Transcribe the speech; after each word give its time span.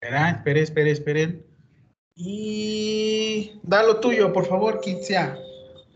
Espera, 0.00 0.30
esperen, 0.30 0.62
esperen, 0.62 0.92
esperen. 0.92 1.46
Y 2.14 3.58
da 3.64 3.82
lo 3.82 3.98
tuyo, 3.98 4.32
por 4.32 4.46
favor, 4.46 4.80
Kitzia. 4.80 5.36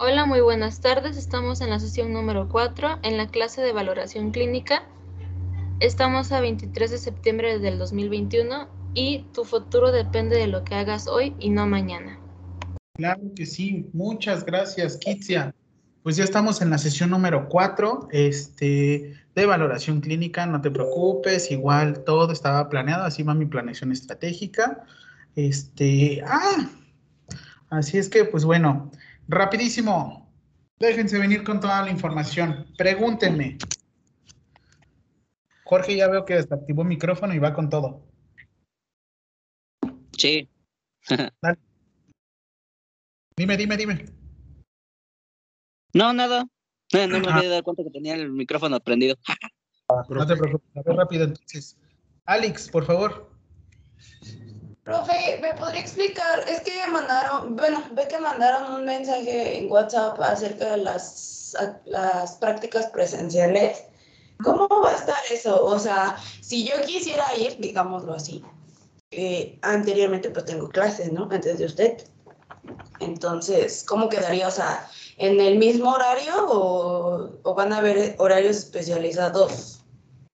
Hola, 0.00 0.26
muy 0.26 0.40
buenas 0.40 0.80
tardes. 0.80 1.16
Estamos 1.16 1.60
en 1.60 1.70
la 1.70 1.78
sesión 1.78 2.12
número 2.12 2.48
4 2.48 2.98
en 3.04 3.16
la 3.16 3.28
clase 3.28 3.62
de 3.62 3.72
valoración 3.72 4.32
clínica. 4.32 4.88
Estamos 5.78 6.32
a 6.32 6.40
23 6.40 6.90
de 6.90 6.98
septiembre 6.98 7.60
del 7.60 7.78
2021 7.78 8.68
y 8.92 9.24
tu 9.32 9.44
futuro 9.44 9.92
depende 9.92 10.36
de 10.36 10.48
lo 10.48 10.64
que 10.64 10.74
hagas 10.74 11.06
hoy 11.06 11.36
y 11.38 11.50
no 11.50 11.68
mañana. 11.68 12.18
Claro 12.94 13.22
que 13.36 13.46
sí. 13.46 13.88
Muchas 13.92 14.44
gracias, 14.44 14.96
Kitzia. 14.96 15.54
Pues 16.02 16.16
ya 16.16 16.24
estamos 16.24 16.60
en 16.60 16.70
la 16.70 16.78
sesión 16.78 17.10
número 17.10 17.48
4 17.48 18.08
este, 18.10 19.14
de 19.34 19.46
valoración 19.46 20.00
clínica. 20.00 20.46
No 20.46 20.60
te 20.60 20.70
preocupes, 20.70 21.50
igual 21.50 22.02
todo 22.04 22.32
estaba 22.32 22.68
planeado, 22.68 23.04
así 23.04 23.22
va 23.22 23.34
mi 23.34 23.46
planeación 23.46 23.92
estratégica. 23.92 24.84
Este, 25.36 26.22
ah, 26.26 26.68
así 27.70 27.98
es 27.98 28.08
que, 28.08 28.24
pues 28.24 28.44
bueno, 28.44 28.90
rapidísimo, 29.28 30.28
déjense 30.80 31.18
venir 31.18 31.44
con 31.44 31.60
toda 31.60 31.82
la 31.82 31.90
información. 31.90 32.66
Pregúntenme. 32.76 33.58
Jorge 35.64 35.96
ya 35.96 36.08
veo 36.08 36.24
que 36.24 36.34
desactivó 36.34 36.82
el 36.82 36.88
micrófono 36.88 37.32
y 37.32 37.38
va 37.38 37.54
con 37.54 37.70
todo. 37.70 38.02
Sí. 40.18 40.48
Dale. 41.40 41.58
Dime, 43.36 43.56
dime, 43.56 43.76
dime. 43.76 44.21
No, 45.94 46.12
nada. 46.12 46.46
No, 46.92 47.06
no 47.06 47.20
me 47.20 47.32
había 47.32 47.48
dado 47.48 47.62
cuenta 47.62 47.82
que 47.84 47.90
tenía 47.90 48.14
el 48.14 48.30
micrófono 48.30 48.80
prendido. 48.80 49.16
No 50.08 50.26
te 50.26 50.36
preocupes, 50.36 50.70
a 50.76 50.82
ver 50.82 50.96
rápido 50.96 51.24
entonces. 51.24 51.76
Alex, 52.24 52.68
por 52.70 52.86
favor. 52.86 53.28
Profe, 54.84 55.38
¿me 55.42 55.52
podría 55.54 55.80
explicar? 55.80 56.48
Es 56.48 56.60
que 56.62 56.72
mandaron, 56.90 57.56
bueno, 57.56 57.84
ve 57.92 58.08
que 58.08 58.18
mandaron 58.18 58.72
un 58.74 58.86
mensaje 58.86 59.58
en 59.58 59.70
WhatsApp 59.70 60.18
acerca 60.20 60.70
de 60.72 60.76
las, 60.78 61.54
a- 61.60 61.78
las 61.84 62.36
prácticas 62.36 62.86
presenciales. 62.86 63.84
¿Cómo 64.42 64.66
va 64.82 64.92
a 64.92 64.96
estar 64.96 65.18
eso? 65.30 65.62
O 65.62 65.78
sea, 65.78 66.16
si 66.40 66.64
yo 66.66 66.74
quisiera 66.86 67.24
ir, 67.36 67.58
digámoslo 67.58 68.14
así, 68.14 68.42
eh, 69.10 69.58
anteriormente 69.60 70.30
pues 70.30 70.46
tengo 70.46 70.70
clases, 70.70 71.12
¿no? 71.12 71.28
Antes 71.30 71.58
de 71.58 71.66
usted. 71.66 71.98
Entonces, 73.00 73.84
¿cómo 73.86 74.08
quedaría? 74.08 74.48
O 74.48 74.50
sea, 74.50 74.88
¿en 75.22 75.40
el 75.40 75.56
mismo 75.56 75.92
horario 75.92 76.34
o, 76.48 77.38
o 77.44 77.54
van 77.54 77.72
a 77.72 77.78
haber 77.78 78.16
horarios 78.18 78.56
especializados 78.56 79.84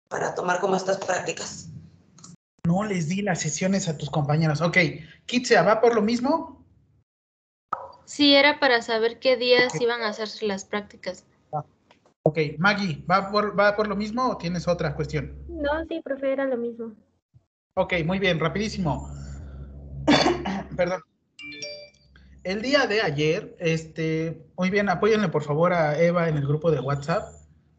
para 0.09 0.35
tomar 0.35 0.59
como 0.59 0.75
estas 0.75 0.97
prácticas? 0.97 1.69
No 2.67 2.83
les 2.83 3.07
di 3.07 3.21
las 3.21 3.39
sesiones 3.39 3.87
a 3.87 3.97
tus 3.97 4.09
compañeros. 4.09 4.59
Ok, 4.61 4.77
Kitzia, 5.25 5.63
¿va 5.63 5.79
por 5.79 5.95
lo 5.95 6.01
mismo? 6.01 6.65
Sí, 8.03 8.35
era 8.35 8.59
para 8.59 8.81
saber 8.81 9.19
qué 9.19 9.37
días 9.37 9.79
iban 9.79 10.01
a 10.01 10.09
hacerse 10.09 10.45
las 10.45 10.65
prácticas. 10.65 11.25
Ok, 12.25 12.37
Maggie, 12.57 13.03
¿va 13.09 13.31
por, 13.31 13.57
¿va 13.57 13.75
por 13.75 13.87
lo 13.87 13.95
mismo 13.95 14.31
o 14.31 14.37
tienes 14.37 14.67
otra 14.67 14.95
cuestión? 14.95 15.33
No, 15.47 15.85
sí, 15.87 16.01
profe, 16.03 16.33
era 16.33 16.45
lo 16.45 16.57
mismo. 16.57 16.93
Ok, 17.75 17.93
muy 18.05 18.19
bien, 18.19 18.39
rapidísimo. 18.39 19.09
Perdón. 20.77 21.01
El 22.44 22.61
día 22.61 22.88
de 22.88 23.02
ayer, 23.02 23.55
este, 23.59 24.45
muy 24.58 24.69
bien, 24.69 24.89
apóyenle 24.89 25.30
por 25.30 25.44
favor 25.44 25.73
a 25.73 25.99
Eva 26.02 26.27
en 26.27 26.38
el 26.38 26.45
grupo 26.45 26.72
de 26.72 26.80
WhatsApp. 26.80 27.23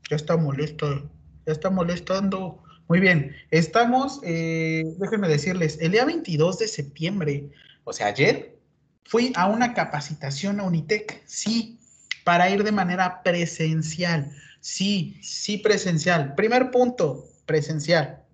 Ya 0.09 0.17
está 0.17 0.37
molesto, 0.37 1.11
ya 1.47 1.53
está 1.53 1.71
molestando. 1.71 2.63
Muy 2.89 3.01
bien, 3.01 3.35
estamos, 3.51 4.21
eh, 4.25 4.85
déjenme 4.99 5.29
decirles, 5.29 5.79
el 5.81 5.93
día 5.93 6.05
22 6.05 6.59
de 6.59 6.69
septiembre, 6.69 7.51
o 7.85 7.93
sea, 7.93 8.09
ayer, 8.09 8.59
fui 9.05 9.33
a 9.37 9.47
una 9.47 9.75
capacitación 9.75 10.61
a 10.61 10.65
Unitec, 10.65 11.23
sí, 11.27 11.79
para 12.25 12.49
ir 12.51 12.65
de 12.65 12.73
manera 12.73 13.23
presencial. 13.23 14.31
Sí, 14.61 15.19
sí, 15.23 15.59
presencial. 15.59 16.35
Primer 16.35 16.71
punto, 16.71 17.25
presencial 17.47 18.25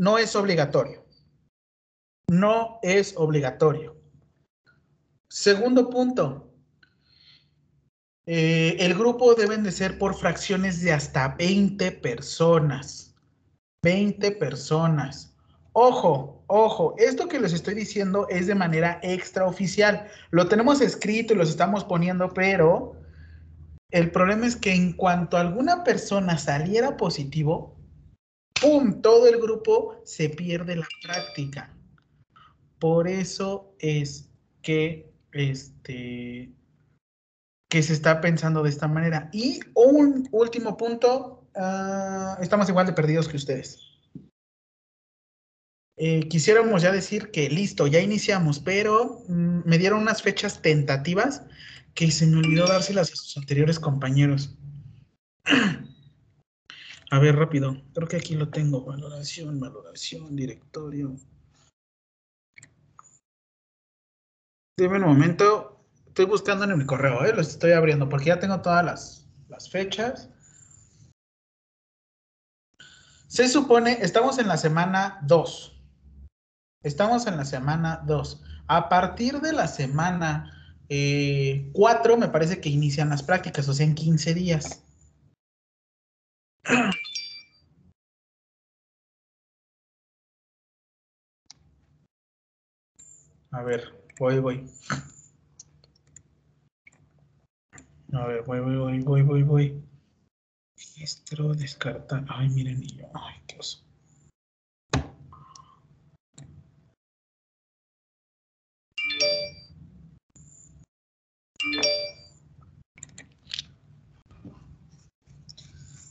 no 0.00 0.16
es 0.16 0.34
obligatorio. 0.34 1.04
No 2.28 2.78
es 2.82 3.14
obligatorio. 3.18 3.99
Segundo 5.30 5.88
punto. 5.90 6.46
eh, 8.26 8.76
el 8.80 8.94
grupo 8.94 9.34
deben 9.34 9.62
de 9.62 9.72
ser 9.72 9.98
por 9.98 10.14
fracciones 10.14 10.82
de 10.82 10.92
hasta 10.92 11.28
20 11.36 11.92
personas. 11.92 13.14
20 13.82 14.32
personas. 14.32 15.34
Ojo, 15.72 16.44
ojo, 16.48 16.94
esto 16.98 17.28
que 17.28 17.40
les 17.40 17.52
estoy 17.52 17.74
diciendo 17.74 18.26
es 18.28 18.46
de 18.48 18.54
manera 18.56 18.98
extraoficial. 19.02 20.08
Lo 20.30 20.48
tenemos 20.48 20.80
escrito 20.80 21.32
y 21.32 21.36
los 21.36 21.48
estamos 21.50 21.84
poniendo, 21.84 22.28
pero 22.34 22.96
el 23.90 24.10
problema 24.10 24.46
es 24.46 24.56
que 24.56 24.74
en 24.74 24.92
cuanto 24.94 25.36
alguna 25.36 25.84
persona 25.84 26.38
saliera 26.38 26.96
positivo, 26.96 27.76
¡pum! 28.60 29.00
Todo 29.00 29.28
el 29.28 29.40
grupo 29.40 30.00
se 30.04 30.28
pierde 30.28 30.76
la 30.76 30.88
práctica. 31.02 31.72
Por 32.78 33.08
eso 33.08 33.74
es 33.78 34.28
que, 34.62 35.09
este, 35.32 36.52
que 37.68 37.82
se 37.82 37.92
está 37.92 38.20
pensando 38.20 38.62
de 38.62 38.70
esta 38.70 38.88
manera. 38.88 39.30
Y 39.32 39.60
un 39.74 40.28
último 40.32 40.76
punto, 40.76 41.48
ah, 41.56 42.36
estamos 42.40 42.68
igual 42.68 42.86
de 42.86 42.92
perdidos 42.92 43.28
que 43.28 43.36
ustedes. 43.36 43.78
Eh, 45.96 46.28
quisiéramos 46.28 46.80
ya 46.80 46.92
decir 46.92 47.30
que 47.30 47.50
listo, 47.50 47.86
ya 47.86 48.00
iniciamos, 48.00 48.58
pero 48.58 49.22
mm, 49.28 49.60
me 49.66 49.76
dieron 49.76 50.00
unas 50.00 50.22
fechas 50.22 50.62
tentativas 50.62 51.42
que 51.94 52.10
se 52.10 52.26
me 52.26 52.38
olvidó 52.38 52.66
dárselas 52.66 53.12
a 53.12 53.16
sus 53.16 53.36
anteriores 53.36 53.78
compañeros. 53.78 54.56
A 57.12 57.18
ver, 57.18 57.36
rápido. 57.36 57.82
Creo 57.92 58.06
que 58.06 58.16
aquí 58.16 58.36
lo 58.36 58.48
tengo. 58.50 58.84
Valoración, 58.84 59.58
valoración, 59.58 60.36
directorio. 60.36 61.16
Deme 64.80 64.96
un 64.96 65.04
momento. 65.04 65.84
Estoy 66.06 66.24
buscando 66.24 66.64
en 66.64 66.78
mi 66.78 66.86
correo, 66.86 67.22
¿eh? 67.26 67.34
Los 67.34 67.48
estoy 67.48 67.72
abriendo 67.72 68.08
porque 68.08 68.28
ya 68.28 68.40
tengo 68.40 68.62
todas 68.62 68.82
las, 68.82 69.28
las 69.50 69.68
fechas. 69.68 70.30
Se 73.28 73.46
supone, 73.48 73.98
estamos 74.00 74.38
en 74.38 74.48
la 74.48 74.56
semana 74.56 75.18
2. 75.24 75.78
Estamos 76.82 77.26
en 77.26 77.36
la 77.36 77.44
semana 77.44 78.02
2. 78.06 78.42
A 78.68 78.88
partir 78.88 79.42
de 79.42 79.52
la 79.52 79.68
semana 79.68 80.50
4, 80.88 82.16
me 82.16 82.28
parece 82.28 82.62
que 82.62 82.70
inician 82.70 83.10
las 83.10 83.22
prácticas, 83.22 83.68
o 83.68 83.74
sea, 83.74 83.84
en 83.84 83.94
15 83.94 84.32
días. 84.32 84.82
A 93.52 93.62
ver, 93.62 93.99
voy, 94.20 94.38
voy. 94.38 94.66
A 98.12 98.26
ver, 98.26 98.42
voy, 98.42 98.60
voy, 98.60 98.76
voy, 98.76 99.00
voy, 99.00 99.22
voy, 99.22 99.42
voy. 99.42 99.82
Registro, 100.76 101.54
descartar. 101.54 102.26
Ay, 102.28 102.50
miren, 102.50 102.82
y 102.82 102.98
yo. 102.98 103.06
Ay, 103.14 103.36
Dios. 103.48 103.82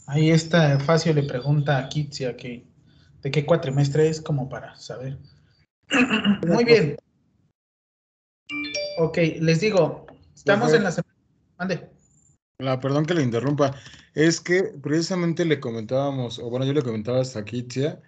Ahí 0.07 0.31
está, 0.31 0.79
Facio 0.79 1.13
le 1.13 1.21
pregunta 1.21 1.77
a 1.77 1.87
Kitsia 1.87 2.35
que 2.35 2.65
de 3.21 3.29
qué 3.29 3.45
cuatrimestre 3.45 4.09
es 4.09 4.19
como 4.19 4.49
para 4.49 4.75
saber. 4.77 5.19
Muy 6.47 6.65
bien. 6.65 6.97
Ok, 9.01 9.17
les 9.39 9.61
digo, 9.61 10.05
estamos 10.35 10.73
en 10.73 10.83
la 10.83 10.91
semana. 10.91 11.15
Mande. 11.57 11.89
Ah, 12.59 12.81
perdón 12.81 13.05
que 13.05 13.13
le 13.13 13.23
interrumpa. 13.23 13.73
Es 14.13 14.41
que 14.41 14.63
precisamente 14.83 15.45
le 15.45 15.61
comentábamos, 15.61 16.37
o 16.37 16.49
bueno, 16.49 16.65
yo 16.65 16.73
le 16.73 16.81
comentaba 16.81 17.21
hasta 17.21 17.45
Kitia, 17.45 18.01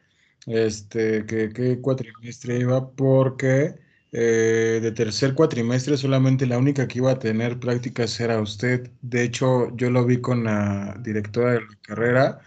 este, 0.47 1.25
que 1.25 1.53
qué 1.53 1.79
cuatrimestre 1.79 2.59
iba, 2.59 2.91
porque 2.91 3.75
eh, 4.11 4.79
de 4.81 4.91
tercer 4.91 5.33
cuatrimestre 5.33 5.95
solamente 5.95 6.45
la 6.45 6.57
única 6.57 6.85
que 6.89 6.99
iba 6.99 7.11
a 7.11 7.19
tener 7.19 7.57
prácticas 7.57 8.19
era 8.19 8.41
usted. 8.41 8.91
De 9.01 9.23
hecho, 9.23 9.73
yo 9.77 9.89
lo 9.89 10.05
vi 10.05 10.19
con 10.19 10.43
la 10.43 10.97
directora 10.99 11.53
de 11.53 11.61
la 11.61 11.77
carrera 11.83 12.41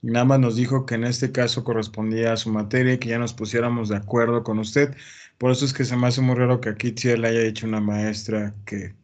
y 0.00 0.06
nada 0.06 0.24
más 0.24 0.40
nos 0.40 0.56
dijo 0.56 0.86
que 0.86 0.94
en 0.94 1.04
este 1.04 1.32
caso 1.32 1.64
correspondía 1.64 2.32
a 2.32 2.36
su 2.38 2.50
materia 2.50 2.94
y 2.94 2.98
que 2.98 3.10
ya 3.10 3.18
nos 3.18 3.34
pusiéramos 3.34 3.90
de 3.90 3.96
acuerdo 3.96 4.42
con 4.42 4.58
usted. 4.58 4.96
Por 5.40 5.50
eso 5.50 5.64
es 5.64 5.72
que 5.72 5.86
se 5.86 5.96
me 5.96 6.06
hace 6.06 6.20
muy 6.20 6.34
raro 6.34 6.60
que 6.60 6.68
a 6.68 6.74
Kitia 6.74 7.16
le 7.16 7.28
haya 7.28 7.40
dicho 7.40 7.66
una 7.66 7.80
maestra 7.80 8.54
que 8.66 8.94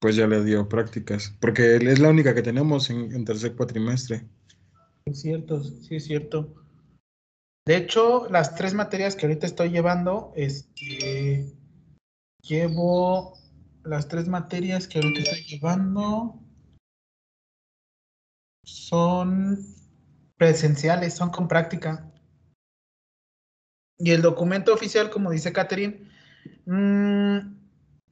pues 0.00 0.16
ya 0.16 0.26
le 0.26 0.42
dio 0.44 0.68
prácticas, 0.68 1.32
porque 1.40 1.76
es 1.76 2.00
la 2.00 2.08
única 2.08 2.34
que 2.34 2.42
tenemos 2.42 2.90
en, 2.90 3.12
en 3.12 3.24
tercer 3.24 3.54
cuatrimestre. 3.54 4.26
Es 5.06 5.20
cierto, 5.20 5.62
sí 5.62 5.94
es 5.94 6.04
cierto. 6.06 6.54
De 7.66 7.76
hecho, 7.76 8.28
las 8.30 8.56
tres 8.56 8.74
materias 8.74 9.14
que 9.14 9.26
ahorita 9.26 9.46
estoy 9.46 9.70
llevando, 9.70 10.32
este, 10.34 11.54
llevo 12.42 13.38
las 13.84 14.08
tres 14.08 14.26
materias 14.26 14.88
que 14.88 14.98
ahorita 14.98 15.20
estoy 15.20 15.44
llevando 15.44 16.40
son 18.64 19.64
presenciales, 20.36 21.14
son 21.14 21.30
con 21.30 21.46
práctica. 21.46 22.12
Y 23.98 24.12
el 24.12 24.22
documento 24.22 24.72
oficial, 24.72 25.10
como 25.10 25.30
dice 25.30 25.52
Catherine, 25.52 26.08
mm, 26.66 27.38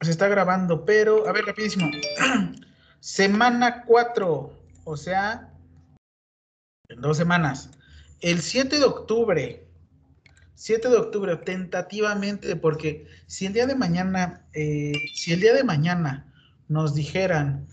se 0.01 0.11
está 0.11 0.27
grabando, 0.27 0.85
pero, 0.85 1.27
a 1.27 1.31
ver, 1.31 1.45
rapidísimo. 1.45 1.89
Semana 2.99 3.83
4, 3.85 4.53
o 4.83 4.97
sea, 4.97 5.53
en 6.89 7.01
dos 7.01 7.17
semanas. 7.17 7.71
El 8.21 8.41
7 8.41 8.79
de 8.79 8.85
octubre, 8.85 9.67
7 10.55 10.89
de 10.89 10.97
octubre, 10.97 11.35
tentativamente, 11.37 12.55
porque 12.55 13.07
si 13.27 13.45
el 13.45 13.53
día 13.53 13.67
de 13.67 13.75
mañana, 13.75 14.45
eh, 14.53 14.93
si 15.13 15.33
el 15.33 15.39
día 15.39 15.53
de 15.53 15.63
mañana 15.63 16.33
nos 16.67 16.95
dijeran 16.95 17.67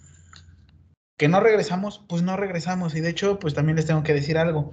que 1.17 1.29
no 1.29 1.41
regresamos, 1.41 2.05
pues 2.09 2.23
no 2.23 2.37
regresamos. 2.37 2.95
Y 2.95 3.01
de 3.01 3.11
hecho, 3.11 3.39
pues 3.39 3.55
también 3.55 3.77
les 3.77 3.87
tengo 3.87 4.03
que 4.03 4.15
decir 4.15 4.39
algo. 4.39 4.73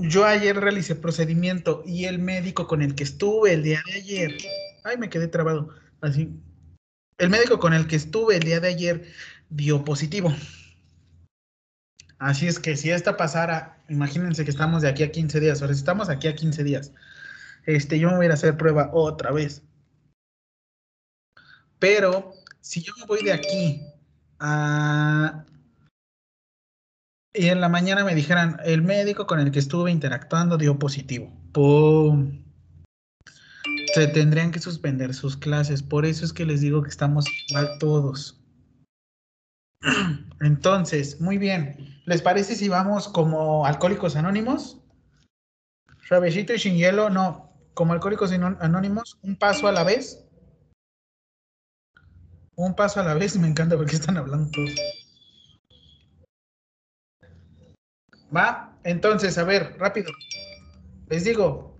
Yo 0.00 0.24
ayer 0.24 0.56
realicé 0.56 0.94
procedimiento 0.94 1.82
y 1.84 2.04
el 2.04 2.18
médico 2.20 2.66
con 2.66 2.82
el 2.82 2.94
que 2.94 3.02
estuve 3.02 3.52
el 3.52 3.64
día 3.64 3.82
de 3.86 3.94
ayer, 3.94 4.36
ay, 4.84 4.96
me 4.96 5.10
quedé 5.10 5.26
trabado, 5.26 5.70
así. 6.00 6.32
El 7.18 7.30
médico 7.30 7.58
con 7.58 7.74
el 7.74 7.88
que 7.88 7.96
estuve 7.96 8.36
el 8.36 8.44
día 8.44 8.60
de 8.60 8.68
ayer 8.68 9.12
dio 9.50 9.84
positivo. 9.84 10.32
Así 12.18 12.46
es 12.46 12.60
que 12.60 12.76
si 12.76 12.90
esta 12.90 13.16
pasara, 13.16 13.82
imagínense 13.88 14.44
que 14.44 14.50
estamos 14.50 14.82
de 14.82 14.88
aquí 14.88 15.02
a 15.02 15.10
15 15.10 15.40
días, 15.40 15.62
ahora 15.62 15.74
si 15.74 15.80
estamos 15.80 16.08
aquí 16.08 16.28
a 16.28 16.34
15 16.34 16.62
días, 16.62 16.92
este, 17.66 17.98
yo 17.98 18.08
me 18.10 18.16
voy 18.16 18.26
a 18.26 18.30
a 18.30 18.34
hacer 18.34 18.56
prueba 18.56 18.90
otra 18.92 19.32
vez. 19.32 19.62
Pero 21.78 22.32
si 22.60 22.82
yo 22.82 22.92
me 22.98 23.06
voy 23.06 23.22
de 23.24 23.32
aquí 23.32 23.82
a... 24.38 25.44
Y 27.34 27.48
en 27.48 27.60
la 27.60 27.68
mañana 27.68 28.04
me 28.04 28.14
dijeran, 28.14 28.58
el 28.64 28.82
médico 28.82 29.26
con 29.26 29.40
el 29.40 29.50
que 29.50 29.58
estuve 29.58 29.90
interactuando 29.90 30.56
dio 30.56 30.78
positivo. 30.78 31.30
Se 33.94 34.06
tendrían 34.08 34.50
que 34.50 34.60
suspender 34.60 35.14
sus 35.14 35.36
clases. 35.36 35.82
Por 35.82 36.06
eso 36.06 36.24
es 36.24 36.32
que 36.32 36.46
les 36.46 36.60
digo 36.60 36.82
que 36.82 36.90
estamos 36.90 37.26
igual 37.48 37.68
todos. 37.78 38.40
Entonces, 40.40 41.20
muy 41.20 41.38
bien. 41.38 42.00
¿Les 42.06 42.22
parece 42.22 42.54
si 42.54 42.68
vamos 42.68 43.08
como 43.08 43.66
alcohólicos 43.66 44.16
anónimos? 44.16 44.80
Suavecito 46.06 46.54
y 46.54 46.58
sin 46.58 46.76
hielo, 46.76 47.10
no. 47.10 47.52
Como 47.74 47.92
alcohólicos 47.92 48.32
anónimos, 48.32 49.18
un 49.22 49.36
paso 49.36 49.68
a 49.68 49.72
la 49.72 49.84
vez. 49.84 50.24
Un 52.56 52.74
paso 52.74 53.00
a 53.00 53.04
la 53.04 53.14
vez, 53.14 53.38
me 53.38 53.46
encanta 53.46 53.76
porque 53.76 53.96
están 53.96 54.16
hablando 54.16 54.50
todos. 54.50 54.97
Va, 58.34 58.76
entonces, 58.84 59.38
a 59.38 59.44
ver, 59.44 59.76
rápido. 59.78 60.12
Les 61.08 61.24
digo, 61.24 61.78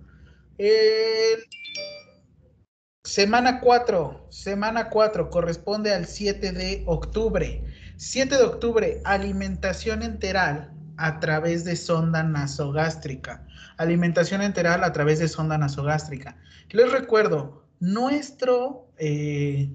semana 3.05 3.61
4, 3.61 4.27
semana 4.31 4.89
4 4.89 5.31
corresponde 5.31 5.93
al 5.93 6.06
7 6.06 6.53
de 6.53 6.83
octubre. 6.87 7.65
7 7.97 8.37
de 8.37 8.43
octubre, 8.43 9.00
alimentación 9.05 10.03
enteral 10.03 10.73
a 10.97 11.21
través 11.21 11.65
de 11.65 11.77
sonda 11.77 12.23
nasogástrica. 12.23 13.47
Alimentación 13.77 14.43
enteral 14.43 14.85
a 14.85 14.93
través 14.93 15.19
de 15.19 15.29
sonda 15.29 15.59
nasogástrica. 15.59 16.37
Les 16.71 16.91
recuerdo, 16.91 17.65
nuestro 17.81 18.91
eh, 18.99 19.71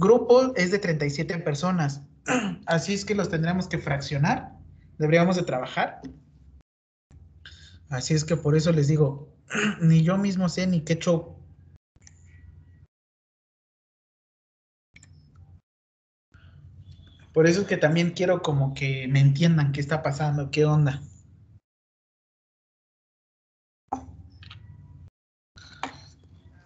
grupo 0.00 0.52
es 0.56 0.70
de 0.70 0.78
37 0.78 1.38
personas, 1.38 2.02
así 2.66 2.94
es 2.94 3.04
que 3.04 3.14
los 3.14 3.28
tendremos 3.28 3.66
que 3.68 3.78
fraccionar, 3.78 4.47
deberíamos 4.98 5.36
de 5.36 5.42
trabajar. 5.42 6.00
Así 7.88 8.14
es 8.14 8.24
que 8.24 8.36
por 8.36 8.56
eso 8.56 8.72
les 8.72 8.88
digo, 8.88 9.28
ni 9.80 10.02
yo 10.02 10.18
mismo 10.18 10.48
sé 10.48 10.66
ni 10.66 10.82
qué 10.82 10.98
show 10.98 11.38
Por 17.38 17.46
eso 17.46 17.60
es 17.60 17.68
que 17.68 17.76
también 17.76 18.10
quiero 18.10 18.42
como 18.42 18.74
que 18.74 19.06
me 19.06 19.20
entiendan 19.20 19.70
qué 19.70 19.80
está 19.80 20.02
pasando, 20.02 20.50
qué 20.50 20.64
onda. 20.64 21.00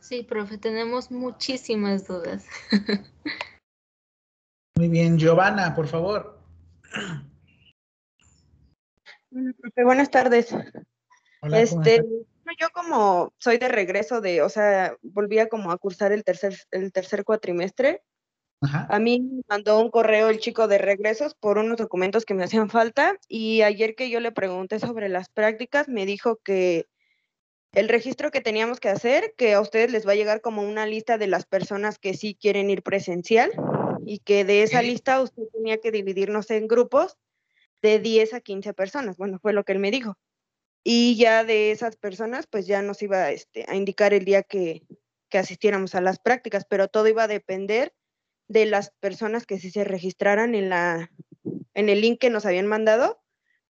Sí, 0.00 0.22
profe, 0.22 0.56
tenemos 0.56 1.10
muchísimas 1.10 2.06
dudas. 2.06 2.46
Muy 4.78 4.88
bien, 4.88 5.18
Giovanna, 5.18 5.74
por 5.74 5.88
favor. 5.88 6.40
profe, 9.60 9.84
buenas 9.84 10.10
tardes. 10.10 10.54
Hola, 11.40 11.60
este, 11.60 12.04
yo 12.60 12.68
como 12.72 13.32
soy 13.38 13.58
de 13.58 13.68
regreso 13.68 14.20
de, 14.20 14.42
o 14.42 14.48
sea, 14.48 14.96
volvía 15.02 15.48
como 15.48 15.70
a 15.70 15.78
cursar 15.78 16.12
el 16.12 16.24
tercer, 16.24 16.56
el 16.70 16.92
tercer 16.92 17.24
cuatrimestre, 17.24 18.02
a 18.88 19.00
mí 19.00 19.20
me 19.20 19.42
mandó 19.48 19.80
un 19.80 19.90
correo 19.90 20.28
el 20.28 20.38
chico 20.38 20.68
de 20.68 20.78
regresos 20.78 21.34
por 21.34 21.58
unos 21.58 21.78
documentos 21.78 22.24
que 22.24 22.34
me 22.34 22.44
hacían 22.44 22.70
falta 22.70 23.18
y 23.26 23.62
ayer 23.62 23.96
que 23.96 24.08
yo 24.08 24.20
le 24.20 24.30
pregunté 24.30 24.78
sobre 24.78 25.08
las 25.08 25.28
prácticas 25.28 25.88
me 25.88 26.06
dijo 26.06 26.36
que 26.44 26.86
el 27.72 27.88
registro 27.88 28.30
que 28.30 28.40
teníamos 28.40 28.78
que 28.78 28.90
hacer, 28.90 29.34
que 29.36 29.54
a 29.54 29.60
ustedes 29.60 29.90
les 29.90 30.06
va 30.06 30.12
a 30.12 30.16
llegar 30.16 30.42
como 30.42 30.62
una 30.62 30.86
lista 30.86 31.18
de 31.18 31.26
las 31.26 31.44
personas 31.44 31.98
que 31.98 32.14
sí 32.14 32.36
quieren 32.40 32.70
ir 32.70 32.82
presencial 32.82 33.50
y 34.06 34.20
que 34.20 34.44
de 34.44 34.62
esa 34.62 34.80
lista 34.82 35.20
usted 35.20 35.42
tenía 35.52 35.78
que 35.78 35.90
dividirnos 35.90 36.50
en 36.50 36.68
grupos 36.68 37.16
de 37.82 37.98
10 37.98 38.34
a 38.34 38.40
15 38.40 38.74
personas. 38.74 39.16
Bueno, 39.16 39.38
fue 39.40 39.52
lo 39.52 39.64
que 39.64 39.72
él 39.72 39.78
me 39.78 39.90
dijo. 39.90 40.16
Y 40.84 41.16
ya 41.16 41.44
de 41.44 41.70
esas 41.70 41.96
personas, 41.96 42.46
pues 42.46 42.66
ya 42.66 42.82
nos 42.82 43.02
iba 43.02 43.30
este, 43.30 43.64
a 43.68 43.76
indicar 43.76 44.14
el 44.14 44.24
día 44.24 44.42
que, 44.42 44.82
que 45.28 45.38
asistiéramos 45.38 45.94
a 45.94 46.00
las 46.00 46.18
prácticas, 46.18 46.66
pero 46.68 46.88
todo 46.88 47.08
iba 47.08 47.24
a 47.24 47.28
depender 47.28 47.94
de 48.48 48.66
las 48.66 48.90
personas 49.00 49.46
que 49.46 49.58
sí 49.58 49.70
se 49.70 49.84
registraran 49.84 50.54
en, 50.54 50.68
la, 50.68 51.10
en 51.74 51.88
el 51.88 52.00
link 52.00 52.20
que 52.20 52.30
nos 52.30 52.46
habían 52.46 52.66
mandado 52.66 53.20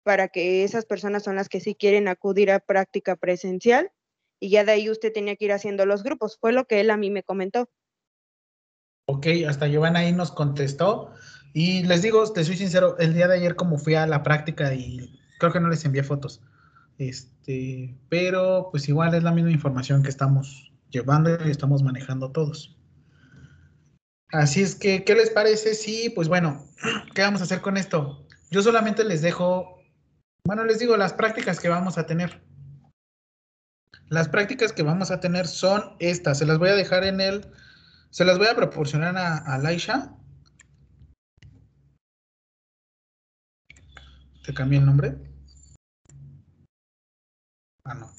para 0.03 0.29
que 0.29 0.65
esas 0.65 0.87
personas 0.87 1.23
son 1.23 1.37
las 1.37 1.49
que 1.49 1.61
sí 1.61 1.75
quieren 1.75 2.09
acudir 2.09 2.51
a 2.51 2.61
práctica 2.61 3.17
presencial 3.17 3.93
y 4.41 4.51
ya 4.51 4.65
de 4.65 4.73
ahí 4.73 4.91
usted 4.91 5.13
tenía 5.13 5.37
que 5.37 5.45
ir 5.45 5.53
haciendo 5.53 5.87
los 5.87 6.03
grupos. 6.03 6.37
Fue 6.41 6.53
lo 6.53 6.65
que 6.65 6.81
él 6.81 6.91
a 6.91 6.97
mí 6.97 7.11
me 7.11 7.23
comentó. 7.23 7.71
Ok, 9.07 9.27
hasta 9.47 9.69
Giovanna 9.69 10.01
ahí 10.01 10.13
nos 10.13 10.33
contestó 10.33 11.13
y 11.53 11.83
les 11.83 12.03
digo, 12.03 12.31
te 12.33 12.45
soy 12.45 12.57
sincero, 12.57 12.97
el 12.99 13.15
día 13.15 13.29
de 13.29 13.35
ayer 13.35 13.57
como 13.57 13.79
fui 13.79 13.95
a 13.95 14.07
la 14.07 14.23
práctica 14.23 14.73
y 14.75 15.19
creo 15.39 15.53
que 15.53 15.61
no 15.61 15.69
les 15.69 15.85
envié 15.85 16.03
fotos, 16.03 16.41
este, 16.99 17.95
pero 18.09 18.69
pues 18.71 18.89
igual 18.89 19.15
es 19.15 19.23
la 19.23 19.33
misma 19.33 19.51
información 19.51 20.03
que 20.03 20.09
estamos 20.09 20.73
llevando 20.91 21.31
y 21.47 21.51
estamos 21.51 21.83
manejando 21.83 22.31
todos. 22.31 22.77
Así 24.31 24.63
es 24.63 24.75
que, 24.75 25.05
¿qué 25.05 25.15
les 25.15 25.31
parece? 25.31 25.75
Sí, 25.75 26.11
pues 26.15 26.29
bueno, 26.29 26.65
¿qué 27.15 27.23
vamos 27.23 27.41
a 27.43 27.45
hacer 27.45 27.61
con 27.61 27.77
esto? 27.77 28.27
Yo 28.51 28.63
solamente 28.63 29.05
les 29.05 29.21
dejo, 29.21 29.83
bueno, 30.47 30.65
les 30.65 30.79
digo 30.79 30.97
las 30.97 31.13
prácticas 31.13 31.61
que 31.61 31.69
vamos 31.69 31.99
a 31.99 32.07
tener. 32.07 32.43
Las 34.09 34.29
prácticas 34.29 34.73
que 34.73 34.83
vamos 34.83 35.11
a 35.11 35.21
tener 35.21 35.47
son 35.47 35.97
estas. 35.99 36.39
Se 36.39 36.47
las 36.47 36.59
voy 36.59 36.71
a 36.71 36.75
dejar 36.75 37.05
en 37.05 37.21
el, 37.21 37.47
se 38.11 38.25
las 38.25 38.39
voy 38.39 38.47
a 38.47 38.57
proporcionar 38.57 39.17
a, 39.17 39.39
a. 39.39 40.22
¿Te 44.43 44.53
cambié 44.53 44.81
el 44.81 44.87
nombre? 44.87 45.17
Ah, 47.85 47.95
no. 47.95 48.11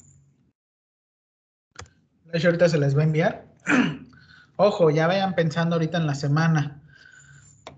Laisha 2.26 2.48
ahorita 2.48 2.68
se 2.68 2.78
las 2.78 2.96
va 2.96 3.02
a 3.02 3.04
enviar. 3.04 3.54
Ojo, 4.56 4.90
ya 4.90 5.06
vayan 5.06 5.34
pensando 5.34 5.76
ahorita 5.76 5.98
en 5.98 6.06
la 6.06 6.14
semana. 6.14 6.82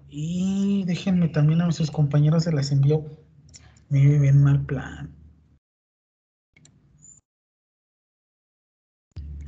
Y 0.08 0.84
déjenme 0.84 1.28
también 1.28 1.60
a 1.60 1.72
sus 1.72 1.90
compañeros 1.90 2.44
se 2.44 2.52
las 2.52 2.70
envió. 2.70 3.04
Me 3.88 4.18
bien 4.18 4.42
mal 4.42 4.64
plan. 4.64 5.12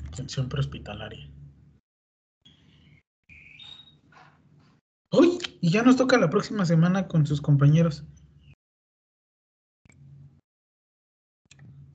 Atención 0.09 0.49
prehospitalaria. 0.49 1.31
¡Uy! 5.13 5.39
Y 5.61 5.71
ya 5.71 5.83
nos 5.83 5.97
toca 5.97 6.19
la 6.19 6.29
próxima 6.29 6.67
semana 6.67 7.07
con 7.07 7.27
sus 7.27 7.41
compañeros. 7.41 8.05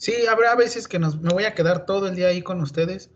Sí, 0.04 0.28
habrá 0.30 0.54
veces 0.56 0.90
que 0.90 1.00
nos, 1.00 1.22
me 1.22 1.32
voy 1.34 1.46
a 1.46 1.56
quedar 1.56 1.86
todo 1.86 2.10
el 2.10 2.16
día 2.18 2.28
ahí 2.28 2.42
con 2.42 2.60
ustedes. 2.60 3.10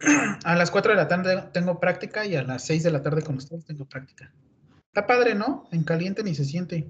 A 0.44 0.56
las 0.56 0.70
4 0.70 0.92
de 0.92 0.96
la 0.96 1.08
tarde 1.08 1.44
tengo 1.52 1.78
práctica 1.78 2.24
y 2.24 2.36
a 2.36 2.42
las 2.42 2.64
6 2.64 2.84
de 2.84 2.90
la 2.90 3.02
tarde 3.02 3.20
con 3.20 3.36
ustedes 3.36 3.66
tengo 3.66 3.84
práctica. 3.84 4.32
Está 4.86 5.06
padre, 5.06 5.34
¿no? 5.34 5.68
En 5.72 5.84
caliente 5.84 6.22
ni 6.22 6.34
se 6.34 6.46
siente. 6.46 6.88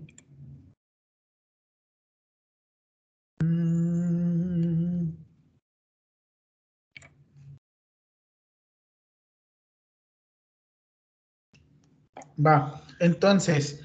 Mm. 3.42 5.10
Va, 12.38 12.80
entonces, 13.00 13.80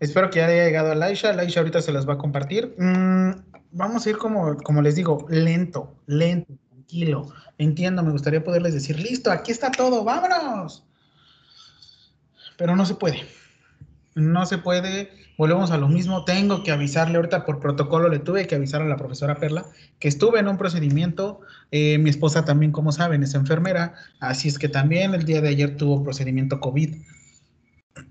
espero 0.00 0.30
que 0.30 0.38
ya 0.38 0.46
haya 0.46 0.64
llegado 0.64 0.92
a 0.92 0.94
Laisha. 0.94 1.32
Laisha 1.32 1.60
ahorita 1.60 1.80
se 1.82 1.92
las 1.92 2.08
va 2.08 2.14
a 2.14 2.18
compartir. 2.18 2.74
Mm, 2.78 3.30
vamos 3.72 4.06
a 4.06 4.10
ir 4.10 4.18
como, 4.18 4.56
como 4.58 4.82
les 4.82 4.96
digo, 4.96 5.26
lento, 5.28 5.96
lento, 6.06 6.52
tranquilo. 6.70 7.32
Entiendo, 7.58 8.02
me 8.02 8.12
gustaría 8.12 8.42
poderles 8.44 8.74
decir, 8.74 8.98
listo, 8.98 9.30
aquí 9.30 9.50
está 9.50 9.70
todo, 9.70 10.04
vámonos. 10.04 10.84
Pero 12.56 12.76
no 12.76 12.84
se 12.86 12.94
puede. 12.94 13.26
No 14.14 14.46
se 14.46 14.58
puede. 14.58 15.10
Volvemos 15.38 15.70
a 15.70 15.78
lo 15.78 15.88
mismo. 15.88 16.24
Tengo 16.24 16.64
que 16.64 16.72
avisarle 16.72 17.16
ahorita 17.16 17.44
por 17.44 17.60
protocolo, 17.60 18.08
le 18.08 18.18
tuve 18.18 18.48
que 18.48 18.56
avisar 18.56 18.82
a 18.82 18.86
la 18.86 18.96
profesora 18.96 19.36
Perla 19.36 19.64
que 20.00 20.08
estuve 20.08 20.40
en 20.40 20.48
un 20.48 20.58
procedimiento. 20.58 21.40
Eh, 21.70 21.98
mi 21.98 22.10
esposa 22.10 22.44
también, 22.44 22.72
como 22.72 22.90
saben, 22.90 23.22
es 23.22 23.34
enfermera. 23.34 23.94
Así 24.18 24.48
es 24.48 24.58
que 24.58 24.68
también 24.68 25.14
el 25.14 25.24
día 25.24 25.40
de 25.40 25.48
ayer 25.48 25.76
tuvo 25.76 26.02
procedimiento 26.02 26.58
COVID. 26.58 26.96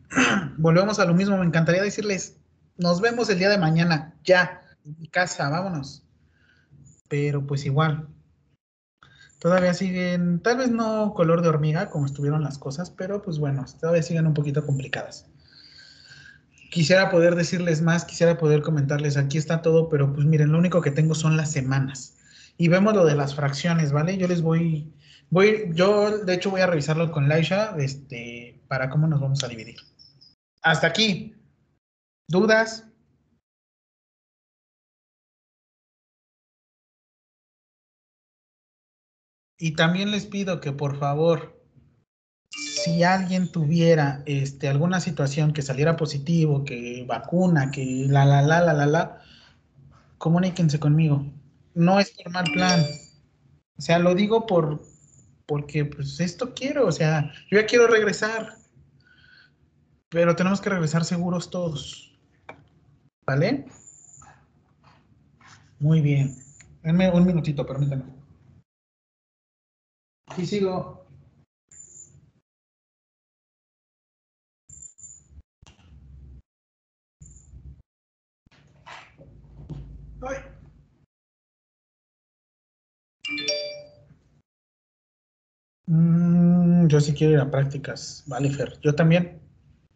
Volvemos 0.58 1.00
a 1.00 1.06
lo 1.06 1.14
mismo. 1.14 1.38
Me 1.38 1.46
encantaría 1.46 1.82
decirles, 1.82 2.38
nos 2.78 3.02
vemos 3.02 3.30
el 3.30 3.40
día 3.40 3.50
de 3.50 3.58
mañana, 3.58 4.14
ya, 4.24 4.62
en 4.86 4.96
mi 5.00 5.08
casa, 5.08 5.50
vámonos. 5.50 6.04
Pero 7.10 7.46
pues 7.46 7.66
igual, 7.66 8.08
todavía 9.40 9.74
siguen, 9.74 10.42
tal 10.42 10.58
vez 10.58 10.70
no 10.70 11.14
color 11.14 11.42
de 11.42 11.50
hormiga 11.50 11.90
como 11.90 12.06
estuvieron 12.06 12.44
las 12.44 12.58
cosas, 12.58 12.92
pero 12.92 13.22
pues 13.22 13.40
bueno, 13.40 13.66
todavía 13.80 14.04
siguen 14.04 14.28
un 14.28 14.34
poquito 14.34 14.66
complicadas. 14.66 15.26
Quisiera 16.70 17.10
poder 17.10 17.36
decirles 17.36 17.82
más, 17.82 18.04
quisiera 18.04 18.38
poder 18.38 18.62
comentarles, 18.62 19.16
aquí 19.18 19.38
está 19.38 19.62
todo, 19.62 19.90
pero 19.90 20.14
pues 20.14 20.26
miren, 20.26 20.52
lo 20.52 20.58
único 20.58 20.82
que 20.82 20.92
tengo 20.92 21.16
son 21.16 21.38
las 21.38 21.52
semanas. 21.52 22.16
Y 22.58 22.68
vemos 22.68 22.94
lo 22.94 23.06
de 23.06 23.16
las 23.16 23.36
fracciones, 23.36 23.92
¿vale? 23.92 24.18
Yo 24.18 24.28
les 24.28 24.42
voy, 24.42 24.92
voy, 25.30 25.72
yo 25.74 26.20
de 26.20 26.34
hecho 26.34 26.52
voy 26.52 26.62
a 26.62 26.68
revisarlo 26.68 27.12
con 27.12 27.30
Laisha, 27.30 27.76
este, 27.78 28.60
para 28.68 28.90
cómo 28.90 29.08
nos 29.08 29.22
vamos 29.22 29.44
a 29.44 29.48
dividir. 29.48 29.78
Hasta 30.68 30.88
aquí. 30.88 31.34
¿Dudas? 32.28 32.86
Y 39.58 39.76
también 39.76 40.12
les 40.12 40.26
pido 40.26 40.60
que 40.60 40.74
por 40.74 41.00
favor, 41.00 41.58
si 42.52 43.04
alguien 43.04 43.50
tuviera 43.50 44.24
este, 44.26 44.68
alguna 44.68 45.00
situación 45.00 45.54
que 45.54 45.62
saliera 45.62 45.96
positivo, 45.96 46.66
que 46.66 47.06
vacuna, 47.08 47.72
que 47.72 48.06
la, 48.10 48.26
la, 48.26 48.42
la, 48.42 48.60
la, 48.60 48.74
la, 48.74 48.86
la, 48.86 49.22
comuníquense 50.18 50.82
conmigo. 50.82 51.26
No 51.76 51.98
es 51.98 52.12
por 52.12 52.30
mal 52.30 52.44
plan. 52.52 52.86
O 53.78 53.82
sea, 53.82 54.00
lo 54.00 54.16
digo 54.16 54.46
por, 54.46 54.82
porque 55.46 55.86
pues 55.86 56.20
esto 56.20 56.54
quiero, 56.54 56.88
o 56.88 56.92
sea, 56.92 57.32
yo 57.50 57.58
ya 57.58 57.66
quiero 57.66 57.88
regresar. 57.88 58.58
Pero 60.10 60.36
tenemos 60.36 60.62
que 60.62 60.70
regresar 60.70 61.04
seguros 61.04 61.50
todos. 61.50 62.18
¿Vale? 63.26 63.66
Muy 65.80 66.02
bien. 66.02 66.36
Denme 66.82 67.12
un 67.12 67.26
minutito, 67.26 67.66
permítanme. 67.66 68.06
Y 70.38 70.46
sigo. 70.46 71.06
Mm, 85.88 86.88
yo 86.88 87.00
sí 87.00 87.14
quiero 87.14 87.34
ir 87.34 87.40
a 87.40 87.50
prácticas, 87.50 88.24
vale, 88.28 88.50
Fer. 88.50 88.80
Yo 88.82 88.94
también. 88.96 89.47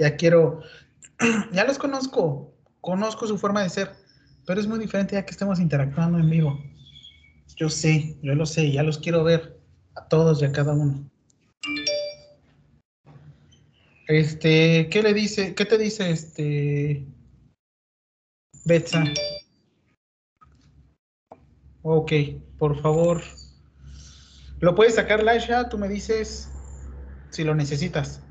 Ya 0.01 0.15
quiero, 0.17 0.61
ya 1.53 1.63
los 1.63 1.77
conozco, 1.77 2.55
conozco 2.81 3.27
su 3.27 3.37
forma 3.37 3.61
de 3.61 3.69
ser, 3.69 3.91
pero 4.47 4.59
es 4.59 4.65
muy 4.65 4.79
diferente 4.79 5.13
ya 5.13 5.23
que 5.23 5.29
estemos 5.29 5.59
interactuando 5.59 6.17
en 6.17 6.27
vivo. 6.27 6.59
Yo 7.55 7.69
sé, 7.69 8.17
yo 8.23 8.33
lo 8.33 8.47
sé, 8.47 8.71
ya 8.71 8.81
los 8.81 8.97
quiero 8.97 9.23
ver 9.23 9.59
a 9.93 10.07
todos 10.07 10.41
y 10.41 10.45
a 10.45 10.51
cada 10.51 10.73
uno. 10.73 11.07
Este, 14.07 14.89
¿qué 14.89 15.03
le 15.03 15.13
dice? 15.13 15.53
¿Qué 15.53 15.65
te 15.65 15.77
dice 15.77 16.09
este 16.09 17.05
Betsa? 18.65 19.03
Ok, 21.83 22.11
por 22.57 22.81
favor. 22.81 23.21
¿Lo 24.61 24.73
puedes 24.73 24.95
sacar, 24.95 25.21
Laisha? 25.21 25.69
Tú 25.69 25.77
me 25.77 25.87
dices 25.87 26.51
si 27.29 27.43
lo 27.43 27.53
necesitas. 27.53 28.23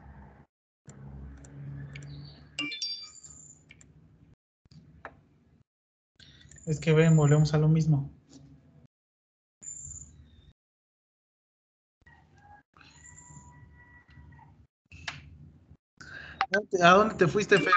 Es 6.66 6.78
que 6.78 6.92
ven, 6.92 7.16
volvemos 7.16 7.54
a 7.54 7.58
lo 7.58 7.68
mismo. 7.68 8.10
¿A 16.82 16.90
dónde 16.90 17.14
te 17.14 17.26
fuiste, 17.26 17.58
Fer? 17.58 17.72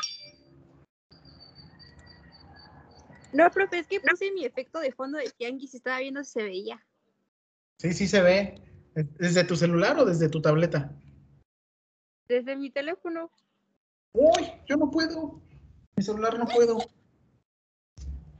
No, 3.31 3.49
profe, 3.49 3.79
es 3.79 3.87
que 3.87 3.99
puse 3.99 4.31
mi 4.31 4.45
efecto 4.45 4.79
de 4.79 4.91
fondo 4.91 5.17
de 5.17 5.31
tianguis 5.37 5.73
y 5.73 5.77
estaba 5.77 5.99
viendo 5.99 6.23
si 6.23 6.31
se 6.31 6.43
veía. 6.43 6.85
Sí, 7.79 7.93
sí 7.93 8.07
se 8.07 8.21
ve. 8.21 8.61
¿Desde 8.93 9.43
tu 9.43 9.55
celular 9.55 9.97
o 9.99 10.05
desde 10.05 10.29
tu 10.29 10.39
tableta? 10.41 10.95
Desde 12.27 12.55
mi 12.55 12.69
teléfono. 12.69 13.31
Uy, 14.13 14.51
yo 14.67 14.77
no 14.77 14.91
puedo. 14.91 15.41
Mi 15.95 16.03
celular 16.03 16.37
no 16.37 16.45
puedo. 16.45 16.77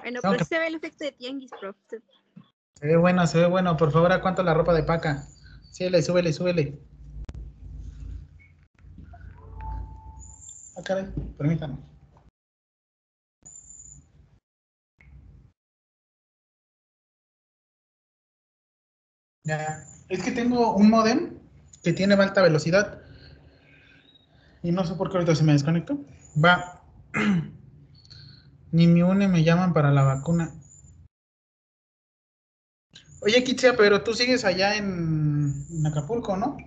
Bueno, 0.03 0.19
pero 0.21 0.43
se 0.43 0.59
ve 0.59 0.67
el 0.67 0.75
efecto 0.75 1.05
de 1.05 1.13
tianguis, 1.13 1.51
profe. 1.57 2.01
Se 2.75 2.87
ve 2.87 2.97
bueno, 2.97 3.25
se 3.25 3.39
ve 3.39 3.45
bueno. 3.45 3.77
Por 3.77 3.91
favor, 3.91 4.11
¿a 4.11 4.21
cuánto 4.21 4.43
la 4.43 4.53
ropa 4.53 4.73
de 4.73 4.83
paca? 4.83 5.29
Síguele, 5.71 6.01
súbele, 6.01 6.33
súbele. 6.33 6.77
Ah, 10.75 10.81
caray, 10.83 11.07
permítame. 11.37 11.77
Ya, 19.45 19.85
es 20.09 20.21
que 20.21 20.31
tengo 20.31 20.75
un 20.75 20.89
modem 20.89 21.37
que 21.81 21.93
tiene 21.93 22.15
alta 22.15 22.41
velocidad. 22.41 23.01
Y 24.63 24.71
no 24.71 24.85
sé 24.85 24.95
por 24.95 25.09
qué 25.09 25.17
ahorita 25.17 25.35
se 25.35 25.43
me 25.43 25.53
desconectó. 25.53 25.97
Va. 26.43 26.81
Ni 28.73 28.87
mi 28.87 29.03
UNE 29.03 29.27
me 29.27 29.43
llaman 29.43 29.71
para 29.71 29.91
la 29.91 30.01
vacuna. 30.01 30.51
Oye, 33.21 33.43
Kitsia, 33.43 33.77
pero 33.77 34.03
tú 34.03 34.15
sigues 34.15 34.43
allá 34.45 34.75
en, 34.75 35.63
en 35.69 35.85
Acapulco, 35.85 36.35
¿no? 36.35 36.57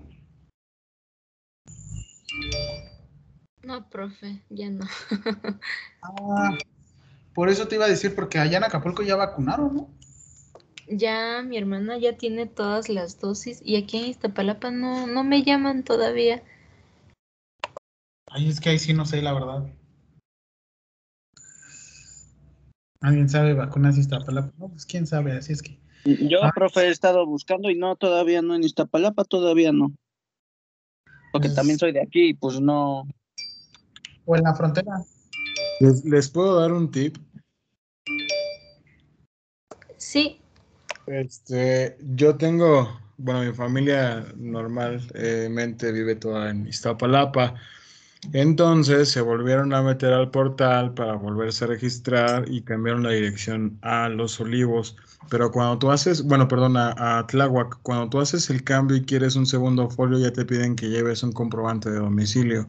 No, 3.65 3.91
profe, 3.91 4.41
ya 4.51 4.71
no. 4.71 4.87
ah, 6.03 6.57
por 7.35 7.49
eso 7.49 7.67
te 7.67 7.75
iba 7.75 7.87
a 7.87 7.89
decir, 7.89 8.15
porque 8.15 8.39
allá 8.39 8.59
en 8.59 8.65
Acapulco 8.65 9.03
ya 9.03 9.17
vacunaron, 9.17 9.75
¿no? 9.75 9.91
Ya 10.87 11.43
mi 11.43 11.59
hermana 11.59 11.99
ya 11.99 12.17
tiene 12.17 12.47
todas 12.47 12.89
las 12.89 13.19
dosis 13.19 13.61
y 13.65 13.75
aquí 13.75 13.99
en 13.99 14.05
Iztapalapa 14.11 14.71
no, 14.71 15.09
no 15.09 15.25
me 15.25 15.43
llaman 15.43 15.83
todavía. 15.83 16.45
Ay, 18.31 18.49
es 18.49 18.61
que 18.61 18.69
ahí 18.69 18.79
sí 18.79 18.95
no 18.95 19.05
sé, 19.07 19.21
la 19.23 19.33
verdad. 19.33 19.67
¿Alguien 23.07 23.29
sabe 23.29 23.55
vacunas 23.55 23.97
Iztapalapa? 23.97 24.53
No, 24.59 24.69
pues 24.69 24.85
quién 24.85 25.07
sabe, 25.07 25.33
así 25.33 25.53
es 25.53 25.63
que. 25.63 25.79
Yo, 26.05 26.43
ah. 26.43 26.53
profe, 26.55 26.89
he 26.89 26.91
estado 26.91 27.25
buscando 27.27 27.71
y 27.71 27.77
no, 27.77 27.97
todavía 27.97 28.43
no 28.43 28.55
en 28.55 28.65
Iztapalapa, 28.65 29.25
todavía 29.25 29.73
no. 29.73 29.93
Porque 31.33 31.49
pues 31.49 31.55
también 31.55 31.79
soy 31.79 31.93
de 31.93 32.03
aquí 32.03 32.31
y 32.31 32.35
pues 32.35 32.61
no, 32.61 33.07
o 34.27 34.37
en 34.37 34.43
la 34.43 34.55
frontera. 34.55 35.03
¿Les, 35.81 36.29
puedo 36.29 36.61
dar 36.61 36.73
un 36.73 36.91
tip? 36.91 37.17
Sí. 39.97 40.41
Este, 41.07 41.97
yo 42.01 42.37
tengo, 42.37 43.01
bueno, 43.17 43.43
mi 43.43 43.53
familia 43.53 44.27
normalmente 44.37 45.93
vive 45.93 46.17
toda 46.17 46.51
en 46.51 46.67
Iztapalapa. 46.67 47.55
Entonces 48.33 49.11
se 49.11 49.21
volvieron 49.21 49.73
a 49.73 49.83
meter 49.83 50.13
al 50.13 50.31
portal 50.31 50.95
para 50.95 51.15
volverse 51.15 51.65
a 51.65 51.69
registrar 51.69 52.51
y 52.51 52.63
cambiaron 52.63 53.03
la 53.03 53.11
dirección 53.11 53.79
a 53.83 54.09
Los 54.09 54.41
Olivos. 54.41 54.97
Pero 55.29 55.51
cuando 55.51 55.79
tú 55.79 55.91
haces, 55.91 56.23
bueno, 56.23 56.49
perdón, 56.49 56.77
a, 56.77 57.19
a 57.19 57.27
Tláhuac, 57.27 57.79
cuando 57.83 58.09
tú 58.09 58.21
haces 58.21 58.51
el 58.51 58.65
cambio 58.65 58.97
y 58.97 59.05
quieres 59.05 59.37
un 59.37 59.47
segundo 59.47 59.89
folio, 59.91 60.19
ya 60.19 60.33
te 60.33 60.45
piden 60.45 60.77
que 60.77 60.89
lleves 60.89 61.23
un 61.23 61.33
comprobante 61.33 61.91
de 61.91 61.99
domicilio. 61.99 62.69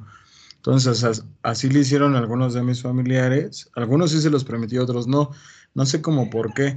Entonces, 0.67 1.23
así 1.43 1.69
le 1.69 1.79
hicieron 1.79 2.15
algunos 2.15 2.53
de 2.53 2.61
mis 2.61 2.81
familiares. 2.81 3.69
Algunos 3.75 4.11
sí 4.11 4.19
se 4.19 4.29
los 4.29 4.43
permitió, 4.43 4.83
otros 4.83 5.07
no. 5.07 5.31
No 5.73 5.85
sé 5.85 6.01
cómo 6.01 6.29
por 6.29 6.53
qué, 6.53 6.75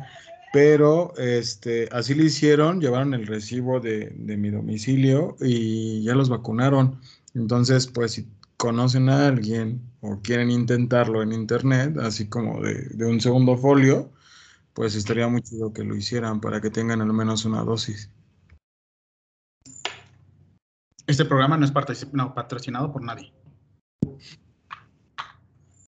pero 0.53 1.13
este, 1.17 1.89
así 1.91 2.15
le 2.15 2.25
hicieron, 2.25 2.81
llevaron 2.81 3.15
el 3.15 3.27
recibo 3.27 3.81
de, 3.81 4.13
mi 4.17 4.51
domicilio 4.51 5.37
y 5.41 6.05
ya 6.05 6.15
los 6.15 6.29
vacunaron. 6.29 7.01
Entonces, 7.35 7.89
pues 7.89 8.23
conocen 8.61 9.09
a 9.09 9.27
alguien 9.27 9.81
o 10.03 10.21
quieren 10.21 10.51
intentarlo 10.51 11.23
en 11.23 11.33
internet, 11.33 11.97
así 11.97 12.29
como 12.29 12.61
de, 12.61 12.75
de 12.91 13.07
un 13.07 13.19
segundo 13.19 13.57
folio, 13.57 14.13
pues 14.75 14.95
estaría 14.95 15.27
muy 15.29 15.41
chido 15.41 15.73
que 15.73 15.83
lo 15.83 15.97
hicieran 15.97 16.43
para 16.43 16.61
que 16.61 16.69
tengan 16.69 17.01
al 17.01 17.11
menos 17.15 17.47
una 17.47 17.63
dosis. 17.65 18.11
Este 21.07 21.25
programa 21.25 21.57
no 21.57 21.65
es 21.65 21.73
patrocinado 21.73 22.93
por 22.93 23.03
nadie. 23.03 23.33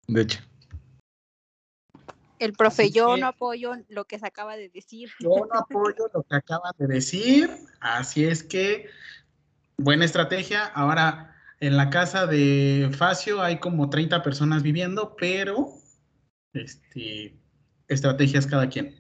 De 0.09 0.23
hecho. 0.23 0.41
El 2.41 2.53
profe, 2.53 2.91
yo 2.91 3.17
no 3.17 3.29
apoyo 3.29 3.75
lo 3.89 4.07
que 4.07 4.19
se 4.19 4.27
acaba 4.27 4.57
de 4.57 4.71
decir. 4.71 5.11
Yo 5.21 5.47
no 5.49 5.57
apoyo 5.57 6.11
lo 6.13 6.25
que 6.25 6.35
acaba 6.35 6.73
de 6.77 6.89
decir. 6.89 7.49
Así 7.79 8.25
es 8.25 8.43
que, 8.43 8.89
buena 9.79 10.05
estrategia. 10.05 10.67
Ahora, 10.67 11.36
en 11.61 11.77
la 11.77 11.91
casa 11.91 12.27
de 12.27 12.91
Facio 12.97 13.43
hay 13.43 13.59
como 13.59 13.89
30 13.89 14.23
personas 14.23 14.63
viviendo, 14.63 15.17
pero 15.17 15.73
este, 16.53 17.39
estrategias 17.89 18.47
cada 18.47 18.69
quien. 18.69 18.95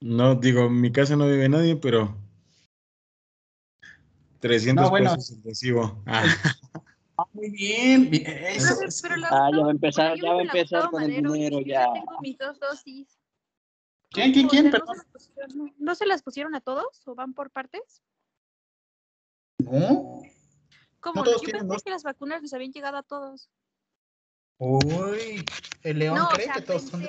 No, 0.00 0.34
digo, 0.34 0.66
en 0.66 0.80
mi 0.80 0.90
casa 0.90 1.16
no 1.16 1.26
vive 1.26 1.48
nadie, 1.48 1.76
pero 1.76 2.16
300 4.40 4.90
pesos 4.90 5.30
intensivo. 5.30 6.02
Ah. 6.06 6.24
ah. 7.18 7.24
muy 7.32 7.50
bien. 7.50 8.10
ah, 9.30 9.50
ya 9.52 9.62
va 9.62 9.68
a 9.68 9.70
empezar, 9.70 10.18
ya 10.20 10.32
va 10.32 10.40
a 10.40 10.42
empezar 10.42 10.90
con 10.90 11.02
el 11.02 11.10
dinero, 11.10 11.60
ya. 11.60 11.92
tengo 11.92 12.20
mis 12.20 12.36
dos 12.38 12.58
dosis. 12.58 13.18
¿Quién, 14.10 14.32
quién, 14.32 14.48
quién? 14.48 14.72
¿No 15.78 15.94
se 15.94 16.04
las 16.04 16.22
pusieron 16.22 16.54
a 16.54 16.60
todos 16.60 17.06
o 17.06 17.14
van 17.14 17.32
por 17.32 17.50
partes? 17.50 18.02
No. 19.58 20.22
¿Cómo? 21.02 21.24
Yo 21.24 21.40
pensé 21.40 21.82
que 21.84 21.90
las 21.90 22.04
vacunas 22.04 22.40
les 22.42 22.54
habían 22.54 22.70
llegado 22.70 22.96
a 22.96 23.02
todos. 23.02 23.50
Uy, 24.58 25.44
el 25.82 25.98
león 25.98 26.16
cree 26.32 26.48
que 26.54 26.62
todos 26.62 26.82
son 26.82 27.04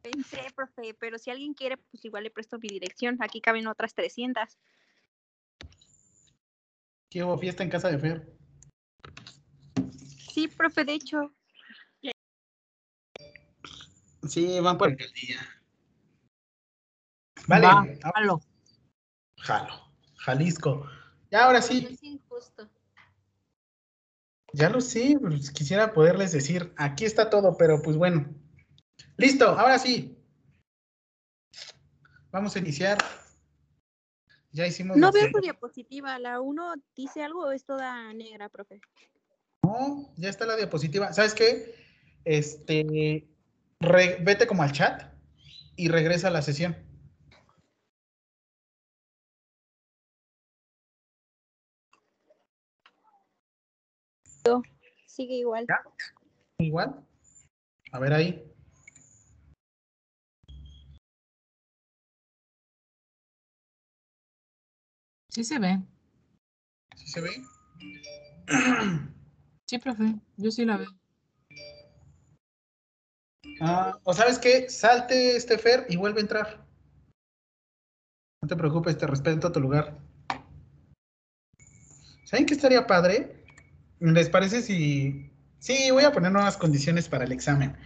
Pensé, 0.00 0.38
profe, 0.56 0.94
pero 0.98 1.18
si 1.18 1.30
alguien 1.30 1.52
quiere, 1.52 1.76
pues 1.76 2.04
igual 2.06 2.24
le 2.24 2.30
presto 2.30 2.58
mi 2.58 2.68
dirección. 2.68 3.18
Aquí 3.20 3.42
caben 3.42 3.66
otras 3.66 3.94
300. 3.94 4.58
¿Qué 7.10 7.22
hubo 7.22 7.36
fiesta 7.36 7.62
en 7.62 7.68
casa 7.68 7.90
de 7.90 7.98
Fer? 7.98 8.36
Sí, 10.32 10.48
profe, 10.48 10.84
de 10.86 10.94
hecho. 10.94 11.34
Sí, 14.26 14.60
van 14.60 14.78
por 14.78 14.88
el 14.88 14.96
día. 14.96 15.40
Vale. 17.46 17.98
jalo. 18.14 18.40
Jalo. 19.36 19.92
Jalisco. 20.16 20.88
Ya, 21.32 21.46
ahora 21.46 21.62
sí. 21.62 21.88
Es 21.90 22.02
injusto. 22.02 22.68
Ya 24.52 24.68
lo 24.68 24.82
sé, 24.82 25.16
pues 25.18 25.50
quisiera 25.50 25.94
poderles 25.94 26.30
decir, 26.30 26.74
aquí 26.76 27.06
está 27.06 27.30
todo, 27.30 27.56
pero 27.56 27.80
pues 27.80 27.96
bueno. 27.96 28.26
Listo, 29.16 29.46
ahora 29.46 29.78
sí. 29.78 30.18
Vamos 32.30 32.54
a 32.54 32.58
iniciar. 32.58 32.98
Ya 34.50 34.66
hicimos. 34.66 34.98
No 34.98 35.10
veo 35.10 35.30
tu 35.32 35.40
diapositiva. 35.40 36.18
¿La 36.18 36.42
1 36.42 36.74
dice 36.94 37.22
algo 37.22 37.46
o 37.46 37.52
es 37.52 37.64
toda 37.64 38.12
negra, 38.12 38.50
profe? 38.50 38.82
No, 39.62 40.12
ya 40.18 40.28
está 40.28 40.44
la 40.44 40.56
diapositiva. 40.56 41.14
¿Sabes 41.14 41.32
qué? 41.32 41.74
Este, 42.26 43.26
vete 43.80 44.46
como 44.46 44.62
al 44.62 44.72
chat 44.72 45.14
y 45.76 45.88
regresa 45.88 46.28
a 46.28 46.30
la 46.30 46.42
sesión. 46.42 46.76
Sigue 55.06 55.34
igual. 55.34 55.66
Igual. 56.58 57.06
A 57.92 57.98
ver 57.98 58.12
ahí. 58.12 58.52
Sí 65.28 65.44
se 65.44 65.58
ve. 65.58 65.80
¿Sí 66.96 67.06
se 67.08 67.20
ve? 67.20 67.30
Sí, 69.64 69.78
profe, 69.78 70.04
yo 70.36 70.50
sí 70.50 70.66
la 70.66 70.76
veo. 70.76 70.90
Ah, 73.62 73.98
o 74.04 74.12
sabes 74.12 74.38
qué, 74.38 74.68
salte 74.68 75.34
este 75.34 75.56
Fer 75.56 75.86
y 75.88 75.96
vuelve 75.96 76.18
a 76.18 76.22
entrar. 76.22 76.66
No 78.42 78.48
te 78.48 78.56
preocupes, 78.56 78.98
te 78.98 79.06
respeto 79.06 79.46
a 79.46 79.52
tu 79.52 79.60
lugar. 79.60 79.98
¿Saben 82.24 82.44
qué 82.44 82.52
estaría 82.52 82.86
padre? 82.86 83.41
¿Les 84.10 84.28
parece 84.28 84.62
si... 84.62 85.30
Sí, 85.58 85.90
voy 85.92 86.04
a 86.04 86.12
poner 86.12 86.32
nuevas 86.32 86.56
condiciones 86.56 87.08
para 87.08 87.24
el 87.24 87.32
examen. 87.32 87.76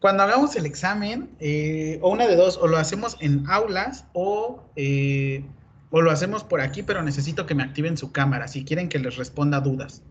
Cuando 0.00 0.24
hagamos 0.24 0.56
el 0.56 0.66
examen, 0.66 1.30
eh, 1.38 1.98
o 2.02 2.10
una 2.10 2.26
de 2.26 2.34
dos, 2.34 2.58
o 2.58 2.66
lo 2.66 2.76
hacemos 2.76 3.16
en 3.20 3.48
aulas 3.48 4.04
o 4.12 4.64
eh, 4.74 5.44
o 5.90 6.02
lo 6.02 6.10
hacemos 6.10 6.44
por 6.44 6.60
aquí, 6.60 6.82
pero 6.82 7.02
necesito 7.02 7.46
que 7.46 7.54
me 7.54 7.62
activen 7.62 7.96
su 7.96 8.12
cámara 8.12 8.48
si 8.48 8.64
quieren 8.64 8.88
que 8.88 8.98
les 8.98 9.16
responda 9.16 9.60
dudas. 9.60 10.02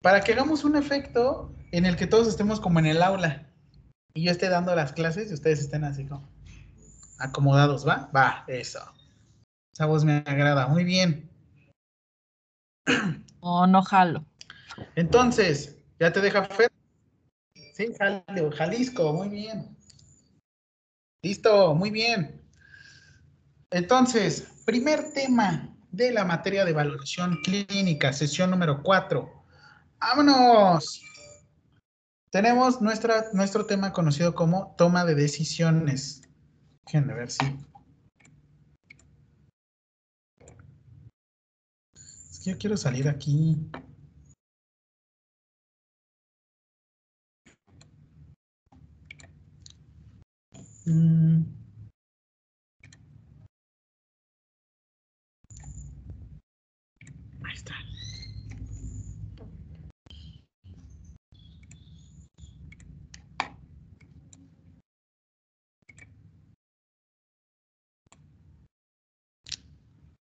Para 0.00 0.22
que 0.22 0.32
hagamos 0.32 0.64
un 0.64 0.76
efecto 0.76 1.52
en 1.72 1.86
el 1.86 1.96
que 1.96 2.06
todos 2.06 2.28
estemos 2.28 2.60
como 2.60 2.78
en 2.78 2.86
el 2.86 3.02
aula 3.02 3.50
y 4.14 4.24
yo 4.24 4.30
esté 4.30 4.48
dando 4.48 4.74
las 4.74 4.92
clases 4.92 5.30
y 5.30 5.34
ustedes 5.34 5.60
estén 5.60 5.84
así 5.84 6.06
como 6.06 6.28
acomodados, 7.18 7.86
¿va? 7.86 8.10
Va, 8.14 8.44
eso. 8.46 8.80
Esa 9.72 9.86
voz 9.86 10.04
me 10.04 10.22
agrada, 10.26 10.68
muy 10.68 10.84
bien. 10.84 11.28
Oh, 13.44 13.66
no 13.66 13.82
jalo. 13.82 14.24
Entonces, 14.94 15.76
¿ya 15.98 16.12
te 16.12 16.20
deja 16.20 16.44
Fer? 16.44 16.70
Sí, 17.74 17.88
Jalisco, 18.56 19.12
muy 19.12 19.28
bien. 19.28 19.76
Listo, 21.22 21.74
muy 21.74 21.90
bien. 21.90 22.40
Entonces, 23.70 24.46
primer 24.64 25.12
tema 25.12 25.74
de 25.90 26.12
la 26.12 26.24
materia 26.24 26.64
de 26.64 26.72
valoración 26.72 27.36
clínica, 27.42 28.12
sesión 28.12 28.50
número 28.50 28.80
4. 28.82 29.28
¡Vámonos! 29.98 31.02
Tenemos 32.30 32.80
nuestra, 32.80 33.24
nuestro 33.32 33.66
tema 33.66 33.92
conocido 33.92 34.36
como 34.36 34.74
toma 34.78 35.04
de 35.04 35.16
decisiones. 35.16 36.22
Déjenme 36.86 37.14
ver 37.14 37.30
si. 37.32 37.44
Que 42.42 42.50
yo 42.50 42.58
quiero 42.58 42.76
salir 42.76 43.08
aquí. 43.08 43.56
Mm. 50.86 51.44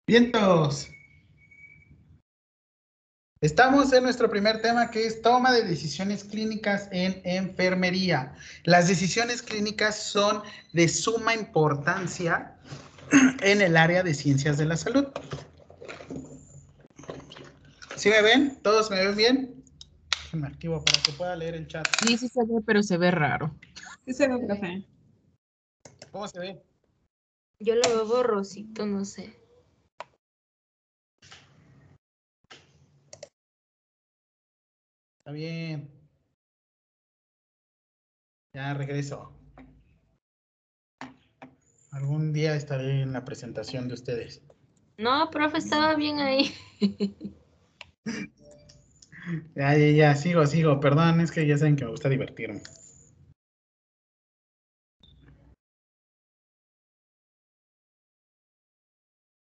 Vientos. 0.06 0.88
Estamos 3.40 3.92
en 3.92 4.03
nuestro 4.03 4.29
primer 4.29 4.61
tema 4.62 4.90
que 4.90 5.07
es 5.07 5.22
toma 5.22 5.53
de 5.53 5.62
decisiones 5.62 6.24
clínicas 6.24 6.88
en 6.90 7.20
enfermería. 7.22 8.35
Las 8.64 8.88
decisiones 8.88 9.42
clínicas 9.42 9.96
son 9.96 10.42
de 10.72 10.88
suma 10.88 11.35
importancia 11.35 12.57
en 13.42 13.62
el 13.62 13.77
área 13.77 14.03
de 14.03 14.12
ciencias 14.12 14.59
de 14.59 14.64
la 14.64 14.77
salud. 14.77 15.07
¿Sí 17.94 18.09
me 18.09 18.22
ven? 18.22 18.59
¿Todos 18.62 18.90
me 18.90 19.07
ven 19.07 19.16
bien? 19.16 19.64
Me 20.33 20.48
activo 20.48 20.85
para 20.85 21.01
que 21.01 21.12
pueda 21.12 21.37
leer 21.37 21.55
el 21.55 21.68
chat. 21.68 21.87
Sí, 22.05 22.18
sí 22.18 22.29
se 22.29 22.40
ve, 22.44 22.61
pero 22.66 22.83
se 22.83 22.98
ve 22.98 23.12
raro. 23.12 23.55
Sí 24.05 24.14
se 24.14 24.27
ve, 24.27 24.44
profe. 24.44 24.85
¿Cómo 26.11 26.27
se 26.27 26.40
ve? 26.40 26.62
Yo 27.61 27.77
lo 27.77 27.88
veo 27.88 28.07
borrosito, 28.07 28.85
no 28.85 29.05
sé. 29.05 29.38
Está 35.28 35.36
bien. 35.36 35.90
Ya 38.54 38.72
regreso. 38.72 39.30
Algún 41.92 42.32
día 42.32 42.54
estaré 42.54 43.02
en 43.02 43.12
la 43.12 43.26
presentación 43.26 43.88
de 43.88 43.94
ustedes. 43.94 44.40
No, 44.96 45.28
profe, 45.30 45.58
estaba 45.58 45.94
bien 45.96 46.20
ahí. 46.20 46.54
ya, 49.54 49.76
ya, 49.76 49.90
ya, 49.90 50.14
sigo, 50.14 50.46
sigo. 50.46 50.80
Perdón, 50.80 51.20
es 51.20 51.30
que 51.30 51.46
ya 51.46 51.58
saben 51.58 51.76
que 51.76 51.84
me 51.84 51.90
gusta 51.90 52.08
divertirme. 52.08 52.62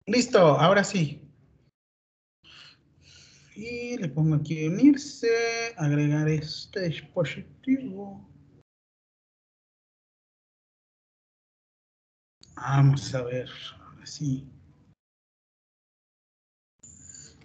Listo, 0.06 0.40
ahora 0.60 0.84
sí. 0.84 1.27
Y 3.58 3.98
le 3.98 4.08
pongo 4.10 4.36
aquí 4.36 4.68
unirse, 4.68 5.74
agregar 5.78 6.30
este 6.30 6.90
dispositivo. 6.90 8.30
Vamos 12.56 13.16
a 13.16 13.24
ver, 13.24 13.50
ahora 13.82 14.06
sí. 14.06 14.48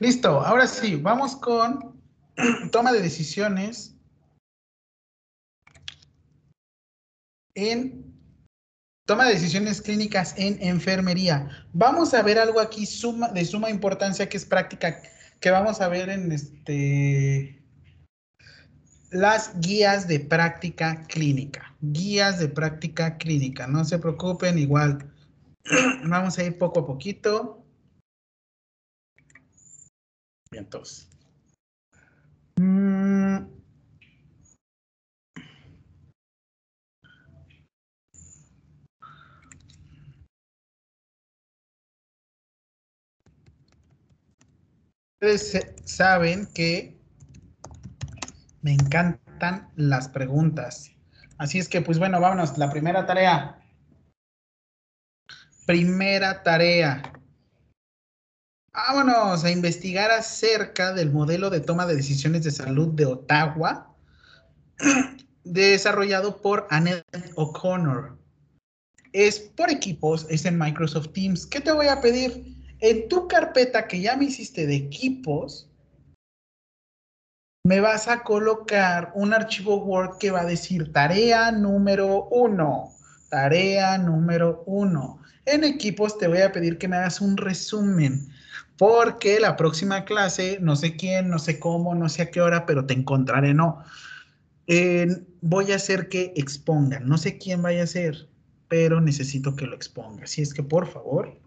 Listo, 0.01 0.43
ahora 0.43 0.67
sí, 0.67 0.97
vamos 0.97 1.35
con 1.37 1.99
toma 2.71 2.93
de 2.93 3.01
decisiones 3.01 3.97
en 7.55 8.13
toma 9.07 9.25
de 9.25 9.33
decisiones 9.33 9.81
clínicas 9.81 10.35
en 10.37 10.63
enfermería. 10.63 11.67
Vamos 11.73 12.13
a 12.13 12.21
ver 12.21 12.39
algo 12.39 12.61
aquí 12.61 12.85
de 13.33 13.45
suma 13.47 13.71
importancia 13.71 14.29
que 14.29 14.37
es 14.37 14.45
práctica, 14.45 15.01
que 15.43 15.51
vamos 15.51 15.81
a 15.81 15.89
ver 15.89 16.09
en 16.09 16.31
este 16.31 17.61
las 19.11 19.61
guías 19.61 20.09
de 20.09 20.21
práctica 20.21 21.03
clínica. 21.09 21.75
Guías 21.81 22.39
de 22.39 22.49
práctica 22.49 23.19
clínica. 23.19 23.67
No 23.67 23.85
se 23.85 23.99
preocupen, 23.99 24.57
igual 24.57 25.13
vamos 26.05 26.39
a 26.39 26.45
ir 26.45 26.57
poco 26.57 26.81
a 26.81 26.87
poquito. 26.87 27.63
Bien, 30.51 30.65
entonces. 30.65 31.09
Mm. 32.57 33.22
Ustedes 45.23 45.67
saben 45.85 46.49
que 46.53 46.99
me 48.61 48.73
encantan 48.73 49.71
las 49.77 50.09
preguntas. 50.09 50.91
Así 51.39 51.61
es 51.61 51.69
que, 51.69 51.81
pues 51.81 52.01
bueno, 52.01 52.21
vámonos. 52.21 52.59
La 52.59 52.69
primera 52.73 53.07
tarea. 53.07 53.57
Primera 55.65 56.43
tarea. 56.43 57.13
Vámonos 58.73 59.45
a 59.45 59.51
investigar 59.53 60.11
acerca 60.11 60.93
del 60.93 61.13
modelo 61.13 61.51
de 61.51 61.61
toma 61.61 61.87
de 61.87 61.95
decisiones 61.95 62.43
de 62.43 62.51
salud 62.51 62.89
de 62.89 63.07
Ottawa, 63.07 63.95
desarrollado 65.45 66.43
por 66.43 66.67
Annette 66.69 67.33
O'Connor. 67.37 68.19
Es 69.13 69.39
por 69.39 69.71
equipos, 69.71 70.27
es 70.31 70.45
en 70.47 70.59
Microsoft 70.59 71.13
Teams. 71.13 71.47
¿Qué 71.47 71.61
te 71.61 71.71
voy 71.71 71.87
a 71.87 72.01
pedir? 72.01 72.52
En 72.83 73.09
tu 73.09 73.29
carpeta 73.29 73.87
que 73.87 74.01
ya 74.01 74.17
me 74.17 74.25
hiciste 74.25 74.67
de 74.67 74.75
equipos, 74.75 75.71
me 77.65 77.79
vas 77.79 78.09
a 78.09 78.25
colocar 78.25 79.13
un 79.15 79.33
archivo 79.33 79.77
Word 79.85 80.19
que 80.19 80.33
va 80.33 80.41
a 80.41 80.47
decir 80.47 80.93
tarea 80.93 81.53
número 81.53 82.27
uno, 82.33 82.91
tarea 83.31 83.99
número 83.99 84.65
uno. 84.67 85.21
En 85.47 85.63
equipos 85.63 86.19
te 86.19 86.27
voy 86.27 86.41
a 86.41 86.51
pedir 86.51 86.77
que 86.77 86.89
me 86.89 86.97
hagas 86.97 87.21
un 87.21 87.37
resumen, 87.37 88.29
porque 88.77 89.39
la 89.39 89.57
próxima 89.57 90.05
clase, 90.05 90.59
no 90.61 90.75
sé 90.75 90.97
quién, 90.97 91.29
no 91.29 91.39
sé 91.39 91.61
cómo, 91.61 91.95
no 91.95 92.09
sé 92.09 92.23
a 92.23 92.31
qué 92.33 92.41
hora, 92.41 92.67
pero 92.67 92.85
te 92.85 92.95
encontraré, 92.95 93.55
no. 93.55 93.85
voy 95.41 95.71
a 95.71 95.77
hacer 95.77 96.09
que 96.09 96.33
expongan, 96.35 97.09
no 97.09 97.17
sé 97.17 97.39
quién 97.39 97.63
vaya 97.63 97.85
a 97.85 97.87
ser, 97.87 98.29
pero 98.67 99.01
necesito 99.01 99.55
que 99.55 99.67
lo 99.67 99.77
exponga. 99.77 100.25
Así 100.25 100.43
es 100.43 100.53
que 100.53 100.65
por 100.65 100.89
favor, 100.89 101.41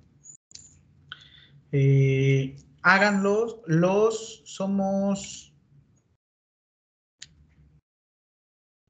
eh, 1.78 2.56
háganlos, 2.84 3.60
los 3.66 4.42
somos 4.46 5.54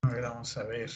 A 0.03 0.09
ver, 0.09 0.21
vamos 0.21 0.55
a 0.55 0.63
ver. 0.63 0.91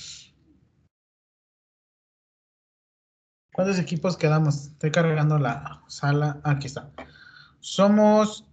¿Cuántos 3.51 3.79
equipos 3.79 4.15
quedamos? 4.17 4.67
Estoy 4.67 4.91
cargando 4.91 5.39
la 5.39 5.83
sala. 5.87 6.39
Aquí 6.43 6.67
está. 6.67 6.91
Somos 7.59 8.47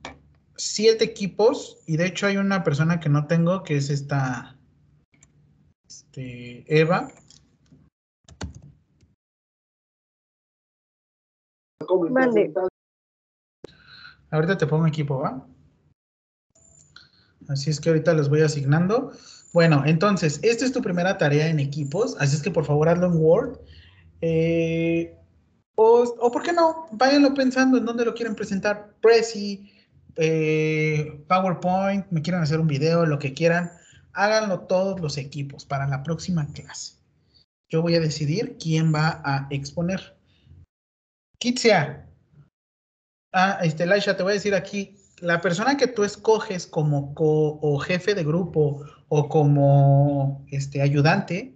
siete 0.56 1.04
equipos 1.04 1.82
y 1.86 1.98
de 1.98 2.06
hecho 2.06 2.26
hay 2.26 2.38
una 2.38 2.64
persona 2.64 3.00
que 3.00 3.10
no 3.10 3.26
tengo 3.26 3.64
que 3.64 3.76
es 3.76 3.90
esta 3.90 4.56
este, 5.86 6.64
Eva. 6.74 7.08
Ahorita 14.30 14.58
te 14.58 14.66
pongo 14.66 14.86
equipo, 14.86 15.18
¿va? 15.18 15.46
Así 17.48 17.70
es 17.70 17.80
que 17.80 17.90
ahorita 17.90 18.12
los 18.14 18.28
voy 18.28 18.42
asignando. 18.42 19.12
Bueno, 19.52 19.84
entonces, 19.86 20.40
esta 20.42 20.64
es 20.64 20.72
tu 20.72 20.82
primera 20.82 21.16
tarea 21.16 21.48
en 21.48 21.60
equipos, 21.60 22.16
así 22.18 22.36
es 22.36 22.42
que 22.42 22.50
por 22.50 22.64
favor 22.64 22.88
hazlo 22.88 23.06
en 23.06 23.16
Word. 23.16 23.58
Eh, 24.20 25.16
o, 25.76 26.02
o, 26.20 26.30
por 26.30 26.42
qué 26.42 26.52
no, 26.52 26.88
váyanlo 26.92 27.34
pensando 27.34 27.78
en 27.78 27.84
dónde 27.84 28.04
lo 28.04 28.14
quieren 28.14 28.34
presentar. 28.34 28.94
Prezi, 29.00 29.72
eh, 30.16 31.22
PowerPoint, 31.28 32.06
me 32.10 32.22
quieren 32.22 32.42
hacer 32.42 32.58
un 32.58 32.66
video, 32.66 33.06
lo 33.06 33.18
que 33.18 33.34
quieran. 33.34 33.70
Háganlo 34.12 34.60
todos 34.60 35.00
los 35.00 35.18
equipos 35.18 35.64
para 35.66 35.86
la 35.86 36.02
próxima 36.02 36.46
clase. 36.52 36.94
Yo 37.68 37.82
voy 37.82 37.94
a 37.94 38.00
decidir 38.00 38.56
quién 38.58 38.94
va 38.94 39.20
a 39.24 39.46
exponer. 39.50 40.16
Kitsia. 41.38 42.05
Ah, 43.38 43.58
este, 43.62 43.84
Laisha, 43.84 44.16
te 44.16 44.22
voy 44.22 44.30
a 44.30 44.40
decir 44.40 44.54
aquí, 44.54 44.96
la 45.20 45.42
persona 45.42 45.76
que 45.76 45.88
tú 45.88 46.04
escoges 46.04 46.66
como 46.66 47.14
co 47.14 47.78
jefe 47.80 48.14
de 48.14 48.24
grupo 48.24 48.82
o 49.08 49.28
como 49.28 50.46
este, 50.50 50.80
ayudante, 50.80 51.54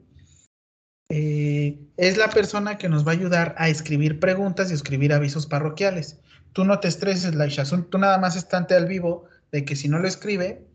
eh, 1.08 1.80
es 1.96 2.18
la 2.18 2.28
persona 2.28 2.76
que 2.76 2.90
nos 2.90 3.06
va 3.06 3.12
a 3.12 3.14
ayudar 3.14 3.54
a 3.56 3.70
escribir 3.70 4.20
preguntas 4.20 4.70
y 4.70 4.74
escribir 4.74 5.14
avisos 5.14 5.46
parroquiales. 5.46 6.20
Tú 6.52 6.66
no 6.66 6.80
te 6.80 6.88
estreses, 6.88 7.34
Laisha, 7.34 7.64
tú 7.88 7.96
nada 7.96 8.18
más 8.18 8.36
estante 8.36 8.74
al 8.74 8.84
vivo 8.84 9.24
de 9.50 9.64
que 9.64 9.74
si 9.74 9.88
no 9.88 9.98
lo 10.00 10.06
escribe, 10.06 10.68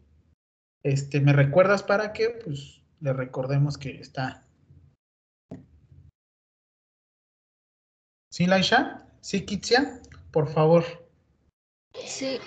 este, 0.81 1.21
me 1.21 1.33
recuerdas 1.33 1.83
para 1.83 2.13
que 2.13 2.29
pues, 2.43 2.81
le 2.99 3.13
recordemos 3.13 3.77
que 3.77 3.91
está. 4.01 4.43
¿Sí, 8.31 8.47
Laisha? 8.47 9.05
¿Sí, 9.21 9.45
Kitsia? 9.45 10.01
Por 10.35 10.49
favor. 10.49 10.83
Sí. 11.93 12.39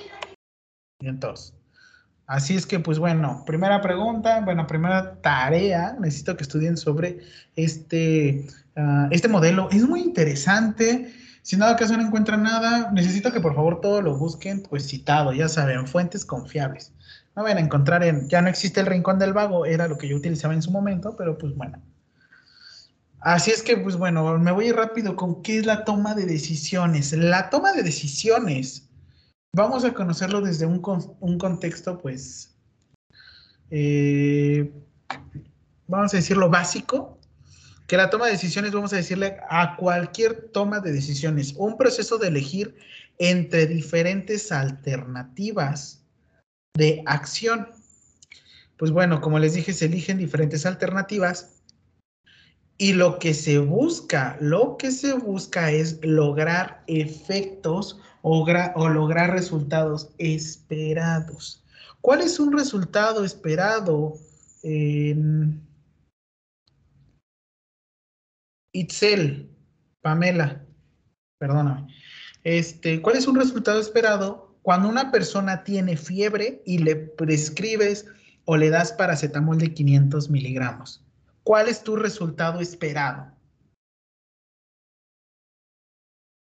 Y 1.00 1.08
entonces. 1.08 1.54
Así 2.26 2.54
es 2.54 2.66
que, 2.66 2.78
pues 2.80 2.98
bueno, 2.98 3.44
primera 3.46 3.80
pregunta, 3.80 4.42
bueno, 4.44 4.66
primera 4.66 5.22
tarea, 5.22 5.96
necesito 5.98 6.36
que 6.36 6.42
estudien 6.42 6.76
sobre 6.76 7.20
este, 7.56 8.46
ah, 8.76 9.08
este 9.10 9.28
modelo. 9.28 9.70
Es 9.72 9.88
muy 9.88 10.00
interesante. 10.00 11.14
Si 11.40 11.56
en 11.56 11.60
dado 11.60 11.76
caso 11.76 11.96
no 11.96 12.02
encuentran 12.02 12.42
nada, 12.42 12.90
necesito 12.92 13.32
que 13.32 13.40
por 13.40 13.54
favor 13.54 13.80
todo 13.80 14.02
lo 14.02 14.18
busquen, 14.18 14.62
pues 14.64 14.86
citado, 14.86 15.32
ya 15.32 15.48
saben, 15.48 15.86
fuentes 15.86 16.26
confiables. 16.26 16.92
No 17.34 17.44
van 17.44 17.56
a 17.56 17.60
encontrar 17.60 18.04
en, 18.04 18.28
ya 18.28 18.42
no 18.42 18.50
existe 18.50 18.80
el 18.80 18.86
rincón 18.86 19.18
del 19.18 19.32
vago, 19.32 19.64
era 19.64 19.88
lo 19.88 19.96
que 19.96 20.08
yo 20.08 20.16
utilizaba 20.18 20.52
en 20.52 20.60
su 20.60 20.70
momento, 20.70 21.16
pero 21.16 21.38
pues 21.38 21.56
bueno. 21.56 21.80
Así 23.20 23.50
es 23.50 23.62
que, 23.62 23.76
pues 23.76 23.96
bueno, 23.96 24.38
me 24.38 24.52
voy 24.52 24.70
rápido 24.70 25.16
con 25.16 25.42
qué 25.42 25.58
es 25.58 25.66
la 25.66 25.84
toma 25.84 26.14
de 26.14 26.24
decisiones. 26.24 27.12
La 27.12 27.50
toma 27.50 27.72
de 27.72 27.82
decisiones 27.82 28.88
vamos 29.52 29.84
a 29.84 29.92
conocerlo 29.92 30.40
desde 30.40 30.66
un, 30.66 30.80
contexto, 31.38 31.98
pues, 31.98 32.56
eh, 33.70 34.72
vamos 35.86 36.14
a 36.14 36.16
decirlo 36.16 36.48
básico, 36.48 37.18
que 37.88 37.96
la 37.96 38.10
toma 38.10 38.26
de 38.26 38.32
decisiones, 38.32 38.72
vamos 38.72 38.92
a 38.92 38.96
decirle 38.96 39.38
a 39.48 39.76
cualquier 39.76 40.50
toma 40.52 40.80
de 40.80 40.92
decisiones, 40.92 41.54
un 41.56 41.76
proceso 41.76 42.18
de 42.18 42.28
elegir 42.28 42.76
entre 43.18 43.66
diferentes 43.66 44.52
alternativas 44.52 46.04
de 46.74 47.02
acción. 47.06 47.68
Pues 48.76 48.92
bueno, 48.92 49.20
como 49.20 49.40
les 49.40 49.54
dije, 49.54 49.72
se 49.72 49.86
eligen 49.86 50.18
diferentes 50.18 50.66
alternativas 50.66 51.57
y 52.78 52.92
lo 52.92 53.18
que 53.18 53.34
se 53.34 53.58
busca, 53.58 54.38
lo 54.40 54.76
que 54.76 54.92
se 54.92 55.12
busca 55.12 55.72
es 55.72 55.98
lograr 56.04 56.84
efectos 56.86 58.00
o, 58.22 58.46
lograr 58.88 59.32
resultados 59.32 60.10
esperados. 60.18 61.64
¿Cuál 62.00 62.20
es 62.20 62.38
un 62.38 62.56
resultado 62.56 63.24
esperado 63.24 64.14
en 64.62 65.60
Itzel? 68.72 69.50
Pamela, 70.00 70.64
perdóname. 71.38 71.92
Este, 72.44 73.02
¿Cuál 73.02 73.16
es 73.16 73.26
un 73.26 73.34
resultado 73.34 73.80
esperado 73.80 74.56
cuando 74.62 74.88
una 74.88 75.10
persona 75.10 75.64
tiene 75.64 75.96
fiebre 75.96 76.62
y 76.64 76.78
le 76.78 76.94
prescribes 76.94 78.06
o 78.44 78.56
le 78.56 78.70
das 78.70 78.92
paracetamol 78.92 79.58
de 79.58 79.74
500 79.74 80.30
miligramos? 80.30 81.07
¿Cuál 81.48 81.70
es 81.70 81.82
tu 81.82 81.96
resultado 81.96 82.60
esperado? 82.60 83.32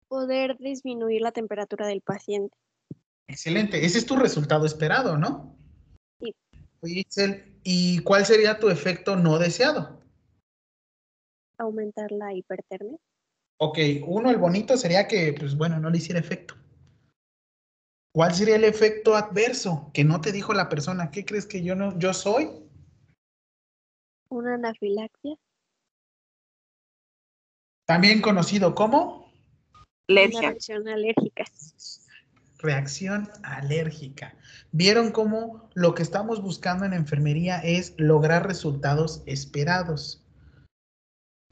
Poder 0.09 0.57
disminuir 0.59 1.23
la 1.23 1.31
temperatura 1.31 1.87
del 1.87 2.01
paciente. 2.01 2.57
Excelente, 3.29 3.87
ese 3.87 3.99
es 3.99 4.07
tu 4.07 4.17
resultado 4.17 4.67
esperado, 4.67 5.17
¿no? 5.17 5.57
Sí. 6.83 7.07
¿y 7.63 8.01
cuál 8.01 8.27
sería 8.27 8.59
tu 8.59 8.69
efecto 8.69 9.15
no 9.15 9.39
deseado? 9.39 10.03
Aumentar 11.59 12.11
la 12.11 12.35
hipertermia. 12.35 12.99
Ok, 13.61 13.79
uno, 14.09 14.29
el 14.33 14.39
bonito 14.39 14.77
sería 14.77 15.07
que, 15.07 15.33
pues 15.39 15.57
bueno, 15.57 15.79
no 15.79 15.89
le 15.89 15.99
hiciera 15.99 16.19
efecto. 16.19 16.57
¿Cuál 18.13 18.35
sería 18.35 18.57
el 18.57 18.65
efecto 18.65 19.15
adverso 19.15 19.89
que 19.95 20.03
no 20.03 20.21
te 20.21 20.33
dijo 20.33 20.53
la 20.53 20.69
persona? 20.69 21.13
¿Qué 21.13 21.25
crees 21.25 21.47
que 21.47 21.63
yo 21.63 21.77
no, 21.77 21.97
yo 21.97 22.13
soy? 22.13 22.66
Una 24.29 24.55
anafilaxia. 24.55 25.37
También 27.87 28.21
conocido 28.21 28.75
como 28.75 29.33
Una 30.09 30.41
reacción 30.41 30.89
alérgica. 30.89 31.45
Reacción 32.59 33.31
alérgica. 33.45 34.37
¿Vieron 34.73 35.13
cómo 35.13 35.71
lo 35.75 35.95
que 35.95 36.03
estamos 36.03 36.43
buscando 36.43 36.85
en 36.85 36.95
enfermería 36.95 37.59
es 37.61 37.95
lograr 37.99 38.47
resultados 38.47 39.23
esperados? 39.27 40.25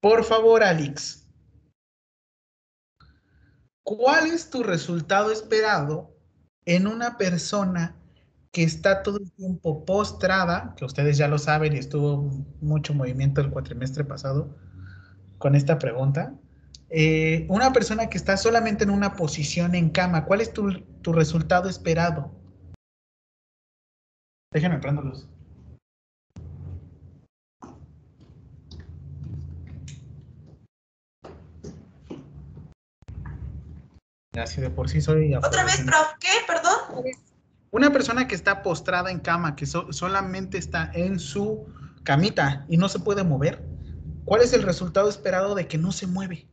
Por 0.01 0.25
favor, 0.25 0.63
Alex, 0.63 1.27
¿cuál 3.83 4.27
es 4.27 4.51
tu 4.51 4.63
resultado 4.63 5.31
esperado 5.31 6.15
en 6.65 6.87
una 6.87 7.17
persona 7.17 7.97
que 8.55 8.62
está 8.62 9.03
todo 9.03 9.19
el 9.19 9.33
tiempo 9.33 9.85
postrada, 9.85 10.75
que 10.77 10.85
ustedes 10.85 11.19
ya 11.19 11.27
lo 11.27 11.38
saben 11.38 11.75
y 11.75 11.79
estuvo 11.79 12.31
mucho 12.61 12.95
movimiento 12.95 13.40
el 13.40 13.51
cuatrimestre 13.51 14.05
pasado 14.05 14.57
con 15.38 15.57
esta 15.57 15.77
pregunta? 15.77 16.35
Eh, 16.88 17.47
una 17.49 17.73
persona 17.73 18.09
que 18.09 18.17
está 18.17 18.37
solamente 18.37 18.85
en 18.85 18.90
una 18.90 19.17
posición 19.17 19.75
en 19.75 19.90
cama, 19.90 20.25
¿cuál 20.25 20.40
es 20.40 20.53
tu, 20.53 20.71
resultado 21.12 21.69
esperado? 21.69 22.31
Déjenme 24.53 24.79
prendo 24.79 25.03
luz. 25.03 25.27
Así 34.37 34.61
de 34.61 34.71
por 34.71 34.88
sí 34.88 35.01
soy. 35.01 35.35
Otra 35.35 35.64
vez, 35.64 35.81
prof, 35.81 36.07
¿qué? 36.21 36.29
Perdón. 36.47 37.24
Una 37.75 37.91
persona 37.93 38.29
que 38.29 38.37
está 38.37 38.63
postrada 38.63 39.11
en 39.11 39.19
cama, 39.19 39.57
que 39.57 39.67
solamente 39.67 40.59
está 40.59 40.93
en 40.95 41.19
su 41.19 41.67
camita 42.05 42.65
y 42.69 42.77
no 42.77 42.89
se 42.89 43.01
puede 43.01 43.25
mover, 43.25 43.65
¿cuál 44.25 44.43
es 44.43 44.53
el 44.53 44.63
resultado 44.63 45.09
esperado 45.09 45.57
de 45.57 45.67
que 45.67 45.77
no 45.77 45.91
se 45.91 46.07
mueve? 46.07 46.47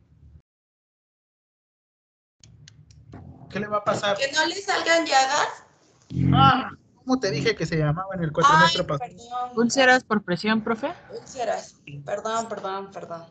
¿Qué 3.48 3.60
le 3.60 3.68
va 3.68 3.76
a 3.76 3.84
pasar? 3.84 4.16
Que 4.16 4.32
no 4.32 4.44
le 4.46 4.56
salgan 4.56 5.06
llagas. 5.06 5.64
Ah, 6.34 6.72
¿cómo 6.96 7.20
te 7.20 7.30
dije 7.30 7.54
que 7.54 7.66
se 7.66 7.76
llamaba 7.76 8.16
en 8.16 8.24
el 8.24 8.32
cuatrimestre 8.32 8.82
pasado? 8.82 9.12
¿Úlceras 9.54 10.02
por 10.02 10.24
presión, 10.24 10.60
profe? 10.60 10.92
Úlceras. 11.16 11.76
Perdón, 12.04 12.48
perdón, 12.48 12.90
perdón. 12.90 13.26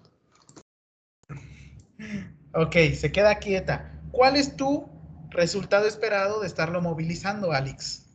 Ok, 2.54 2.74
se 2.96 3.12
queda 3.12 3.36
quieta. 3.36 4.00
¿Cuál 4.14 4.38
es 4.38 4.56
tu 4.56 5.01
resultado 5.32 5.88
esperado 5.88 6.42
de 6.42 6.48
estarlo 6.48 6.82
movilizando, 6.82 7.52
Alex? 7.52 8.06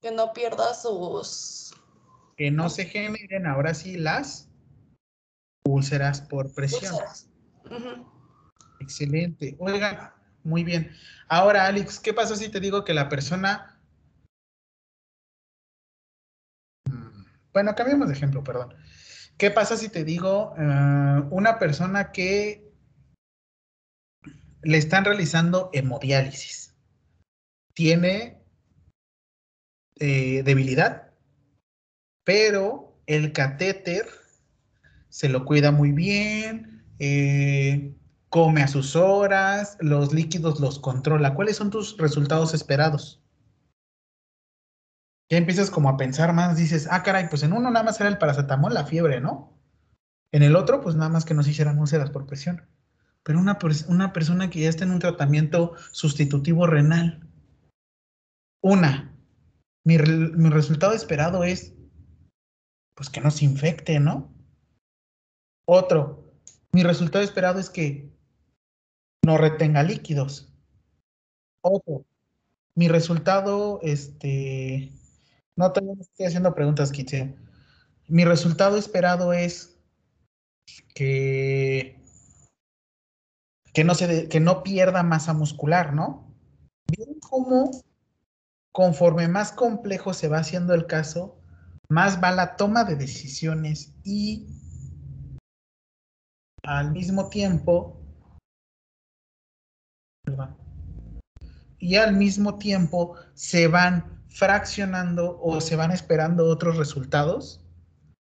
Que 0.00 0.10
no 0.10 0.32
pierda 0.32 0.74
sus... 0.74 1.74
Que 2.36 2.50
no 2.50 2.68
se 2.68 2.86
generen 2.86 3.46
ahora 3.46 3.74
sí 3.74 3.96
las 3.96 4.48
úlceras 5.64 6.20
por 6.20 6.52
presión. 6.54 6.94
Úlceras. 6.94 7.28
Excelente. 8.80 9.56
Oiga, 9.58 10.16
muy 10.42 10.64
bien. 10.64 10.90
Ahora, 11.28 11.66
Alex, 11.66 12.00
¿qué 12.00 12.12
pasa 12.12 12.36
si 12.36 12.48
te 12.48 12.60
digo 12.60 12.84
que 12.84 12.94
la 12.94 13.08
persona... 13.08 13.80
Bueno, 17.52 17.74
cambiemos 17.74 18.08
de 18.08 18.14
ejemplo, 18.14 18.42
perdón. 18.42 18.74
¿Qué 19.38 19.50
pasa 19.50 19.76
si 19.76 19.88
te 19.88 20.04
digo 20.04 20.54
eh, 20.58 21.22
una 21.30 21.58
persona 21.58 22.12
que 22.12 22.63
le 24.64 24.78
están 24.78 25.04
realizando 25.04 25.70
hemodiálisis? 25.72 26.74
Tiene 27.74 28.42
eh, 30.00 30.42
debilidad, 30.44 31.12
pero 32.24 32.98
el 33.06 33.32
catéter 33.32 34.06
se 35.08 35.28
lo 35.28 35.44
cuida 35.44 35.70
muy 35.70 35.92
bien, 35.92 36.84
eh, 36.98 37.94
come 38.30 38.62
a 38.62 38.68
sus 38.68 38.96
horas, 38.96 39.76
los 39.80 40.12
líquidos 40.12 40.58
los 40.58 40.80
controla. 40.80 41.34
¿Cuáles 41.34 41.56
son 41.56 41.70
tus 41.70 41.96
resultados 41.98 42.54
esperados? 42.54 43.22
Ya 45.30 45.38
empiezas 45.38 45.70
como 45.70 45.88
a 45.88 45.96
pensar 45.96 46.32
más, 46.32 46.56
dices, 46.56 46.88
ah, 46.90 47.02
caray, 47.02 47.28
pues 47.28 47.42
en 47.44 47.52
uno 47.52 47.70
nada 47.70 47.84
más 47.84 48.00
era 48.00 48.08
el 48.08 48.18
paracetamol, 48.18 48.74
la 48.74 48.86
fiebre, 48.86 49.20
¿no? 49.20 49.56
En 50.32 50.42
el 50.42 50.56
otro, 50.56 50.80
pues 50.80 50.96
nada 50.96 51.10
más 51.10 51.24
que 51.24 51.34
no 51.34 51.42
se 51.44 51.50
hicieran 51.50 51.78
úlceras 51.78 52.10
por 52.10 52.26
presión. 52.26 52.66
Pero 53.24 53.38
una, 53.38 53.58
una 53.88 54.12
persona 54.12 54.50
que 54.50 54.60
ya 54.60 54.68
está 54.68 54.84
en 54.84 54.92
un 54.92 55.00
tratamiento 55.00 55.74
sustitutivo 55.92 56.66
renal, 56.66 57.26
una, 58.62 59.16
mi, 59.84 59.98
mi 59.98 60.50
resultado 60.50 60.92
esperado 60.92 61.42
es, 61.42 61.74
pues 62.94 63.10
que 63.10 63.20
no 63.20 63.30
se 63.30 63.44
infecte, 63.44 63.98
¿no? 63.98 64.32
Otro, 65.66 66.32
mi 66.72 66.82
resultado 66.82 67.24
esperado 67.24 67.58
es 67.58 67.70
que 67.70 68.10
no 69.24 69.38
retenga 69.38 69.82
líquidos. 69.82 70.52
Ojo, 71.62 72.04
mi 72.74 72.88
resultado, 72.88 73.80
este, 73.82 74.92
no 75.56 75.72
estoy 76.00 76.26
haciendo 76.26 76.54
preguntas, 76.54 76.92
Kitse. 76.92 77.34
Mi 78.08 78.24
resultado 78.24 78.76
esperado 78.76 79.32
es 79.32 79.78
que, 80.94 82.03
que, 83.74 83.84
no 83.84 83.94
se 83.94 84.28
que 84.28 84.40
no 84.40 84.62
pierda 84.62 85.02
masa 85.02 85.34
muscular, 85.34 85.92
¿no? 85.92 86.32
Bien 86.86 87.18
cómo 87.20 87.70
conforme 88.72 89.28
más 89.28 89.52
complejo 89.52 90.14
se 90.14 90.28
va 90.28 90.38
haciendo 90.38 90.74
el 90.74 90.86
caso, 90.86 91.40
más 91.88 92.22
va 92.22 92.30
la 92.30 92.56
toma 92.56 92.84
de 92.84 92.96
decisiones 92.96 93.94
y 94.04 94.46
al 96.62 96.92
mismo 96.92 97.28
tiempo 97.28 98.00
y 101.78 101.96
al 101.96 102.14
mismo 102.14 102.56
tiempo 102.58 103.16
se 103.34 103.68
van 103.68 104.24
fraccionando 104.28 105.38
o 105.40 105.60
se 105.60 105.76
van 105.76 105.90
esperando 105.90 106.46
otros 106.46 106.78
resultados. 106.78 107.60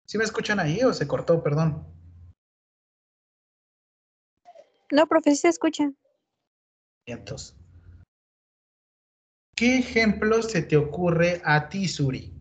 ¿Sí 0.06 0.18
me 0.18 0.24
escuchan 0.24 0.60
ahí 0.60 0.84
o 0.84 0.94
se 0.94 1.08
cortó? 1.08 1.42
Perdón. 1.42 1.95
No, 4.92 5.08
profe, 5.08 5.32
sí 5.32 5.38
se 5.38 5.50
escucha. 5.50 5.92
Entonces, 7.08 7.56
¿qué 9.56 9.80
ejemplo 9.80 10.42
se 10.42 10.62
te 10.62 10.78
ocurre 10.78 11.42
a 11.44 11.70
ti, 11.70 11.88
Suri? 11.88 12.34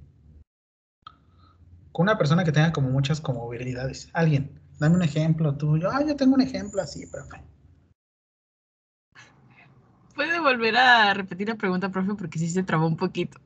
Con 1.92 2.04
una 2.04 2.18
persona 2.18 2.44
que 2.44 2.52
tenga 2.52 2.72
como 2.72 2.90
muchas 2.90 3.20
comorbilidades. 3.20 4.08
Alguien, 4.12 4.60
dame 4.78 4.96
un 4.96 5.02
ejemplo 5.02 5.56
tuyo. 5.56 5.90
Ah, 5.90 6.04
yo 6.04 6.16
tengo 6.16 6.34
un 6.34 6.40
ejemplo 6.40 6.82
así, 6.82 7.06
profe. 7.06 7.42
¿Puede 10.14 10.38
volver 10.40 10.76
a 10.76 11.12
repetir 11.14 11.48
la 11.48 11.56
pregunta, 11.56 11.90
profe? 11.90 12.14
Porque 12.14 12.38
sí 12.38 12.48
se 12.48 12.62
trabó 12.62 12.86
un 12.86 12.96
poquito. 12.96 13.38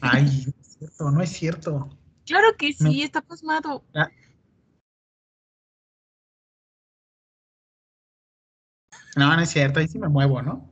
Ay, 0.00 0.24
no 0.46 0.60
es 0.60 0.76
cierto, 0.78 1.10
no 1.10 1.22
es 1.22 1.30
cierto. 1.30 1.98
Claro 2.26 2.56
que 2.56 2.72
sí, 2.72 3.02
está 3.02 3.22
pasmado. 3.22 3.84
Ah. 3.94 4.10
No, 9.18 9.34
no 9.34 9.42
es 9.42 9.50
cierto, 9.50 9.80
ahí 9.80 9.88
sí 9.88 9.98
me 9.98 10.08
muevo, 10.08 10.40
¿no? 10.42 10.70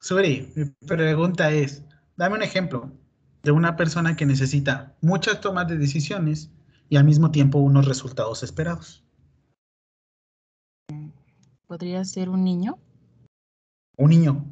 Suri, 0.00 0.52
mi 0.54 0.66
pregunta 0.86 1.50
es, 1.50 1.82
dame 2.16 2.36
un 2.36 2.42
ejemplo 2.44 2.92
de 3.42 3.50
una 3.50 3.74
persona 3.74 4.14
que 4.14 4.26
necesita 4.26 4.94
muchas 5.00 5.40
tomas 5.40 5.66
de 5.66 5.76
decisiones 5.76 6.52
y 6.88 6.98
al 6.98 7.04
mismo 7.04 7.32
tiempo 7.32 7.58
unos 7.58 7.86
resultados 7.86 8.44
esperados. 8.44 9.04
¿Podría 11.66 12.04
ser 12.04 12.28
un 12.28 12.44
niño? 12.44 12.78
Un 13.96 14.10
niño. 14.10 14.44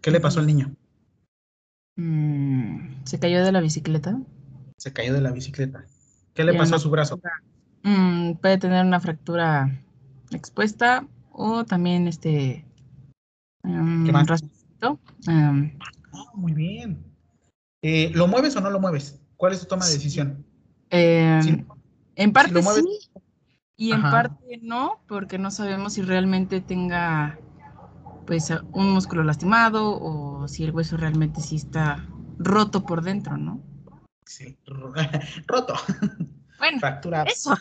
¿Qué 0.00 0.12
le 0.12 0.20
pasó 0.20 0.38
al 0.38 0.46
niño? 0.46 0.72
Mm, 1.96 3.02
¿Se 3.02 3.18
cayó 3.18 3.44
de 3.44 3.50
la 3.50 3.60
bicicleta? 3.60 4.20
Se 4.76 4.92
cayó 4.92 5.12
de 5.12 5.20
la 5.20 5.32
bicicleta. 5.32 5.84
¿Qué 6.32 6.44
le 6.44 6.54
pasó 6.54 6.76
a 6.76 6.78
su 6.78 6.90
brazo? 6.90 7.20
Mm, 7.82 8.34
puede 8.34 8.58
tener 8.58 8.86
una 8.86 9.00
fractura 9.00 9.82
expuesta 10.30 11.06
o 11.32 11.64
también 11.64 12.08
este... 12.08 12.64
Um, 13.62 14.06
¿Qué 14.06 14.12
más? 14.12 14.28
Ah, 15.28 15.52
muy 16.34 16.52
bien. 16.52 17.04
Eh, 17.82 18.10
¿Lo 18.14 18.26
mueves 18.26 18.56
o 18.56 18.60
no 18.60 18.70
lo 18.70 18.80
mueves? 18.80 19.20
¿Cuál 19.36 19.52
es 19.52 19.60
tu 19.60 19.66
toma 19.66 19.86
de 19.86 19.92
decisión? 19.92 20.46
Em, 20.90 21.66
en 22.14 22.32
parte 22.32 22.62
sí. 22.62 23.10
y 23.76 23.92
en 23.92 24.02
parte 24.02 24.58
no, 24.62 25.00
porque 25.08 25.38
no 25.38 25.50
sabemos 25.50 25.94
si 25.94 26.02
realmente 26.02 26.60
tenga 26.60 27.38
pues 28.26 28.52
un 28.72 28.90
músculo 28.90 29.22
lastimado 29.22 29.98
o 30.00 30.48
si 30.48 30.64
el 30.64 30.72
hueso 30.72 30.96
realmente 30.96 31.40
sí 31.40 31.56
está 31.56 32.08
roto 32.38 32.84
por 32.84 33.02
dentro, 33.02 33.36
¿no? 33.36 33.62
Sí, 34.24 34.58
roto. 35.46 35.74
Bueno, 36.58 36.80
fracturado. 36.80 37.26
Eso. 37.26 37.56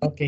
Ok. 0.00 0.20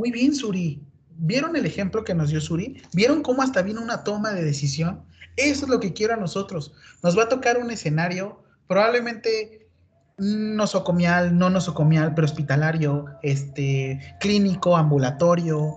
Muy 0.00 0.12
bien, 0.12 0.34
Suri. 0.34 0.82
¿Vieron 1.18 1.56
el 1.56 1.66
ejemplo 1.66 2.04
que 2.04 2.14
nos 2.14 2.30
dio 2.30 2.40
Suri? 2.40 2.80
¿Vieron 2.94 3.22
cómo 3.22 3.42
hasta 3.42 3.60
vino 3.60 3.82
una 3.82 4.02
toma 4.02 4.32
de 4.32 4.42
decisión? 4.42 5.04
Eso 5.36 5.66
es 5.66 5.70
lo 5.70 5.78
que 5.78 5.92
quiero 5.92 6.14
a 6.14 6.16
nosotros. 6.16 6.72
Nos 7.02 7.18
va 7.18 7.24
a 7.24 7.28
tocar 7.28 7.58
un 7.58 7.70
escenario 7.70 8.42
probablemente 8.66 9.68
nosocomial, 10.16 11.36
no 11.36 11.50
nosocomial, 11.50 12.14
pero 12.14 12.24
hospitalario, 12.24 13.08
este, 13.22 14.00
clínico, 14.20 14.74
ambulatorio. 14.74 15.76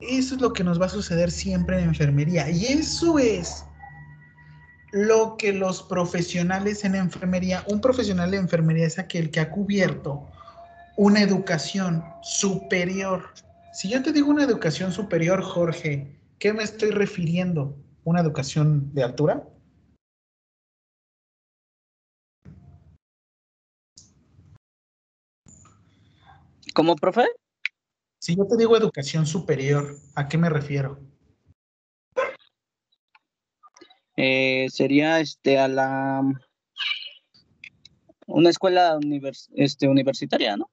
Eso 0.00 0.34
es 0.34 0.40
lo 0.40 0.52
que 0.52 0.64
nos 0.64 0.80
va 0.80 0.86
a 0.86 0.88
suceder 0.88 1.30
siempre 1.30 1.78
en 1.78 1.84
enfermería. 1.84 2.50
Y 2.50 2.66
eso 2.66 3.20
es 3.20 3.64
lo 4.90 5.36
que 5.36 5.52
los 5.52 5.84
profesionales 5.84 6.84
en 6.84 6.96
enfermería, 6.96 7.62
un 7.68 7.80
profesional 7.80 8.32
de 8.32 8.38
enfermería 8.38 8.88
es 8.88 8.98
aquel 8.98 9.30
que 9.30 9.38
ha 9.38 9.50
cubierto 9.50 10.26
una 10.96 11.22
educación 11.22 12.04
superior. 12.22 13.32
Si 13.72 13.88
yo 13.88 14.02
te 14.02 14.12
digo 14.12 14.30
una 14.30 14.44
educación 14.44 14.92
superior, 14.92 15.42
Jorge, 15.42 16.20
¿qué 16.38 16.52
me 16.52 16.62
estoy 16.62 16.90
refiriendo? 16.90 17.76
¿Una 18.04 18.20
educación 18.20 18.92
de 18.94 19.04
altura? 19.04 19.46
¿Cómo, 26.74 26.96
profe? 26.96 27.26
Si 28.20 28.36
yo 28.36 28.46
te 28.46 28.56
digo 28.56 28.76
educación 28.76 29.26
superior, 29.26 29.96
¿a 30.14 30.28
qué 30.28 30.38
me 30.38 30.50
refiero? 30.50 31.00
Eh, 34.16 34.66
sería 34.70 35.20
este 35.20 35.58
a 35.58 35.66
la 35.66 36.22
una 38.26 38.50
escuela 38.50 38.98
este, 39.54 39.88
universitaria, 39.88 40.56
¿no? 40.56 40.70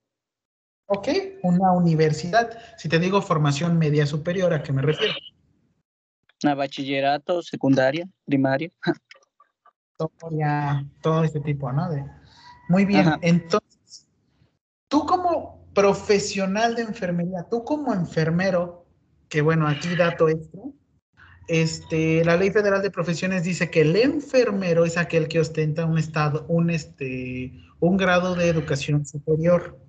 Ok, 0.87 1.09
una 1.43 1.71
universidad. 1.73 2.57
Si 2.77 2.87
te 2.87 2.97
digo 2.97 3.21
formación 3.21 3.77
media 3.77 4.05
superior, 4.05 4.53
¿a 4.53 4.63
qué 4.63 4.71
me 4.71 4.81
refiero? 4.81 5.13
A 6.43 6.53
bachillerato, 6.53 7.41
secundaria, 7.41 8.07
primaria. 8.25 8.71
Todo, 9.97 10.11
todo 11.01 11.23
este 11.23 11.39
tipo, 11.41 11.71
¿no? 11.73 11.89
Muy 12.69 12.85
bien, 12.85 13.13
entonces, 13.21 14.07
tú 14.87 15.05
como 15.05 15.65
profesional 15.73 16.75
de 16.75 16.83
enfermería, 16.83 17.47
tú 17.49 17.63
como 17.63 17.93
enfermero, 17.93 18.85
que 19.27 19.41
bueno, 19.41 19.67
aquí 19.67 19.95
dato 19.95 20.29
extra, 20.29 20.61
este, 21.47 22.23
la 22.25 22.35
Ley 22.35 22.51
Federal 22.51 22.81
de 22.81 22.91
Profesiones 22.91 23.43
dice 23.43 23.69
que 23.69 23.81
el 23.81 23.95
enfermero 23.95 24.85
es 24.85 24.97
aquel 24.97 25.27
que 25.27 25.39
ostenta 25.39 25.85
un 25.85 25.97
estado, 25.97 26.45
un, 26.47 26.69
este, 26.69 27.53
un 27.79 27.97
grado 27.97 28.35
de 28.35 28.49
educación 28.49 29.05
superior. 29.05 29.79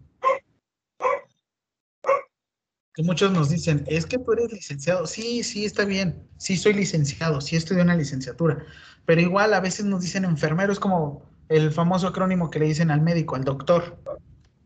Muchos 3.04 3.30
nos 3.30 3.48
dicen, 3.48 3.84
es 3.86 4.06
que 4.06 4.18
tú 4.18 4.32
eres 4.32 4.52
licenciado. 4.52 5.06
Sí, 5.06 5.44
sí, 5.44 5.64
está 5.64 5.84
bien. 5.84 6.26
Sí, 6.36 6.56
soy 6.56 6.72
licenciado. 6.72 7.40
Sí, 7.40 7.54
estudié 7.54 7.82
una 7.82 7.94
licenciatura. 7.94 8.64
Pero 9.06 9.20
igual 9.20 9.54
a 9.54 9.60
veces 9.60 9.86
nos 9.86 10.02
dicen 10.02 10.24
enfermero, 10.24 10.72
es 10.72 10.80
como 10.80 11.22
el 11.48 11.70
famoso 11.70 12.08
acrónimo 12.08 12.50
que 12.50 12.58
le 12.58 12.66
dicen 12.66 12.90
al 12.90 13.00
médico, 13.00 13.36
al 13.36 13.44
doctor. 13.44 14.02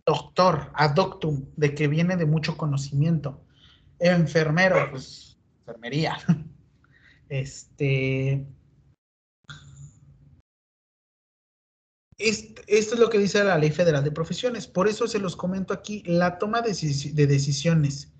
Doctor, 0.07 0.73
adoctum, 0.75 1.45
de 1.57 1.75
que 1.75 1.89
viene 1.89 2.17
de 2.17 2.25
mucho 2.27 2.57
conocimiento. 2.57 3.45
Enfermero, 3.99 4.91
pues, 4.91 5.39
enfermería. 5.61 6.19
Este. 7.29 8.47
Esto 12.19 12.63
es 12.67 12.99
lo 12.99 13.09
que 13.09 13.19
dice 13.19 13.43
la 13.43 13.57
Ley 13.57 13.71
Federal 13.71 14.05
de 14.05 14.11
Profesiones. 14.11 14.67
Por 14.67 14.87
eso 14.87 15.09
se 15.09 15.19
los 15.19 15.35
comento 15.35 15.73
aquí. 15.73 16.03
La 16.05 16.39
toma 16.39 16.61
de 16.61 17.27
decisiones 17.27 18.13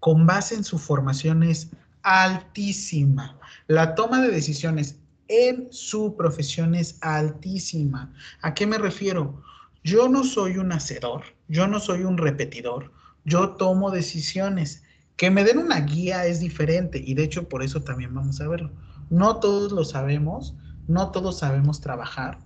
con 0.00 0.26
base 0.26 0.54
en 0.54 0.64
su 0.64 0.78
formación 0.78 1.42
es 1.42 1.70
altísima. 2.02 3.38
La 3.66 3.94
toma 3.94 4.20
de 4.20 4.30
decisiones 4.30 4.98
en 5.28 5.68
su 5.70 6.16
profesión 6.16 6.74
es 6.74 6.98
altísima. 7.02 8.12
¿A 8.42 8.54
qué 8.54 8.66
me 8.66 8.78
refiero? 8.78 9.42
Yo 9.84 10.08
no 10.08 10.24
soy 10.24 10.58
un 10.58 10.72
hacedor, 10.72 11.22
yo 11.48 11.66
no 11.66 11.80
soy 11.80 12.02
un 12.02 12.18
repetidor, 12.18 12.92
yo 13.24 13.50
tomo 13.50 13.90
decisiones. 13.90 14.82
Que 15.16 15.30
me 15.30 15.44
den 15.44 15.58
una 15.58 15.80
guía 15.80 16.26
es 16.26 16.40
diferente 16.40 17.02
y 17.04 17.14
de 17.14 17.24
hecho 17.24 17.48
por 17.48 17.62
eso 17.62 17.82
también 17.82 18.14
vamos 18.14 18.40
a 18.40 18.48
verlo. 18.48 18.70
No 19.10 19.36
todos 19.40 19.72
lo 19.72 19.84
sabemos, 19.84 20.54
no 20.86 21.10
todos 21.10 21.38
sabemos 21.38 21.80
trabajar. 21.80 22.38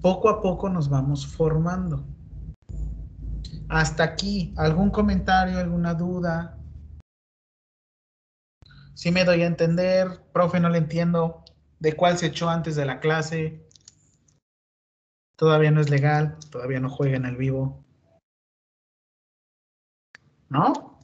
Poco 0.00 0.28
a 0.28 0.42
poco 0.42 0.68
nos 0.68 0.88
vamos 0.88 1.26
formando. 1.26 2.04
Hasta 3.68 4.02
aquí, 4.02 4.52
¿algún 4.56 4.90
comentario, 4.90 5.58
alguna 5.58 5.94
duda? 5.94 6.58
Si 8.94 9.10
me 9.10 9.24
doy 9.24 9.42
a 9.42 9.46
entender, 9.46 10.20
profe, 10.32 10.60
no 10.60 10.68
le 10.68 10.78
entiendo 10.78 11.44
de 11.78 11.94
cuál 11.94 12.18
se 12.18 12.26
echó 12.26 12.48
antes 12.48 12.76
de 12.76 12.86
la 12.86 13.00
clase. 13.00 13.66
Todavía 15.36 15.70
no 15.70 15.80
es 15.80 15.90
legal, 15.90 16.38
todavía 16.50 16.78
no 16.78 16.88
juega 16.88 17.16
en 17.16 17.24
el 17.24 17.36
vivo. 17.36 17.84
¿No? 20.48 21.00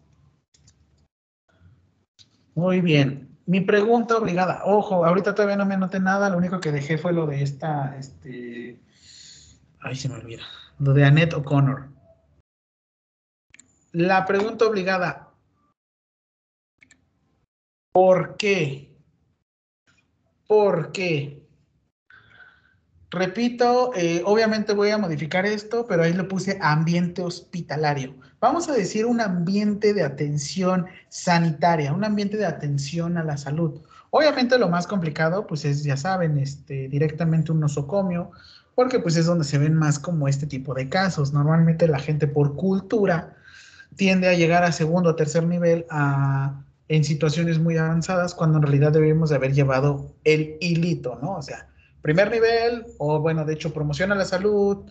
Muy 2.55 2.81
bien. 2.81 3.37
Mi 3.47 3.61
pregunta 3.63 4.17
obligada. 4.17 4.63
Ojo, 4.65 5.07
ahorita 5.07 5.35
todavía 5.35 5.57
no 5.57 5.65
me 5.65 5.75
anoté 5.75 6.01
nada. 6.01 6.29
Lo 6.29 6.37
único 6.37 6.61
que 6.61 6.71
dejé 6.71 6.99
fue 6.99 7.13
lo 7.13 7.27
de 7.27 7.43
esta, 7.43 7.97
este. 7.97 8.79
Ay, 9.81 9.97
se 9.97 10.09
me 10.09 10.17
olvida. 10.17 10.43
Lo 10.79 10.93
de 10.93 11.05
Annette 11.05 11.35
O'Connor. 11.35 11.89
La 13.93 14.27
pregunta 14.27 14.67
obligada. 14.67 15.28
¿Por 17.93 18.37
qué? 18.37 18.97
¿Por 20.47 20.93
qué? 20.93 21.39
Repito, 23.11 23.93
eh, 23.95 24.23
obviamente 24.25 24.75
voy 24.75 24.91
a 24.91 24.99
modificar 24.99 25.47
esto, 25.47 25.87
pero 25.87 26.03
ahí 26.03 26.13
lo 26.13 26.29
puse 26.29 26.59
ambiente 26.61 27.23
hospitalario. 27.23 28.15
Vamos 28.39 28.69
a 28.69 28.73
decir 28.73 29.07
un 29.07 29.21
ambiente 29.23 29.95
de 29.95 30.03
atención 30.03 30.87
sanitaria, 31.09 31.95
un 31.95 32.05
ambiente 32.05 32.37
de 32.37 32.45
atención 32.45 33.17
a 33.17 33.25
la 33.25 33.39
salud. 33.39 33.81
Obviamente 34.11 34.59
lo 34.59 34.69
más 34.69 34.87
complicado, 34.87 35.47
pues 35.47 35.65
es, 35.65 35.85
ya 35.85 35.97
saben, 35.97 36.37
este, 36.39 36.89
directamente 36.89 37.51
un 37.51 37.61
nosocomio, 37.61 38.31
porque 38.75 39.01
pues 39.01 39.17
es 39.17 39.27
donde 39.27 39.45
se 39.45 39.59
ven 39.59 39.75
más 39.75 39.99
como 39.99 40.29
este 40.29 40.47
tipo 40.47 40.75
de 40.75 40.89
casos. 40.91 41.33
Normalmente 41.33 41.89
la 41.89 41.99
gente 41.99 42.27
por 42.27 42.57
cultura 42.57 43.37
tiende 43.97 44.29
a 44.29 44.35
llegar 44.35 44.65
a 44.65 44.73
segundo 44.73 45.11
o 45.11 45.17
tercer 45.17 45.45
nivel 45.45 45.87
a, 45.91 46.63
en 46.89 47.05
situaciones 47.05 47.59
muy 47.59 47.77
avanzadas, 47.77 48.35
cuando 48.35 48.59
en 48.59 48.63
realidad 48.63 48.93
debemos 48.93 49.31
de 49.31 49.37
haber 49.37 49.53
llevado 49.53 50.15
el 50.25 50.57
hilito, 50.61 51.19
¿no? 51.23 51.37
O 51.37 51.43
sea, 51.43 51.69
primer 52.03 52.31
nivel, 52.31 52.87
o 52.99 53.21
bueno, 53.21 53.45
de 53.45 53.55
hecho, 53.55 53.73
promoción 53.73 54.13
a 54.13 54.15
la 54.15 54.25
salud. 54.25 54.91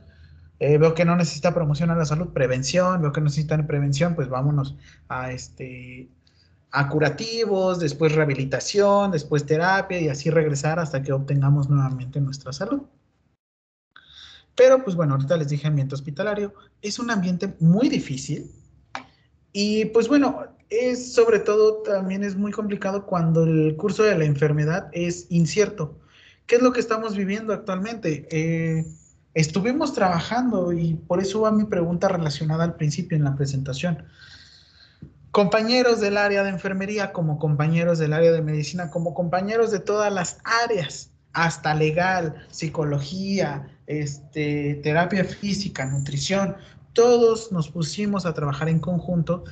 Eh, 0.60 0.78
veo 0.78 0.94
que 0.96 1.06
no 1.06 1.16
necesita 1.16 1.54
promoción 1.54 1.92
a 1.92 1.96
la 1.96 2.06
salud, 2.06 2.30
prevención, 2.34 3.02
veo 3.02 3.12
que 3.12 3.22
necesitan 3.22 3.68
prevención, 3.68 4.16
pues 4.16 4.28
vámonos 4.28 4.76
a 5.08 5.32
este 5.32 6.10
a 6.72 6.90
curativos, 6.90 7.80
después 7.80 8.14
rehabilitación, 8.14 9.12
después 9.12 9.46
terapia 9.46 10.00
y 10.02 10.10
así 10.10 10.30
regresar 10.30 10.80
hasta 10.80 11.02
que 11.02 11.14
obtengamos 11.14 11.70
nuevamente 11.70 12.20
nuestra 12.20 12.52
salud. 12.54 12.82
Pero 14.56 14.84
pues 14.84 14.96
bueno, 14.96 15.14
ahorita 15.14 15.38
les 15.38 15.50
dije 15.50 15.68
ambiente 15.68 15.96
hospitalario, 15.96 16.54
es 16.82 17.00
un 17.00 17.12
ambiente 17.12 17.56
muy 17.60 17.90
difícil 17.90 18.52
y 19.54 19.86
pues 19.86 20.08
bueno, 20.08 20.57
es 20.70 21.14
sobre 21.14 21.40
todo 21.40 21.82
también 21.84 22.24
es 22.24 22.36
muy 22.36 22.52
complicado 22.52 23.06
cuando 23.06 23.44
el 23.44 23.76
curso 23.78 24.04
de 24.04 24.18
la 24.18 24.26
enfermedad 24.26 24.90
es 24.92 25.28
incierto. 25.30 25.98
¿Qué 26.46 26.56
es 26.56 26.62
lo 26.62 26.72
que 26.72 26.80
estamos 26.80 27.16
viviendo 27.16 27.54
actualmente? 27.54 28.28
Eh, 28.32 28.86
estuvimos 29.34 29.94
trabajando 29.94 30.74
y 30.74 30.96
por 30.96 31.22
eso 31.22 31.42
va 31.42 31.52
mi 31.52 31.66
pregunta 31.66 32.08
relacionada 32.08 32.64
al 32.64 32.76
principio 32.76 33.18
en 33.18 33.24
la 33.24 33.36
presentación. 33.36 34.06
Compañeros 35.32 36.00
del 36.00 36.18
área 36.18 36.44
de 36.44 36.50
enfermería, 36.50 37.12
como 37.12 37.38
compañeros 37.38 38.00
del 38.00 38.14
área 38.14 38.32
de 38.32 38.42
medicina, 38.42 38.90
como 38.90 39.14
compañeros 39.14 39.72
de 39.72 39.80
todas 39.80 40.12
las 40.12 40.40
áreas, 40.44 41.12
hasta 41.34 41.76
legal, 41.76 42.48
psicología, 42.50 43.68
este, 43.86 44.80
terapia 44.82 45.24
física, 45.24 45.86
nutrición, 45.86 46.56
todos 46.94 47.52
nos 47.52 47.70
pusimos 47.70 48.26
a 48.26 48.34
trabajar 48.34 48.70
en 48.70 48.80
conjunto, 48.80 49.44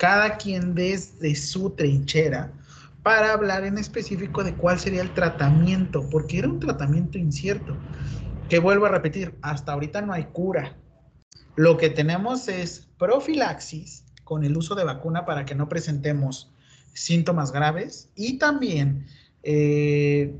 cada 0.00 0.38
quien 0.38 0.74
desde 0.74 1.34
su 1.34 1.68
trinchera, 1.68 2.50
para 3.02 3.34
hablar 3.34 3.64
en 3.64 3.76
específico 3.76 4.42
de 4.42 4.54
cuál 4.54 4.80
sería 4.80 5.02
el 5.02 5.12
tratamiento, 5.12 6.08
porque 6.08 6.38
era 6.38 6.48
un 6.48 6.58
tratamiento 6.58 7.18
incierto. 7.18 7.76
Que 8.48 8.60
vuelvo 8.60 8.86
a 8.86 8.88
repetir, 8.88 9.34
hasta 9.42 9.74
ahorita 9.74 10.00
no 10.00 10.14
hay 10.14 10.24
cura. 10.24 10.74
Lo 11.54 11.76
que 11.76 11.90
tenemos 11.90 12.48
es 12.48 12.88
profilaxis 12.98 14.06
con 14.24 14.42
el 14.42 14.56
uso 14.56 14.74
de 14.74 14.84
vacuna 14.84 15.26
para 15.26 15.44
que 15.44 15.54
no 15.54 15.68
presentemos 15.68 16.50
síntomas 16.94 17.52
graves 17.52 18.10
y 18.16 18.38
también 18.38 19.04
eh, 19.42 20.34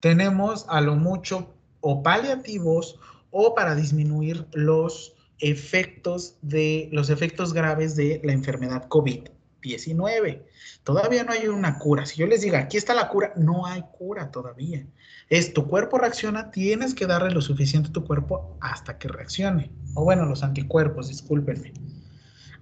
tenemos 0.00 0.64
a 0.70 0.80
lo 0.80 0.96
mucho 0.96 1.54
o 1.82 2.02
paliativos 2.02 2.98
o 3.30 3.54
para 3.54 3.74
disminuir 3.74 4.46
los 4.52 5.15
efectos 5.38 6.36
de 6.42 6.88
los 6.92 7.10
efectos 7.10 7.52
graves 7.52 7.96
de 7.96 8.20
la 8.24 8.32
enfermedad 8.32 8.88
COVID-19. 8.88 10.42
Todavía 10.84 11.24
no 11.24 11.32
hay 11.32 11.48
una 11.48 11.78
cura. 11.78 12.06
Si 12.06 12.16
yo 12.16 12.26
les 12.26 12.42
digo, 12.42 12.56
aquí 12.56 12.76
está 12.76 12.94
la 12.94 13.08
cura, 13.08 13.32
no 13.36 13.66
hay 13.66 13.82
cura 13.98 14.30
todavía. 14.30 14.86
Es 15.28 15.52
tu 15.52 15.66
cuerpo 15.66 15.98
reacciona, 15.98 16.50
tienes 16.50 16.94
que 16.94 17.06
darle 17.06 17.32
lo 17.32 17.40
suficiente 17.40 17.88
a 17.90 17.92
tu 17.92 18.04
cuerpo 18.04 18.56
hasta 18.60 18.98
que 18.98 19.08
reaccione. 19.08 19.70
O 19.94 20.04
bueno, 20.04 20.24
los 20.24 20.42
anticuerpos, 20.42 21.08
discúlpenme. 21.08 21.72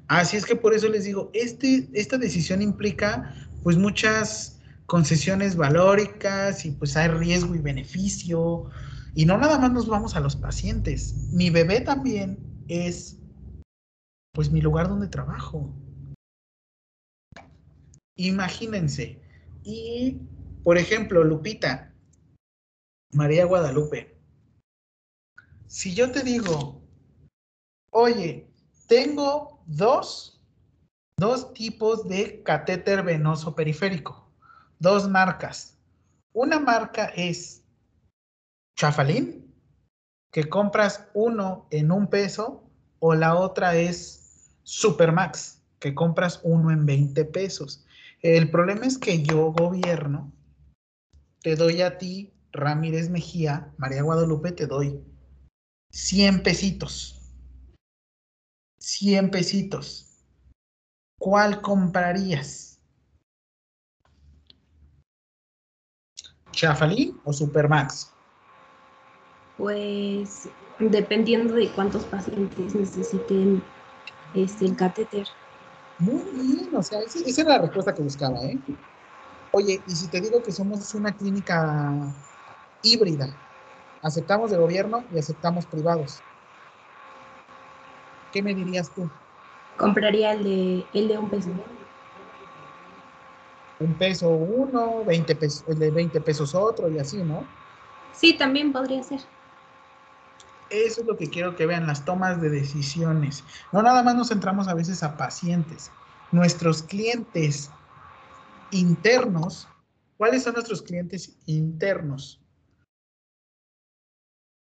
Así 0.08 0.36
es 0.36 0.44
que 0.44 0.56
por 0.56 0.74
eso 0.74 0.88
les 0.88 1.04
digo, 1.04 1.30
este, 1.32 1.88
esta 1.92 2.18
decisión 2.18 2.62
implica 2.62 3.34
pues 3.62 3.76
muchas 3.76 4.60
concesiones 4.86 5.56
valóricas 5.56 6.66
y 6.66 6.72
pues 6.72 6.96
hay 6.96 7.08
riesgo 7.08 7.54
y 7.54 7.58
beneficio. 7.58 8.70
Y 9.14 9.26
no 9.26 9.38
nada 9.38 9.58
más 9.58 9.72
nos 9.72 9.86
vamos 9.86 10.16
a 10.16 10.20
los 10.20 10.36
pacientes. 10.36 11.14
Mi 11.32 11.50
bebé 11.50 11.80
también 11.80 12.53
es 12.68 13.18
pues 14.32 14.50
mi 14.50 14.60
lugar 14.60 14.88
donde 14.88 15.08
trabajo. 15.08 15.72
Imagínense. 18.16 19.20
Y, 19.62 20.18
por 20.62 20.76
ejemplo, 20.76 21.24
Lupita, 21.24 21.94
María 23.12 23.44
Guadalupe, 23.44 24.16
si 25.66 25.94
yo 25.94 26.12
te 26.12 26.22
digo, 26.22 26.82
oye, 27.90 28.48
tengo 28.86 29.62
dos, 29.66 30.42
dos 31.16 31.54
tipos 31.54 32.06
de 32.08 32.42
catéter 32.42 33.02
venoso 33.02 33.54
periférico, 33.54 34.30
dos 34.78 35.08
marcas. 35.08 35.78
Una 36.32 36.58
marca 36.58 37.06
es 37.16 37.64
Chafalín, 38.76 39.43
que 40.34 40.48
compras 40.48 41.06
uno 41.14 41.68
en 41.70 41.92
un 41.92 42.08
peso, 42.08 42.64
o 42.98 43.14
la 43.14 43.36
otra 43.36 43.76
es 43.76 44.50
Supermax, 44.64 45.62
que 45.78 45.94
compras 45.94 46.40
uno 46.42 46.72
en 46.72 46.84
20 46.86 47.24
pesos. 47.26 47.86
El 48.20 48.50
problema 48.50 48.84
es 48.84 48.98
que 48.98 49.22
yo, 49.22 49.52
gobierno, 49.52 50.32
te 51.40 51.54
doy 51.54 51.82
a 51.82 51.98
ti, 51.98 52.32
Ramírez 52.50 53.10
Mejía, 53.10 53.72
María 53.76 54.02
Guadalupe, 54.02 54.50
te 54.50 54.66
doy 54.66 55.00
100 55.92 56.42
pesitos. 56.42 57.30
100 58.80 59.30
pesitos. 59.30 60.26
¿Cuál 61.16 61.62
comprarías? 61.62 62.80
¿Chafalín 66.50 67.20
o 67.22 67.32
Supermax? 67.32 68.13
Pues 69.56 70.48
dependiendo 70.78 71.54
de 71.54 71.72
cuántos 71.72 72.04
pacientes 72.04 72.74
necesiten 72.74 73.62
este, 74.34 74.66
el 74.66 74.76
catéter. 74.76 75.26
Muy 75.98 76.24
bien, 76.32 76.74
o 76.74 76.82
sea, 76.82 77.00
esa, 77.00 77.40
era 77.40 77.50
la 77.50 77.62
respuesta 77.62 77.94
que 77.94 78.02
buscaba, 78.02 78.36
¿eh? 78.44 78.58
Oye, 79.52 79.82
y 79.86 79.94
si 79.94 80.08
te 80.08 80.20
digo 80.20 80.42
que 80.42 80.50
somos 80.50 80.92
una 80.94 81.12
clínica 81.12 82.12
híbrida, 82.82 83.28
aceptamos 84.02 84.50
de 84.50 84.58
gobierno 84.58 85.04
y 85.14 85.18
aceptamos 85.18 85.66
privados, 85.66 86.24
¿qué 88.32 88.42
me 88.42 88.54
dirías 88.54 88.90
tú? 88.92 89.08
Compraría 89.76 90.32
el 90.32 90.42
de, 90.42 90.86
el 90.92 91.08
de 91.08 91.18
un 91.18 91.30
peso. 91.30 91.50
Un 93.78 93.94
peso 93.94 94.30
uno, 94.30 95.04
20 95.04 95.36
pesos, 95.36 95.64
el 95.68 95.78
de 95.78 95.90
20 95.92 96.20
pesos 96.20 96.54
otro 96.54 96.90
y 96.90 96.98
así, 96.98 97.22
¿no? 97.22 97.46
Sí, 98.12 98.36
también 98.36 98.72
podría 98.72 99.02
ser. 99.02 99.20
Eso 100.70 101.02
es 101.02 101.06
lo 101.06 101.16
que 101.16 101.30
quiero 101.30 101.56
que 101.56 101.66
vean, 101.66 101.86
las 101.86 102.04
tomas 102.04 102.40
de 102.40 102.50
decisiones. 102.50 103.44
No 103.72 103.82
nada 103.82 104.02
más 104.02 104.14
nos 104.14 104.28
centramos 104.28 104.68
a 104.68 104.74
veces 104.74 105.02
a 105.02 105.16
pacientes. 105.16 105.90
Nuestros 106.32 106.82
clientes 106.82 107.70
internos, 108.70 109.68
¿cuáles 110.16 110.42
son 110.42 110.54
nuestros 110.54 110.82
clientes 110.82 111.36
internos? 111.46 112.40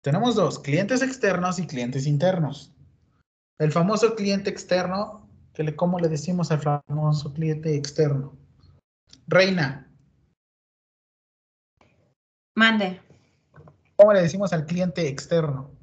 Tenemos 0.03 0.35
dos, 0.35 0.59
clientes 0.59 1.01
externos 1.01 1.57
y 1.57 1.65
clientes 1.65 2.05
internos. 2.05 2.71
El 3.57 3.71
famoso 3.71 4.15
cliente 4.15 4.51
externo, 4.51 5.27
que 5.53 5.63
le, 5.63 5.75
¿cómo 5.75 5.97
le 5.97 6.09
decimos 6.09 6.51
al 6.51 6.59
famoso 6.59 7.33
cliente 7.33 7.75
externo? 7.75 8.37
Reina. 9.27 9.91
Mande. 12.55 13.01
¿Cómo 13.95 14.13
le 14.13 14.21
decimos 14.21 14.53
al 14.53 14.65
cliente 14.65 15.07
externo? 15.07 15.74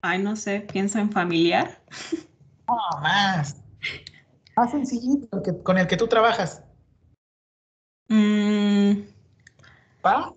Ay, 0.00 0.22
no 0.22 0.36
sé, 0.36 0.60
pienso 0.60 0.98
en 0.98 1.10
familiar. 1.10 1.82
No, 2.68 2.76
más. 3.00 3.56
Más 4.56 4.70
sencillito, 4.70 5.42
con 5.62 5.78
el 5.78 5.86
que 5.86 5.96
tú 5.96 6.06
trabajas. 6.06 6.62
Mm. 8.08 9.02
¿Pa? 10.00 10.32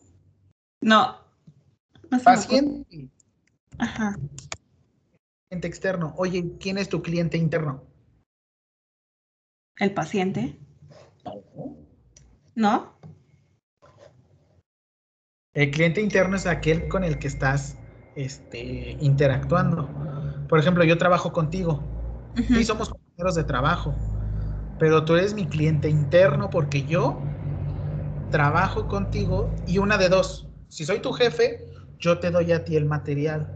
No. 0.81 1.17
Paciente. 2.23 3.09
Ajá. 3.77 4.17
Cliente 5.49 5.67
externo. 5.67 6.13
Oye, 6.17 6.57
¿quién 6.59 6.77
es 6.77 6.89
tu 6.89 7.01
cliente 7.01 7.37
interno? 7.37 7.83
El 9.77 9.93
paciente. 9.93 10.59
¿No? 12.55 12.97
El 15.53 15.71
cliente 15.71 16.01
interno 16.01 16.35
es 16.35 16.45
aquel 16.45 16.87
con 16.87 17.03
el 17.03 17.19
que 17.19 17.27
estás 17.27 17.77
este, 18.15 18.97
interactuando. 18.99 19.89
Por 20.47 20.59
ejemplo, 20.59 20.83
yo 20.83 20.97
trabajo 20.97 21.31
contigo 21.31 21.83
y 22.35 22.63
somos 22.63 22.89
compañeros 22.89 23.35
de 23.35 23.43
trabajo, 23.43 23.93
pero 24.79 25.05
tú 25.05 25.15
eres 25.15 25.33
mi 25.33 25.47
cliente 25.47 25.89
interno 25.89 26.49
porque 26.49 26.83
yo 26.83 27.21
trabajo 28.29 28.87
contigo 28.87 29.55
y 29.67 29.77
una 29.77 29.97
de 29.97 30.09
dos, 30.09 30.47
si 30.69 30.85
soy 30.85 30.99
tu 30.99 31.11
jefe, 31.11 31.65
yo 31.99 32.19
te 32.19 32.31
doy 32.31 32.51
a 32.51 32.65
ti 32.65 32.75
el 32.75 32.85
material. 32.85 33.47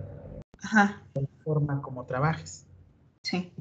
Ajá. 0.62 1.02
De 1.14 1.22
la 1.22 1.28
forma 1.44 1.82
como 1.82 2.06
trabajes. 2.06 2.66
Sí. 3.24 3.52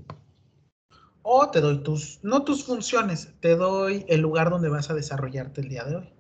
O 1.22 1.49
te 1.51 1.61
doy 1.61 1.82
tus, 1.82 2.20
no 2.22 2.45
tus 2.45 2.64
funciones, 2.64 3.32
te 3.40 3.57
doy 3.57 4.05
el 4.09 4.20
lugar 4.20 4.51
donde 4.51 4.68
vas 4.68 4.90
a 4.90 4.95
desarrollarte 4.95 5.62
el 5.62 5.68
día 5.68 5.84
de 5.84 5.97
hoy. 5.97 6.12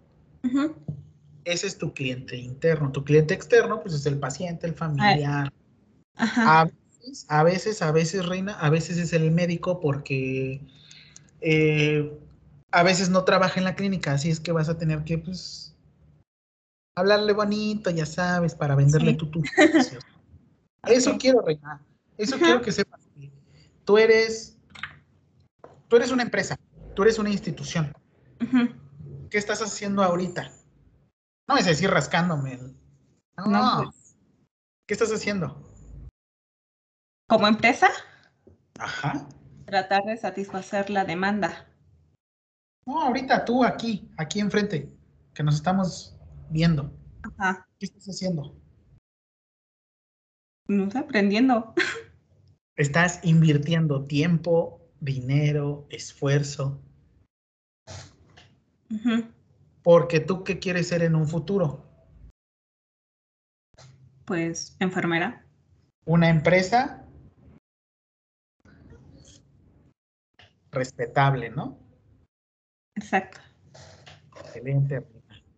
Ese 1.44 1.66
es 1.66 1.78
tu 1.78 1.92
cliente 1.92 2.36
interno. 2.36 2.90
Tu 2.92 3.04
cliente 3.04 3.34
externo, 3.34 3.82
pues 3.82 3.94
es 3.94 4.06
el 4.06 4.18
paciente, 4.18 4.66
el 4.66 4.74
familiar. 4.74 5.52
A, 6.16 7.44
veces, 7.44 7.82
a 7.82 7.92
veces, 7.92 8.26
Reina, 8.26 8.54
a 8.54 8.70
veces 8.70 8.96
es 8.96 9.12
el 9.12 9.30
médico 9.30 9.80
porque 9.80 10.60
eh, 11.40 12.18
a 12.70 12.82
veces 12.82 13.10
no 13.10 13.24
trabaja 13.24 13.60
en 13.60 13.64
la 13.64 13.74
clínica, 13.74 14.12
así 14.12 14.30
es 14.30 14.40
que 14.40 14.52
vas 14.52 14.68
a 14.68 14.78
tener 14.78 15.04
que, 15.04 15.18
pues, 15.18 15.74
hablarle 16.96 17.32
bonito, 17.32 17.90
ya 17.90 18.06
sabes, 18.06 18.54
para 18.54 18.74
venderle 18.74 19.14
tu, 19.14 19.26
tu 19.30 19.42
Eso 20.86 21.16
quiero, 21.18 21.42
Reina. 21.42 21.80
Eso 22.16 22.38
quiero 22.38 22.62
que 22.62 22.72
sepas. 22.72 23.00
Tú 23.84 23.98
eres, 23.98 24.56
tú 25.88 25.96
eres 25.96 26.10
una 26.10 26.22
empresa, 26.22 26.58
tú 26.94 27.02
eres 27.02 27.18
una 27.18 27.30
institución. 27.30 27.92
¿Qué 29.30 29.38
estás 29.38 29.60
haciendo 29.60 30.02
ahorita? 30.02 30.50
No 31.48 31.56
es 31.56 31.66
decir 31.66 31.90
rascándome. 31.90 32.58
No. 33.46 33.82
Pues. 33.84 34.16
¿Qué 34.86 34.94
estás 34.94 35.10
haciendo? 35.10 35.62
¿Como 37.28 37.48
empresa? 37.48 37.88
Ajá. 38.78 39.28
Tratar 39.66 40.04
de 40.04 40.16
satisfacer 40.16 40.90
la 40.90 41.04
demanda. 41.04 41.68
No, 42.86 43.00
ahorita 43.00 43.44
tú 43.44 43.64
aquí, 43.64 44.10
aquí 44.18 44.40
enfrente, 44.40 44.92
que 45.32 45.42
nos 45.42 45.54
estamos 45.56 46.18
viendo. 46.50 46.92
Ajá. 47.22 47.66
¿Qué 47.78 47.86
estás 47.86 48.04
haciendo? 48.06 48.60
No 50.68 50.90
sé, 50.90 50.98
aprendiendo. 50.98 51.74
Estás 52.76 53.20
invirtiendo 53.22 54.04
tiempo, 54.04 54.80
dinero, 55.00 55.86
esfuerzo. 55.90 56.82
Ajá. 57.86 59.28
Porque 59.84 60.18
tú, 60.18 60.42
¿qué 60.42 60.58
quieres 60.58 60.88
ser 60.88 61.02
en 61.02 61.14
un 61.14 61.28
futuro? 61.28 61.84
Pues 64.24 64.76
enfermera. 64.80 65.44
Una 66.06 66.30
empresa 66.30 67.06
respetable, 70.72 71.50
¿no? 71.50 71.78
Exacto. 72.96 73.40
Excelente. 74.40 75.06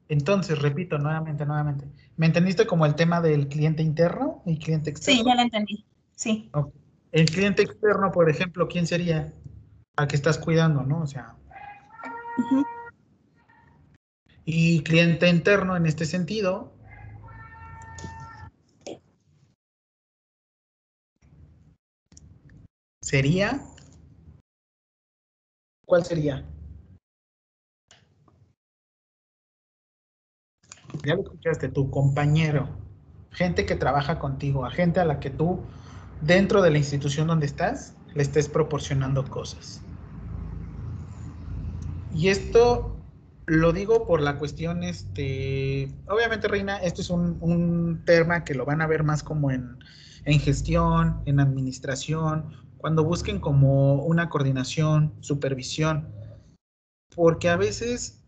Entonces, 0.09 0.61
repito 0.61 0.99
nuevamente, 0.99 1.47
nuevamente. 1.47 1.89
¿Me 2.17 2.27
entendiste 2.27 2.67
como 2.67 2.85
el 2.85 2.97
tema 2.97 3.21
del 3.21 3.47
cliente 3.47 3.85
interno 3.85 4.43
y 4.45 4.59
cliente 4.59 4.91
externo? 4.91 5.21
Sí, 5.21 5.25
ya 5.25 5.35
lo 5.37 5.43
entendí. 5.43 5.87
Sí. 6.17 6.51
El 7.13 7.27
cliente 7.27 7.63
externo, 7.63 8.11
por 8.11 8.29
ejemplo, 8.29 8.67
¿quién 8.67 8.89
sería? 8.89 9.33
Al 9.97 10.09
que 10.09 10.17
estás 10.17 10.37
cuidando, 10.37 10.83
¿no? 10.83 11.03
O 11.03 11.07
sea. 11.07 11.37
Y 14.49 14.85
cliente 14.85 15.29
interno 15.29 15.77
en 15.77 15.87
este 15.87 16.07
sentido. 16.07 16.73
Sería. 23.03 23.61
¿Cuál 25.85 26.05
sería? 26.05 26.45
Ya 31.05 31.15
lo 31.17 31.23
escuchaste, 31.23 31.69
tu 31.69 31.91
compañero, 31.91 32.69
gente 33.33 33.67
que 33.67 33.75
trabaja 33.75 34.19
contigo, 34.19 34.65
a 34.65 34.71
gente 34.71 35.01
a 35.01 35.05
la 35.05 35.21
que 35.21 35.31
tú, 35.31 35.61
dentro 36.21 36.63
de 36.63 36.71
la 36.71 36.79
institución 36.79 37.27
donde 37.27 37.47
estás, 37.47 37.95
le 38.15 38.23
estés 38.23 38.49
proporcionando 38.49 39.29
cosas. 39.29 39.83
Y 42.15 42.29
esto 42.29 42.96
lo 43.47 43.73
digo 43.73 44.07
por 44.07 44.21
la 44.21 44.39
cuestión, 44.39 44.83
este, 44.83 45.89
obviamente, 46.09 46.49
Reina, 46.49 46.79
esto 46.79 47.01
es 47.01 47.11
un, 47.11 48.03
tema 48.05 48.45
que 48.45 48.55
lo 48.55 48.65
van 48.65 48.83
a 48.83 48.87
ver 48.87 49.05
más 49.05 49.23
como 49.23 49.51
en, 49.51 49.79
en 50.25 50.41
gestión, 50.41 51.23
en 51.27 51.39
administración, 51.41 52.53
cuando 52.77 53.05
busquen 53.05 53.41
como 53.41 54.05
una 54.05 54.29
coordinación, 54.29 55.15
supervisión, 55.21 56.13
porque 57.15 57.49
a 57.49 57.57
veces, 57.57 58.25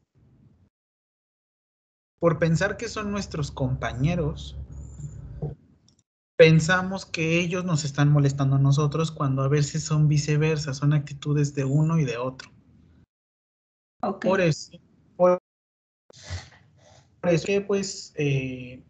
por 2.20 2.38
pensar 2.38 2.76
que 2.76 2.88
son 2.88 3.10
nuestros 3.10 3.50
compañeros, 3.50 4.56
pensamos 6.36 7.04
que 7.04 7.40
ellos 7.40 7.64
nos 7.64 7.84
están 7.84 8.10
molestando 8.10 8.56
a 8.56 8.60
nosotros 8.60 9.10
cuando 9.10 9.42
a 9.42 9.48
veces 9.48 9.82
son 9.82 10.06
viceversa, 10.06 10.74
son 10.74 10.92
actitudes 10.92 11.54
de 11.54 11.64
uno 11.64 11.98
y 11.98 12.04
de 12.04 12.16
otro. 12.16 12.50
Por 14.20 14.40
eso, 14.40 14.78
eso 17.22 17.46
que 17.46 17.60
pues 17.60 18.12
eh, 18.16 18.82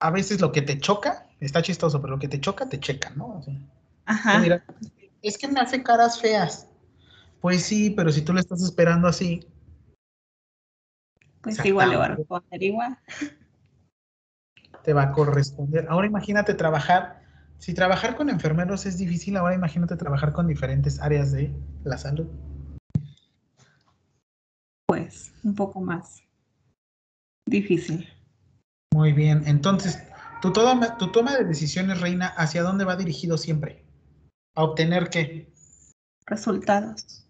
a 0.00 0.10
veces 0.10 0.40
lo 0.40 0.52
que 0.52 0.62
te 0.62 0.78
choca, 0.78 1.26
está 1.40 1.62
chistoso, 1.62 2.00
pero 2.00 2.14
lo 2.14 2.18
que 2.20 2.28
te 2.28 2.40
choca, 2.40 2.68
te 2.68 2.78
checa, 2.78 3.10
¿no? 3.10 3.42
Ajá. 4.04 4.38
Mira, 4.38 4.64
es 5.22 5.38
que 5.38 5.48
me 5.48 5.60
hace 5.60 5.82
caras 5.82 6.20
feas. 6.20 6.68
Pues 7.40 7.62
sí, 7.64 7.90
pero 7.90 8.10
si 8.12 8.22
tú 8.22 8.32
le 8.32 8.40
estás 8.40 8.62
esperando 8.62 9.08
así. 9.08 9.46
Pues 11.40 11.64
igual 11.64 11.90
le 11.90 11.96
va 11.96 12.04
a 12.06 12.14
responder 12.16 12.62
igual. 12.62 12.98
Te 14.82 14.92
va 14.92 15.02
a 15.02 15.12
corresponder. 15.12 15.86
Ahora 15.88 16.06
imagínate 16.06 16.54
trabajar, 16.54 17.22
si 17.58 17.74
trabajar 17.74 18.16
con 18.16 18.30
enfermeros 18.30 18.86
es 18.86 18.98
difícil, 18.98 19.36
ahora 19.36 19.54
imagínate 19.54 19.96
trabajar 19.96 20.32
con 20.32 20.46
diferentes 20.46 21.00
áreas 21.00 21.32
de 21.32 21.52
la 21.84 21.98
salud 21.98 22.28
pues 24.88 25.34
un 25.44 25.54
poco 25.54 25.82
más 25.82 26.22
difícil. 27.46 28.08
Muy 28.94 29.12
bien, 29.12 29.42
entonces, 29.46 30.02
tu 30.40 30.50
toma, 30.50 30.96
tu 30.96 31.12
toma 31.12 31.36
de 31.36 31.44
decisiones, 31.44 32.00
Reina, 32.00 32.28
¿hacia 32.28 32.62
dónde 32.62 32.86
va 32.86 32.96
dirigido 32.96 33.36
siempre? 33.36 33.84
¿A 34.56 34.64
obtener 34.64 35.10
qué? 35.10 35.52
Resultados. 36.26 37.26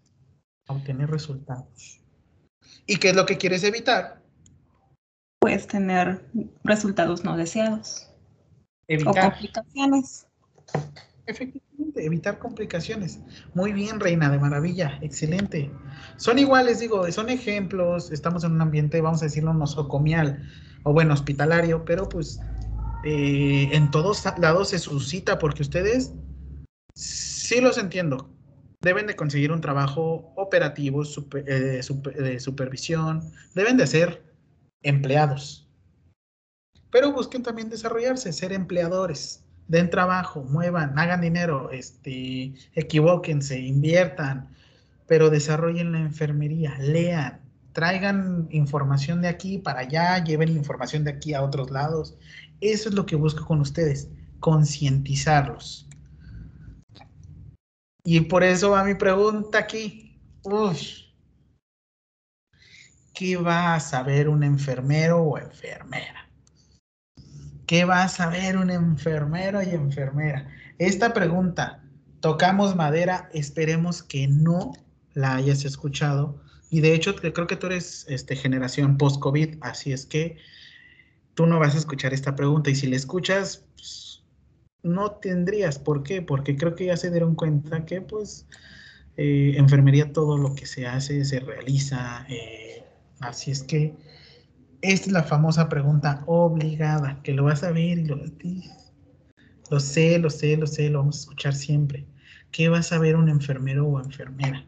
A 0.67 0.73
obtener 0.73 1.09
resultados. 1.09 2.01
¿Y 2.85 2.95
qué 2.95 3.09
es 3.09 3.15
lo 3.15 3.25
que 3.25 3.37
quieres 3.37 3.63
evitar? 3.65 4.23
Pues 5.39 5.67
tener 5.67 6.29
resultados 6.63 7.25
no 7.25 7.35
deseados. 7.35 8.09
Evitar. 8.87 9.27
O 9.27 9.31
complicaciones. 9.31 10.27
Efectivamente, 11.25 11.68
evitar 11.95 12.39
complicaciones. 12.39 13.19
Muy 13.53 13.73
bien, 13.73 13.99
Reina, 13.99 14.29
de 14.29 14.39
maravilla, 14.39 14.97
excelente. 15.01 15.71
Son 16.17 16.39
iguales, 16.39 16.79
digo, 16.79 17.09
son 17.11 17.29
ejemplos, 17.29 18.11
estamos 18.11 18.43
en 18.43 18.53
un 18.53 18.61
ambiente, 18.61 19.01
vamos 19.01 19.21
a 19.21 19.25
decirlo, 19.25 19.53
nosocomial, 19.53 20.47
o 20.83 20.93
bueno, 20.93 21.13
hospitalario, 21.13 21.85
pero 21.85 22.09
pues 22.09 22.39
eh, 23.03 23.69
en 23.71 23.91
todos 23.91 24.23
lados 24.37 24.69
se 24.69 24.79
suscita 24.79 25.39
porque 25.39 25.61
ustedes, 25.61 26.13
sí 26.93 27.61
los 27.61 27.77
entiendo, 27.77 28.29
deben 28.81 29.07
de 29.07 29.15
conseguir 29.15 29.51
un 29.51 29.61
trabajo 29.61 30.33
operativo, 30.35 31.03
eh, 31.45 31.81
de 31.81 32.39
supervisión, 32.39 33.31
deben 33.55 33.77
de 33.77 33.87
ser 33.87 34.23
empleados, 34.81 35.69
pero 36.91 37.11
busquen 37.11 37.43
también 37.43 37.69
desarrollarse, 37.69 38.33
ser 38.33 38.51
empleadores 38.53 39.48
den 39.69 39.89
trabajo, 39.89 40.43
muevan, 40.43 40.97
hagan 40.97 41.21
dinero, 41.21 41.71
este, 41.71 42.53
equivóquense, 42.73 43.59
inviertan, 43.59 44.49
pero 45.07 45.29
desarrollen 45.29 45.91
la 45.91 45.99
enfermería, 45.99 46.77
lean, 46.79 47.39
traigan 47.71 48.47
información 48.49 49.21
de 49.21 49.27
aquí 49.27 49.59
para 49.59 49.81
allá, 49.81 50.21
lleven 50.23 50.49
información 50.49 51.03
de 51.03 51.11
aquí 51.11 51.33
a 51.33 51.43
otros 51.43 51.69
lados. 51.71 52.17
Eso 52.61 52.89
es 52.89 52.95
lo 52.95 53.05
que 53.05 53.15
busco 53.15 53.45
con 53.45 53.61
ustedes, 53.61 54.09
concientizarlos. 54.39 55.87
Y 58.03 58.21
por 58.21 58.43
eso 58.43 58.71
va 58.71 58.83
mi 58.83 58.95
pregunta 58.95 59.59
aquí. 59.59 60.17
¿Qué 63.13 63.37
va 63.37 63.75
a 63.75 63.79
saber 63.79 64.29
un 64.29 64.43
enfermero 64.43 65.21
o 65.21 65.37
enfermera? 65.37 66.28
¿Qué 67.69 67.85
va 67.85 68.01
a 68.01 68.09
saber 68.09 68.57
un 68.57 68.71
enfermero 68.71 69.61
y 69.61 69.69
enfermera? 69.69 70.47
Esta 70.79 71.13
pregunta, 71.13 71.83
tocamos 72.19 72.75
madera, 72.75 73.29
esperemos 73.31 74.01
que 74.01 74.27
no 74.27 74.73
la 75.13 75.35
hayas 75.35 75.63
escuchado. 75.65 76.41
Y 76.71 76.81
de 76.81 76.95
hecho, 76.95 77.15
creo 77.15 77.45
que 77.45 77.55
tú 77.55 77.67
eres 77.67 78.07
este, 78.09 78.35
generación 78.35 78.97
post-COVID, 78.97 79.57
así 79.61 79.93
es 79.93 80.07
que 80.07 80.37
tú 81.35 81.45
no 81.45 81.59
vas 81.59 81.75
a 81.75 81.77
escuchar 81.77 82.11
esta 82.11 82.35
pregunta. 82.35 82.71
Y 82.71 82.75
si 82.75 82.87
la 82.87 82.95
escuchas, 82.95 83.63
pues, 83.75 84.23
no 84.81 85.11
tendrías. 85.11 85.77
¿Por 85.77 86.01
qué? 86.01 86.23
Porque 86.23 86.57
creo 86.57 86.73
que 86.73 86.87
ya 86.87 86.97
se 86.97 87.11
dieron 87.11 87.35
cuenta 87.35 87.85
que, 87.85 88.01
pues, 88.01 88.47
eh, 89.15 89.53
enfermería, 89.57 90.11
todo 90.11 90.39
lo 90.39 90.55
que 90.55 90.65
se 90.65 90.87
hace, 90.87 91.23
se 91.23 91.39
realiza. 91.39 92.25
Eh, 92.29 92.83
así 93.19 93.51
es 93.51 93.61
que 93.61 93.93
esta 94.81 95.07
es 95.07 95.11
la 95.11 95.23
famosa 95.23 95.69
pregunta 95.69 96.23
obligada, 96.25 97.21
que 97.23 97.33
lo 97.33 97.45
vas 97.45 97.63
a 97.63 97.71
ver 97.71 97.99
y 97.99 98.05
lo 98.05 98.17
Lo 99.69 99.79
sé, 99.79 100.19
lo 100.19 100.29
sé, 100.29 100.57
lo 100.57 100.67
sé, 100.67 100.89
lo 100.89 100.99
vamos 100.99 101.17
a 101.17 101.19
escuchar 101.21 101.53
siempre. 101.53 102.05
¿Qué 102.51 102.69
va 102.69 102.79
a 102.79 102.83
saber 102.83 103.15
un 103.15 103.29
enfermero 103.29 103.87
o 103.87 103.99
enfermera? 103.99 104.65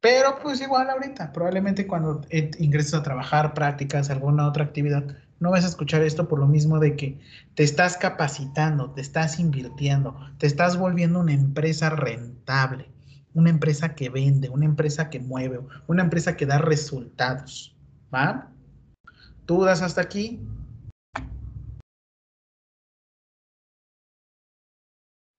Pero 0.00 0.38
pues 0.40 0.60
igual 0.60 0.88
ahorita, 0.90 1.32
probablemente 1.32 1.86
cuando 1.86 2.20
ingreses 2.58 2.94
a 2.94 3.02
trabajar, 3.02 3.54
prácticas, 3.54 4.10
alguna 4.10 4.46
otra 4.46 4.64
actividad, 4.64 5.04
no 5.40 5.50
vas 5.50 5.64
a 5.64 5.68
escuchar 5.68 6.02
esto 6.02 6.28
por 6.28 6.38
lo 6.38 6.46
mismo 6.46 6.78
de 6.78 6.96
que 6.96 7.20
te 7.54 7.62
estás 7.62 7.96
capacitando, 7.96 8.90
te 8.92 9.00
estás 9.00 9.40
invirtiendo, 9.40 10.16
te 10.38 10.46
estás 10.46 10.76
volviendo 10.76 11.20
una 11.20 11.32
empresa 11.32 11.90
rentable, 11.90 12.88
una 13.34 13.50
empresa 13.50 13.94
que 13.94 14.08
vende, 14.08 14.48
una 14.48 14.64
empresa 14.64 15.10
que 15.10 15.18
mueve, 15.18 15.60
una 15.86 16.02
empresa 16.02 16.36
que 16.36 16.46
da 16.46 16.58
resultados. 16.58 17.75
¿Va? 18.16 18.50
¿Dudas 19.46 19.82
hasta 19.82 20.00
aquí? 20.00 20.40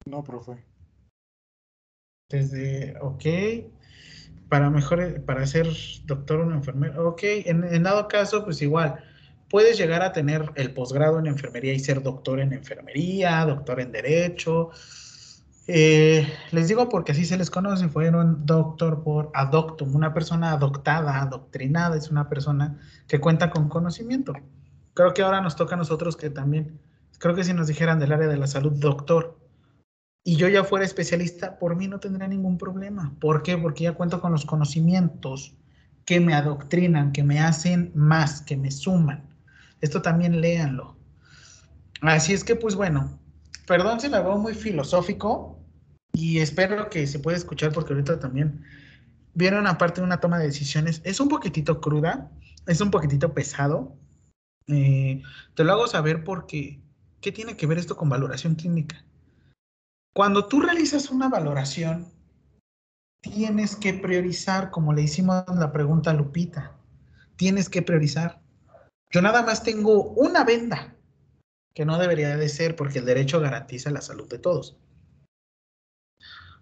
No, 0.06 0.24
profe. 0.24 0.64
Desde, 2.30 2.96
ok. 3.02 3.26
Para 4.48 4.70
mejor, 4.70 5.26
para 5.26 5.48
ser 5.48 5.68
doctor 6.06 6.42
o 6.42 6.52
enfermero. 6.54 7.10
Ok, 7.10 7.22
en, 7.24 7.64
en 7.64 7.82
dado 7.82 8.08
caso, 8.08 8.46
pues 8.46 8.62
igual. 8.62 9.04
Puedes 9.50 9.76
llegar 9.80 10.04
a 10.04 10.12
tener 10.12 10.52
el 10.56 10.72
posgrado 10.76 11.18
en 11.18 11.26
enfermería 11.26 11.74
y 11.74 11.80
ser 11.80 12.04
doctor 12.04 12.40
en 12.40 12.54
enfermería, 12.54 13.44
doctor 13.44 13.82
en 13.82 13.92
derecho, 13.92 14.70
eh, 15.68 16.34
les 16.52 16.70
digo 16.70 16.88
porque 16.88 17.12
así 17.12 17.26
se 17.26 17.38
les 17.38 17.52
conoce, 17.52 17.90
fueron 17.90 18.46
doctor 18.46 19.04
por 19.04 19.32
adoctum, 19.34 19.94
una 19.96 20.14
persona 20.14 20.52
adoptada, 20.52 21.22
adoctrinada, 21.22 21.98
es 21.98 22.10
una 22.10 22.30
persona 22.30 22.80
que 23.08 23.20
cuenta 23.20 23.52
con 23.52 23.68
conocimiento. 23.68 24.34
Creo 24.94 25.14
que 25.14 25.22
ahora 25.22 25.42
nos 25.42 25.58
toca 25.58 25.76
a 25.76 25.78
nosotros 25.78 26.16
que 26.16 26.30
también, 26.30 26.80
creo 27.20 27.36
que 27.36 27.44
si 27.44 27.54
nos 27.54 27.68
dijeran 27.68 28.00
del 28.00 28.14
área 28.14 28.28
de 28.28 28.38
la 28.38 28.48
salud, 28.48 28.72
doctor, 28.74 29.38
y 30.24 30.38
yo 30.38 30.48
ya 30.48 30.64
fuera 30.64 30.86
especialista, 30.86 31.60
por 31.60 31.76
mí 31.76 31.88
no 31.88 32.00
tendría 32.00 32.28
ningún 32.28 32.58
problema. 32.58 33.14
¿Por 33.20 33.44
qué? 33.44 33.58
Porque 33.58 33.86
ya 33.86 33.94
cuento 33.94 34.20
con 34.20 34.32
los 34.32 34.46
conocimientos 34.46 35.56
que 36.06 36.20
me 36.20 36.34
adoctrinan, 36.34 37.12
que 37.12 37.24
me 37.24 37.40
hacen 37.40 37.92
más, 37.94 38.42
que 38.42 38.58
me 38.58 38.72
suman. 38.72 39.36
Esto 39.82 40.02
también 40.02 40.42
léanlo. 40.42 40.98
Así 42.02 42.34
es 42.34 42.44
que, 42.44 42.56
pues 42.56 42.76
bueno, 42.76 43.20
perdón 43.66 44.00
si 44.00 44.10
me 44.10 44.20
veo 44.22 44.38
muy 44.38 44.54
filosófico 44.54 45.57
y 46.18 46.40
espero 46.40 46.90
que 46.90 47.06
se 47.06 47.20
pueda 47.20 47.38
escuchar 47.38 47.72
porque 47.72 47.94
ahorita 47.94 48.20
también 48.20 48.66
viene 49.36 49.60
una 49.60 49.78
parte 49.78 50.02
de 50.02 50.06
una 50.08 50.20
toma 50.20 50.40
de 50.40 50.48
decisiones. 50.48 51.00
Es 51.04 51.20
un 51.20 51.30
poquitito 51.30 51.80
cruda, 51.80 52.32
es 52.66 52.82
un 52.82 52.90
poquitito 52.90 53.36
pesado. 53.36 53.96
Eh, 54.66 55.22
te 55.54 55.64
lo 55.64 55.74
hago 55.74 55.86
saber 55.86 56.24
porque, 56.24 56.82
¿qué 57.22 57.32
tiene 57.32 57.56
que 57.56 57.68
ver 57.68 57.78
esto 57.78 57.96
con 57.96 58.10
valoración 58.10 58.56
clínica? 58.56 59.06
Cuando 60.16 60.48
tú 60.48 60.60
realizas 60.60 61.12
una 61.12 61.30
valoración, 61.30 62.08
tienes 63.22 63.76
que 63.76 63.94
priorizar, 63.94 64.72
como 64.72 64.94
le 64.94 65.04
hicimos 65.04 65.44
la 65.56 65.72
pregunta 65.72 66.10
a 66.10 66.14
Lupita, 66.16 66.76
tienes 67.36 67.70
que 67.70 67.84
priorizar. 67.84 68.42
Yo 69.12 69.22
nada 69.22 69.44
más 69.44 69.62
tengo 69.62 70.14
una 70.14 70.44
venda, 70.44 70.96
que 71.76 71.86
no 71.86 72.00
debería 72.00 72.36
de 72.38 72.50
ser 72.50 72.76
porque 72.76 72.98
el 72.98 73.06
derecho 73.06 73.40
garantiza 73.40 73.92
la 73.92 74.02
salud 74.02 74.28
de 74.28 74.40
todos. 74.40 74.80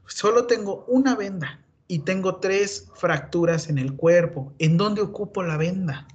Solo 0.08 0.46
tengo 0.46 0.86
una 0.88 1.16
venda 1.16 1.66
y 1.88 2.00
tengo 2.00 2.38
tres 2.38 2.90
fracturas 2.96 3.70
en 3.70 3.78
el 3.78 3.96
cuerpo. 3.96 4.54
¿En 4.60 4.78
dónde 4.78 5.02
ocupo 5.02 5.44
la 5.44 5.58
venda? 5.58 6.08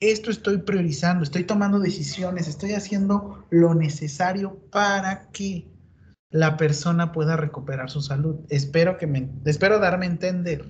Esto 0.00 0.30
estoy 0.30 0.58
priorizando, 0.58 1.24
estoy 1.24 1.44
tomando 1.44 1.80
decisiones, 1.80 2.46
estoy 2.46 2.72
haciendo 2.72 3.44
lo 3.50 3.74
necesario 3.74 4.58
para 4.70 5.28
que 5.30 5.68
la 6.30 6.56
persona 6.56 7.10
pueda 7.10 7.36
recuperar 7.36 7.90
su 7.90 8.00
salud. 8.00 8.36
Espero 8.48 8.96
que 8.96 9.06
me, 9.06 9.28
espero 9.44 9.78
darme 9.78 10.06
a 10.06 10.10
entender. 10.10 10.64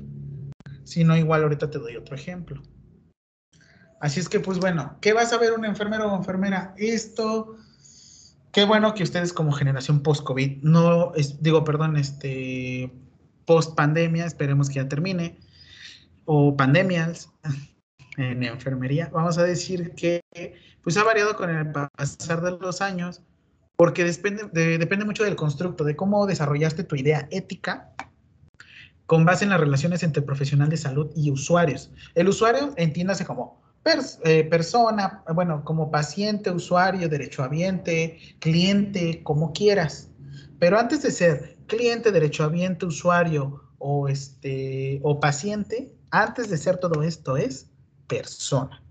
Si 0.84 1.04
no, 1.04 1.16
igual 1.16 1.42
ahorita 1.42 1.70
te 1.70 1.78
doy 1.78 1.96
otro 1.96 2.14
ejemplo. 2.14 2.62
Así 4.00 4.20
es 4.20 4.28
que, 4.28 4.40
pues 4.40 4.58
bueno, 4.58 4.96
¿qué 5.00 5.12
va 5.12 5.22
a 5.22 5.26
saber 5.26 5.52
un 5.52 5.64
enfermero 5.64 6.10
o 6.10 6.16
enfermera? 6.16 6.72
Esto, 6.78 7.56
qué 8.52 8.64
bueno 8.64 8.94
que 8.94 9.02
ustedes 9.02 9.32
como 9.32 9.52
generación 9.52 10.02
post-COVID, 10.02 10.62
no, 10.62 11.12
digo, 11.40 11.64
perdón, 11.64 11.96
este, 11.96 12.92
post-pandemia, 13.44 14.26
esperemos 14.26 14.68
que 14.68 14.76
ya 14.76 14.88
termine, 14.88 15.38
o 16.24 16.56
pandemias 16.56 17.30
en 18.16 18.42
enfermería, 18.42 19.10
vamos 19.12 19.38
a 19.38 19.44
decir 19.44 19.92
que 19.94 20.20
pues 20.82 20.96
ha 20.96 21.04
variado 21.04 21.36
con 21.36 21.50
el 21.50 21.70
pasar 21.70 22.42
de 22.42 22.52
los 22.52 22.80
años, 22.80 23.22
porque 23.76 24.04
depende, 24.04 24.48
depende 24.78 25.04
mucho 25.04 25.24
del 25.24 25.36
constructo, 25.36 25.84
de 25.84 25.96
cómo 25.96 26.26
desarrollaste 26.26 26.84
tu 26.84 26.96
idea 26.96 27.28
ética 27.30 27.92
con 29.06 29.24
base 29.24 29.44
en 29.44 29.50
las 29.50 29.60
relaciones 29.60 30.02
entre 30.02 30.22
profesional 30.22 30.68
de 30.68 30.76
salud 30.76 31.10
y 31.16 31.30
usuarios. 31.30 31.90
El 32.14 32.28
usuario 32.28 32.74
entiéndase 32.76 33.24
como 33.24 33.62
eh, 34.24 34.44
persona, 34.44 35.22
bueno, 35.34 35.64
como 35.64 35.90
paciente, 35.90 36.50
usuario, 36.50 37.08
derechohabiente, 37.08 38.18
cliente, 38.38 39.22
como 39.22 39.52
quieras. 39.52 40.10
Pero 40.58 40.78
antes 40.78 41.02
de 41.02 41.10
ser 41.10 41.58
cliente, 41.66 42.12
derechohabiente, 42.12 42.86
usuario 42.86 43.62
o, 43.78 44.08
este, 44.08 45.00
o 45.02 45.20
paciente, 45.20 45.94
antes 46.10 46.50
de 46.50 46.58
ser 46.58 46.78
todo 46.78 47.02
esto 47.02 47.36
es 47.36 47.70
persona. 48.06 48.82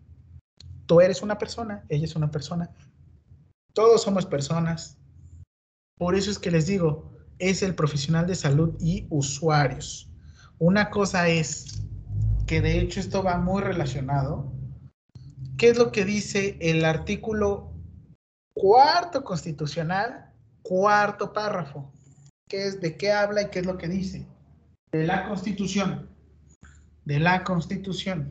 Tú 0.86 1.02
eres 1.02 1.22
una 1.22 1.38
persona, 1.38 1.84
ella 1.90 2.06
es 2.06 2.16
una 2.16 2.32
persona. 2.32 2.70
Todos 3.74 4.04
somos 4.04 4.26
personas. 4.26 4.98
Por 5.98 6.16
eso 6.16 6.32
es 6.32 6.40
que 6.40 6.52
les 6.52 6.68
digo, 6.68 7.12
es 7.40 7.62
el 7.62 7.76
profesional 7.76 8.26
de 8.28 8.36
salud 8.36 8.76
y 8.80 9.06
usuarios. 9.10 10.10
Una 10.60 10.90
cosa 10.90 11.28
es 11.28 11.84
que 12.46 12.62
de 12.62 12.80
hecho 12.80 13.00
esto 13.00 13.22
va 13.22 13.38
muy 13.38 13.62
relacionado 13.62 14.57
¿Qué 15.58 15.70
es 15.70 15.78
lo 15.78 15.92
que 15.92 16.06
dice 16.06 16.56
el 16.62 16.86
artículo 16.86 17.74
cuarto 18.54 19.24
constitucional, 19.24 20.32
cuarto 20.62 21.34
párrafo? 21.34 21.92
¿Qué 22.48 22.68
es, 22.68 22.80
¿De 22.80 22.96
qué 22.96 23.12
habla 23.12 23.42
y 23.42 23.50
qué 23.50 23.60
es 23.60 23.66
lo 23.66 23.76
que 23.76 23.88
dice? 23.88 24.28
De 24.92 25.06
la 25.06 25.28
constitución. 25.28 26.16
De 27.06 27.20
la 27.20 27.44
constitución. 27.44 28.30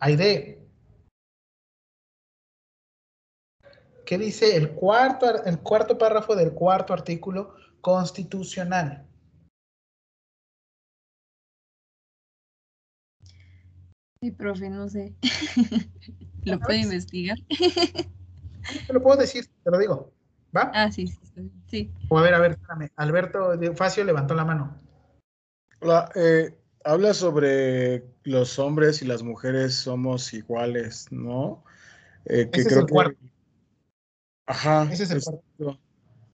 Aide. 0.00 0.66
¿Qué 4.04 4.18
dice 4.18 4.56
el 4.56 4.74
cuarto, 4.74 5.44
el 5.44 5.60
cuarto 5.60 5.96
párrafo 5.96 6.34
del 6.34 6.54
cuarto 6.54 6.92
artículo 6.92 7.54
constitucional? 7.82 9.07
Sí, 14.20 14.32
profe, 14.32 14.68
no 14.68 14.88
sé. 14.88 15.14
¿Lo 16.44 16.58
puede 16.58 16.80
investigar? 16.80 17.38
Te 18.86 18.92
lo 18.92 19.02
puedo 19.02 19.16
decir, 19.16 19.46
te 19.62 19.70
lo 19.70 19.78
digo. 19.78 20.12
¿Va? 20.56 20.72
Ah, 20.74 20.90
sí, 20.90 21.06
sí. 21.06 21.50
sí. 21.68 21.92
O 22.08 22.18
a 22.18 22.22
ver, 22.22 22.34
a 22.34 22.40
ver, 22.40 22.52
espérame. 22.52 22.90
Alberto 22.96 23.52
Facio 23.76 24.02
levantó 24.02 24.34
la 24.34 24.44
mano. 24.44 24.76
Hola, 25.80 26.10
eh, 26.16 26.54
habla 26.84 27.14
sobre 27.14 28.04
los 28.24 28.58
hombres 28.58 29.02
y 29.02 29.06
las 29.06 29.22
mujeres 29.22 29.74
somos 29.74 30.34
iguales, 30.34 31.06
¿no? 31.12 31.62
Eh, 32.24 32.50
que 32.50 32.60
Ese 32.60 32.70
creo 32.70 32.80
es 32.80 32.84
el 32.86 32.90
cuarto. 32.90 33.18
Ajá. 34.46 34.88
Ese 34.90 35.04
es 35.04 35.10
el 35.12 35.22
cuarto. 35.22 35.80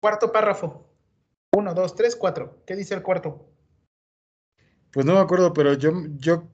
Cuarto 0.01 0.33
párrafo. 0.33 0.89
Uno, 1.55 1.75
dos, 1.75 1.95
tres, 1.95 2.17
cuatro. 2.17 2.63
¿Qué 2.67 2.77
dice 2.77 2.95
el 2.95 3.03
cuarto? 3.03 3.51
Pues 4.93 5.05
no 5.05 5.15
me 5.15 5.21
acuerdo, 5.21 5.53
pero 5.53 5.75
yo, 5.75 5.93
yo 6.17 6.49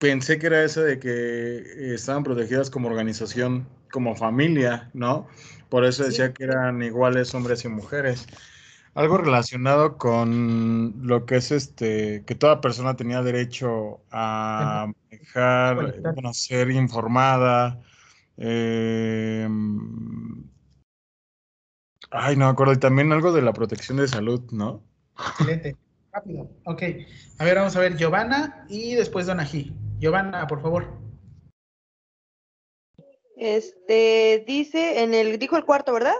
pensé 0.00 0.38
que 0.38 0.46
era 0.46 0.64
eso 0.64 0.82
de 0.82 0.98
que 0.98 1.94
estaban 1.94 2.24
protegidas 2.24 2.70
como 2.70 2.88
organización, 2.88 3.68
como 3.92 4.16
familia, 4.16 4.90
¿no? 4.94 5.28
Por 5.68 5.84
eso 5.84 6.04
decía 6.04 6.32
que 6.32 6.44
eran 6.44 6.82
iguales 6.82 7.34
hombres 7.34 7.64
y 7.64 7.68
mujeres. 7.68 8.26
Algo 8.94 9.18
relacionado 9.18 9.98
con 9.98 11.06
lo 11.06 11.26
que 11.26 11.36
es 11.36 11.52
este, 11.52 12.24
que 12.24 12.34
toda 12.34 12.60
persona 12.60 12.96
tenía 12.96 13.22
derecho 13.22 14.00
a 14.10 14.90
dejar, 15.10 15.94
bueno, 16.14 16.34
ser 16.34 16.70
informada. 16.70 17.80
Em, 18.36 20.44
ay, 22.10 22.36
no 22.36 22.46
me 22.46 22.50
acuerdo. 22.50 22.72
Y 22.72 22.78
también 22.78 23.12
algo 23.12 23.32
de 23.32 23.42
la 23.42 23.52
protección 23.52 23.98
de 23.98 24.08
salud, 24.08 24.42
¿no? 24.50 24.82
Excelente. 25.38 25.76
Rápido. 26.12 26.50
Ok. 26.64 26.82
A 27.38 27.44
ver, 27.44 27.58
vamos 27.58 27.76
a 27.76 27.80
ver 27.80 27.96
Giovanna 27.96 28.64
y 28.68 28.96
después 28.96 29.26
Donají. 29.26 29.72
Giovanna, 30.00 30.46
por 30.46 30.62
favor. 30.62 30.86
Este 33.36 34.42
dice 34.46 35.02
en 35.02 35.12
el 35.12 35.38
dijo 35.38 35.56
el 35.56 35.64
cuarto, 35.66 35.92
¿verdad? 35.92 36.16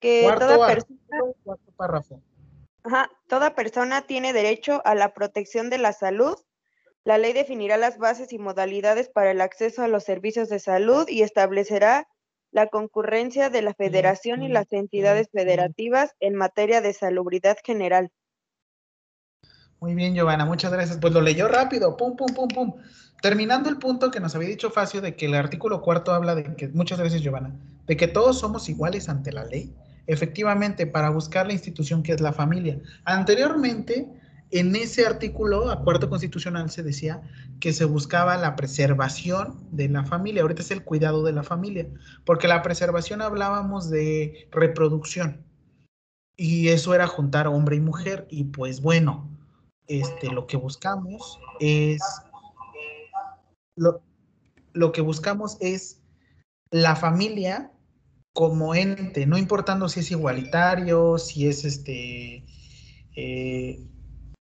Que 0.00 0.28
toda 0.38 0.66
persona 0.66 0.98
cuarto 1.44 1.72
párrafo. 1.76 2.20
Ajá, 2.82 3.10
toda 3.28 3.54
persona 3.54 4.02
tiene 4.06 4.32
derecho 4.32 4.82
a 4.84 4.96
la 4.96 5.14
protección 5.14 5.70
de 5.70 5.78
la 5.78 5.92
salud. 5.92 6.36
La 7.04 7.16
ley 7.16 7.32
definirá 7.32 7.76
las 7.76 7.98
bases 7.98 8.32
y 8.32 8.38
modalidades 8.38 9.08
para 9.08 9.30
el 9.30 9.40
acceso 9.40 9.82
a 9.82 9.88
los 9.88 10.04
servicios 10.04 10.48
de 10.48 10.58
salud 10.58 11.08
y 11.08 11.22
establecerá 11.22 12.08
la 12.50 12.66
concurrencia 12.68 13.50
de 13.50 13.62
la 13.62 13.74
federación 13.74 14.42
y 14.42 14.48
las 14.48 14.72
entidades 14.72 15.28
federativas 15.30 16.16
en 16.18 16.34
materia 16.34 16.80
de 16.80 16.92
salubridad 16.92 17.56
general. 17.64 18.10
Muy 19.80 19.94
bien, 19.94 20.14
Giovanna, 20.14 20.44
muchas 20.44 20.72
gracias. 20.72 20.98
Pues 20.98 21.12
lo 21.12 21.20
leyó 21.20 21.48
rápido, 21.48 21.96
pum, 21.96 22.16
pum, 22.16 22.34
pum, 22.34 22.48
pum. 22.48 22.74
Terminando 23.22 23.68
el 23.68 23.78
punto 23.78 24.10
que 24.10 24.20
nos 24.20 24.34
había 24.34 24.48
dicho 24.48 24.70
Facio 24.70 25.00
de 25.00 25.16
que 25.16 25.26
el 25.26 25.34
artículo 25.34 25.82
cuarto 25.82 26.12
habla 26.12 26.34
de 26.34 26.44
que, 26.56 26.68
muchas 26.68 26.98
gracias, 26.98 27.22
Giovanna, 27.22 27.54
de 27.86 27.96
que 27.96 28.08
todos 28.08 28.38
somos 28.38 28.68
iguales 28.68 29.08
ante 29.08 29.32
la 29.32 29.44
ley. 29.44 29.74
Efectivamente, 30.06 30.86
para 30.86 31.10
buscar 31.10 31.46
la 31.46 31.52
institución 31.52 32.02
que 32.02 32.12
es 32.12 32.20
la 32.20 32.32
familia. 32.32 32.80
Anteriormente, 33.04 34.08
en 34.50 34.74
ese 34.74 35.06
artículo, 35.06 35.70
a 35.70 35.82
cuarto 35.82 36.08
constitucional, 36.08 36.70
se 36.70 36.82
decía 36.82 37.20
que 37.60 37.72
se 37.72 37.84
buscaba 37.84 38.36
la 38.36 38.56
preservación 38.56 39.58
de 39.70 39.88
la 39.88 40.04
familia. 40.04 40.42
Ahorita 40.42 40.62
es 40.62 40.70
el 40.70 40.82
cuidado 40.82 41.22
de 41.24 41.32
la 41.32 41.42
familia, 41.42 41.86
porque 42.24 42.48
la 42.48 42.62
preservación 42.62 43.20
hablábamos 43.20 43.90
de 43.90 44.48
reproducción. 44.50 45.44
Y 46.36 46.68
eso 46.68 46.94
era 46.94 47.06
juntar 47.06 47.46
hombre 47.46 47.76
y 47.76 47.80
mujer. 47.80 48.26
Y 48.30 48.44
pues 48.44 48.80
bueno, 48.80 49.28
este, 49.88 50.30
lo 50.30 50.46
que 50.46 50.56
buscamos 50.56 51.38
es 51.60 52.00
lo, 53.76 54.02
lo, 54.72 54.92
que 54.92 55.00
buscamos 55.00 55.56
es 55.60 56.02
la 56.70 56.94
familia 56.96 57.72
como 58.32 58.74
ente, 58.74 59.26
no 59.26 59.38
importando 59.38 59.88
si 59.88 60.00
es 60.00 60.10
igualitario, 60.10 61.18
si 61.18 61.48
es 61.48 61.64
este, 61.64 62.44
eh, 63.16 63.84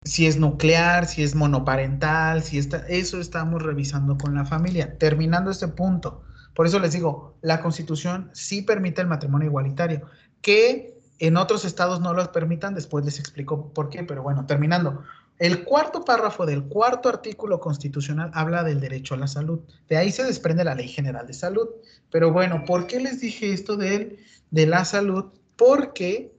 si 0.05 0.26
es 0.26 0.38
nuclear, 0.38 1.07
si 1.07 1.22
es 1.22 1.34
monoparental, 1.34 2.43
si 2.43 2.59
está, 2.59 2.86
eso 2.88 3.20
estamos 3.20 3.62
revisando 3.62 4.16
con 4.16 4.34
la 4.34 4.45
familia. 4.45 4.97
Terminando 4.99 5.51
este 5.51 5.68
punto, 5.68 6.22
por 6.55 6.66
eso 6.66 6.78
les 6.78 6.93
digo, 6.93 7.36
la 7.43 7.61
Constitución 7.61 8.30
sí 8.32 8.62
permite 8.62 9.01
el 9.01 9.09
matrimonio 9.09 9.49
igualitario, 9.49 10.07
que 10.40 10.99
en 11.18 11.36
otros 11.36 11.64
estados 11.64 12.01
no 12.01 12.14
lo 12.14 12.32
permitan, 12.32 12.74
después 12.74 13.05
les 13.05 13.18
explico 13.20 13.72
por 13.72 13.90
qué, 13.90 14.03
pero 14.03 14.22
bueno, 14.22 14.47
terminando, 14.47 15.05
el 15.43 15.64
cuarto 15.64 16.05
párrafo 16.05 16.47
del 16.47 16.62
cuarto 16.62 17.09
artículo 17.09 17.59
constitucional 17.59 18.30
habla 18.32 18.62
del 18.62 18.78
derecho 18.78 19.14
a 19.14 19.16
la 19.16 19.26
salud. 19.26 19.59
De 19.88 19.97
ahí 19.97 20.12
se 20.12 20.22
desprende 20.22 20.62
la 20.62 20.76
Ley 20.76 20.86
General 20.86 21.26
de 21.26 21.34
Salud. 21.34 21.68
Pero 22.12 22.32
bueno, 22.32 22.62
¿por 22.64 22.86
qué 22.86 23.01
les 23.01 23.20
dije 23.20 23.53
esto 23.53 23.76
de, 23.76 24.20
la 24.53 24.84
salud? 24.84 25.32
Porque 25.57 26.32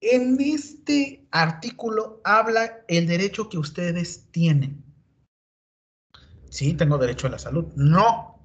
en 0.00 0.36
este 0.40 1.24
artículo 1.30 2.20
habla 2.24 2.80
el 2.88 3.06
derecho 3.06 3.48
que 3.48 3.58
ustedes 3.58 4.24
tienen. 4.32 4.82
Sí, 6.50 6.74
tengo 6.74 6.98
derecho 6.98 7.28
a 7.28 7.30
la 7.30 7.38
salud. 7.38 7.66
No. 7.76 8.40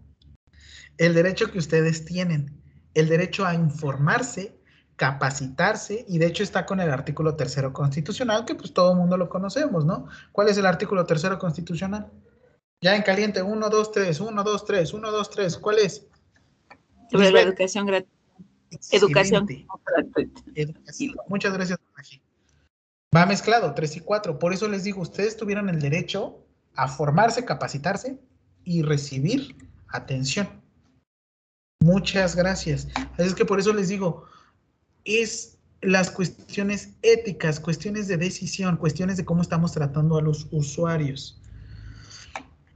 El 1.00 1.16
derecho 1.16 1.52
que 1.52 1.58
ustedes 1.58 2.06
tienen. 2.06 2.62
el 2.94 3.10
derecho 3.10 3.44
a 3.44 3.56
informarse, 3.56 4.59
capacitarse, 5.00 6.04
y 6.10 6.18
de 6.18 6.26
hecho 6.26 6.44
está 6.44 6.66
con 6.66 6.82
el 6.82 6.92
artículo 6.92 7.36
tercero 7.36 7.72
constitucional, 7.72 8.44
que 8.44 8.54
pues 8.54 8.74
todo 8.74 8.92
el 8.92 8.98
mundo 8.98 9.16
lo 9.16 9.30
conocemos, 9.30 9.86
¿no? 9.86 10.10
¿Cuál 10.34 10.50
es 10.50 10.58
el 10.58 10.66
artículo 10.66 11.06
tercero 11.06 11.40
constitucional? 11.40 12.12
Ya 12.82 12.98
en 12.98 13.04
caliente, 13.04 13.42
1, 13.42 13.70
2, 13.70 13.92
3, 13.94 14.20
1, 14.20 14.44
2, 14.44 14.66
3, 14.66 14.94
1, 14.94 15.12
2, 15.12 15.30
3, 15.30 15.58
¿cuál 15.58 15.80
es? 15.80 16.06
Sobre 17.10 17.32
la 17.32 17.40
educación 17.40 17.86
gratuita. 17.86 18.12
Educación. 18.92 19.48
Muchas 21.30 21.54
gracias, 21.54 21.80
Va 23.16 23.26
mezclado, 23.26 23.74
3 23.74 23.96
y 23.96 24.00
4. 24.02 24.38
Por 24.38 24.52
eso 24.52 24.68
les 24.68 24.84
digo, 24.84 25.02
ustedes 25.02 25.38
tuvieron 25.38 25.70
el 25.70 25.80
derecho 25.80 26.46
a 26.76 26.90
formarse, 26.90 27.46
capacitarse 27.46 28.20
y 28.66 28.82
recibir 28.82 29.56
atención. 29.88 30.62
Muchas 31.82 32.36
gracias. 32.36 32.90
Es 33.18 33.34
que 33.34 33.46
por 33.46 33.62
eso 33.62 33.74
les 33.74 33.88
digo, 33.88 34.26
es 35.10 35.58
las 35.82 36.12
cuestiones 36.12 36.90
éticas, 37.02 37.60
cuestiones 37.60 38.08
de 38.08 38.18
decisión, 38.18 38.78
cuestiones 38.78 39.18
de 39.18 39.26
cómo 39.26 39.42
estamos 39.42 39.72
tratando 39.72 40.18
a 40.18 40.22
los 40.22 40.48
usuarios. 40.52 41.42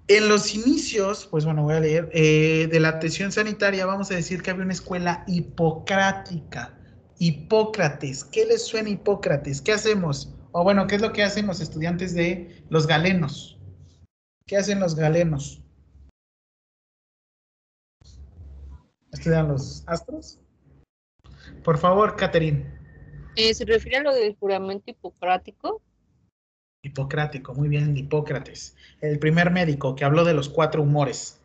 En 0.08 0.28
los 0.28 0.54
inicios, 0.54 1.28
pues 1.30 1.46
bueno, 1.46 1.64
voy 1.64 1.76
a 1.76 1.80
leer, 1.80 2.10
eh, 2.14 2.68
de 2.72 2.80
la 2.80 2.90
atención 2.90 3.32
sanitaria, 3.32 3.86
vamos 3.86 4.12
a 4.12 4.16
decir 4.16 4.42
que 4.42 4.52
había 4.52 4.64
una 4.64 4.74
escuela 4.74 5.24
hipocrática. 5.28 6.78
Hipócrates, 7.20 8.24
¿qué 8.26 8.46
les 8.46 8.66
suena 8.66 8.90
Hipócrates? 8.90 9.62
¿Qué 9.62 9.72
hacemos? 9.72 10.34
O 10.52 10.64
bueno, 10.64 10.88
¿qué 10.88 10.96
es 10.96 11.02
lo 11.02 11.14
que 11.14 11.24
hacen 11.24 11.48
los 11.48 11.62
estudiantes 11.62 12.14
de 12.14 12.64
los 12.70 12.86
galenos? 12.86 13.58
¿Qué 14.46 14.58
hacen 14.58 14.80
los 14.80 14.96
galenos? 14.96 15.62
¿Estudian 19.12 19.48
los 19.48 19.84
astros? 19.88 20.43
Por 21.64 21.78
favor, 21.78 22.16
Catherine. 22.16 22.66
Eh, 23.36 23.54
¿Se 23.54 23.66
refiere 23.66 23.98
a 23.98 24.04
lo 24.04 24.14
del 24.14 24.36
juramento 24.36 24.92
hipocrático? 24.92 25.82
Hipocrático, 26.84 27.54
muy 27.54 27.70
bien, 27.70 27.96
Hipócrates. 27.96 28.76
El 29.00 29.18
primer 29.18 29.50
médico 29.52 29.96
que 29.96 30.04
habló 30.04 30.26
de 30.26 30.34
los 30.34 30.50
cuatro 30.50 30.82
humores. 30.82 31.40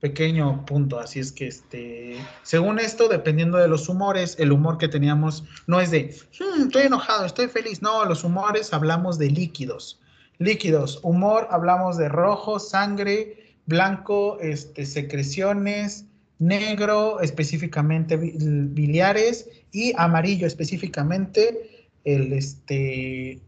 Pequeño 0.00 0.64
punto, 0.66 0.98
así 0.98 1.20
es 1.20 1.32
que 1.32 1.46
este, 1.46 2.16
según 2.42 2.78
esto, 2.78 3.08
dependiendo 3.08 3.58
de 3.58 3.68
los 3.68 3.88
humores, 3.88 4.36
el 4.38 4.52
humor 4.52 4.78
que 4.78 4.88
teníamos 4.88 5.44
no 5.66 5.80
es 5.80 5.90
de, 5.90 6.14
hmm, 6.38 6.62
estoy 6.66 6.82
enojado, 6.84 7.24
estoy 7.26 7.48
feliz, 7.48 7.80
no, 7.80 8.04
los 8.04 8.24
humores 8.24 8.72
hablamos 8.72 9.18
de 9.18 9.30
líquidos. 9.30 10.00
Líquidos, 10.38 10.98
humor, 11.02 11.48
hablamos 11.50 11.96
de 11.96 12.08
rojo, 12.08 12.58
sangre, 12.58 13.56
blanco, 13.66 14.38
este, 14.40 14.84
secreciones, 14.84 16.06
negro, 16.46 17.20
específicamente 17.20 18.16
biliares, 18.16 19.48
y 19.72 19.92
amarillo, 19.96 20.46
específicamente 20.46 21.88
el, 22.04 22.32
este, 22.32 23.40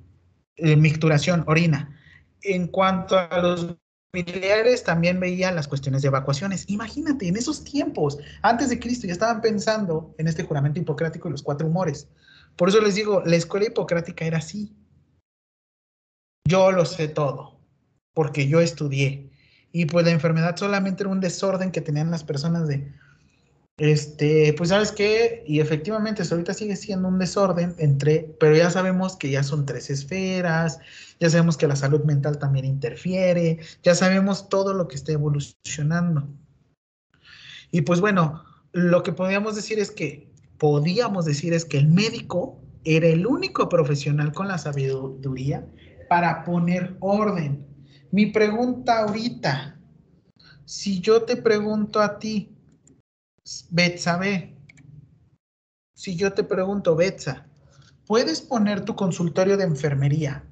eh, 0.57 0.77
micturación, 0.77 1.45
orina. 1.47 1.95
En 2.43 2.69
cuanto 2.69 3.19
a 3.19 3.39
los 3.41 3.77
biliares, 4.13 4.83
también 4.83 5.21
veían 5.21 5.55
las 5.55 5.69
cuestiones 5.69 6.03
de 6.03 6.09
evacuaciones. 6.09 6.65
Imagínate, 6.69 7.29
en 7.29 7.37
esos 7.37 7.63
tiempos, 7.65 8.19
antes 8.43 8.71
de 8.71 8.79
Cristo, 8.79 9.07
ya 9.07 9.13
estaban 9.13 9.41
pensando 9.41 10.15
en 10.19 10.29
este 10.29 10.45
juramento 10.45 10.81
hipocrático 10.81 11.29
y 11.29 11.33
los 11.33 11.43
cuatro 11.43 11.67
humores. 11.67 12.09
Por 12.57 12.71
eso 12.71 12.81
les 12.81 12.95
digo, 12.95 13.23
la 13.27 13.37
escuela 13.37 13.67
hipocrática 13.67 14.25
era 14.25 14.39
así. 14.39 14.75
Yo 16.49 16.73
lo 16.73 16.85
sé 16.87 17.09
todo, 17.09 17.61
porque 18.15 18.49
yo 18.49 18.61
estudié. 18.61 19.31
Y 19.79 19.85
pues 19.85 20.07
la 20.07 20.11
enfermedad 20.11 20.57
solamente 20.57 21.03
era 21.03 21.11
un 21.11 21.21
desorden 21.21 21.71
que 21.71 21.83
tenían 21.83 22.11
las 22.11 22.25
personas 22.25 22.67
de, 22.67 22.95
este, 23.77 24.55
pues 24.57 24.71
sabes 24.71 24.91
qué, 24.91 25.45
y 25.47 25.61
efectivamente 25.61 26.23
ahorita 26.23 26.55
sigue 26.55 26.77
siendo 26.77 27.09
un 27.09 27.19
desorden 27.19 27.75
entre, 27.77 28.35
pero 28.41 28.57
ya 28.57 28.71
sabemos 28.71 29.17
que 29.17 29.29
ya 29.29 29.43
son 29.43 29.67
tres 29.67 29.91
esferas, 29.91 30.79
ya 31.21 31.29
sabemos 31.29 31.59
que 31.59 31.67
la 31.67 31.77
salud 31.77 32.03
mental 32.05 32.39
también 32.39 32.65
interfiere, 32.65 33.59
ya 33.83 33.95
sabemos 33.95 34.49
todo 34.49 34.73
lo 34.73 34.89
que 34.89 34.97
está 34.97 35.13
evolucionando. 35.13 36.27
Y 37.71 37.83
pues 37.83 38.01
bueno, 38.01 38.45
lo 38.73 39.03
que 39.03 39.13
podíamos 39.13 39.57
decir 39.57 39.79
es 39.79 39.91
que, 39.91 40.33
podíamos 40.57 41.27
decir 41.27 41.53
es 41.53 41.67
que 41.67 41.77
el 41.77 41.89
médico 41.89 42.59
era 42.85 43.09
el 43.09 43.27
único 43.27 43.69
profesional 43.69 44.33
con 44.33 44.49
la 44.49 44.57
sabiduría 44.57 45.67
para 46.09 46.45
poner 46.45 46.97
orden. 47.01 47.76
Mi 48.11 48.27
pregunta 48.27 49.01
ahorita, 49.01 49.79
si 50.65 51.01
yo 51.01 51.25
te 51.25 51.37
pregunto 51.37 52.01
a 52.01 52.19
ti, 52.19 52.57
Betsabe, 53.71 54.57
si 55.95 56.17
yo 56.17 56.33
te 56.33 56.45
pregunto, 56.45 56.95
Betsa, 56.95 57.47
¿puedes 58.07 58.41
poner 58.41 58.85
tu 58.85 58.95
consultorio 58.95 59.57
de 59.57 59.65
enfermería 59.65 60.45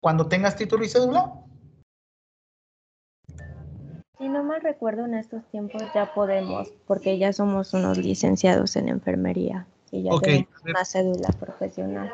cuando 0.00 0.28
tengas 0.28 0.56
título 0.56 0.84
y 0.84 0.88
cédula? 0.88 1.32
Si 4.18 4.28
no 4.28 4.44
mal 4.44 4.60
recuerdo, 4.60 5.06
en 5.06 5.14
estos 5.14 5.44
tiempos 5.50 5.82
ya 5.94 6.12
podemos, 6.14 6.72
porque 6.86 7.18
ya 7.18 7.32
somos 7.32 7.72
unos 7.72 7.98
licenciados 7.98 8.76
en 8.76 8.88
enfermería 8.88 9.66
y 9.90 10.02
ya 10.02 10.12
tenemos 10.20 10.48
una 10.64 10.84
cédula 10.84 11.28
profesional. 11.38 12.12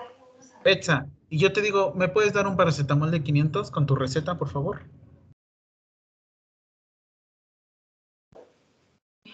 Betsa, 0.66 1.06
y 1.30 1.38
yo 1.38 1.52
te 1.52 1.62
digo, 1.62 1.92
¿me 1.94 2.08
puedes 2.08 2.32
dar 2.32 2.48
un 2.48 2.56
paracetamol 2.56 3.12
de 3.12 3.22
500 3.22 3.70
con 3.70 3.86
tu 3.86 3.94
receta, 3.94 4.36
por 4.36 4.48
favor? 4.48 4.80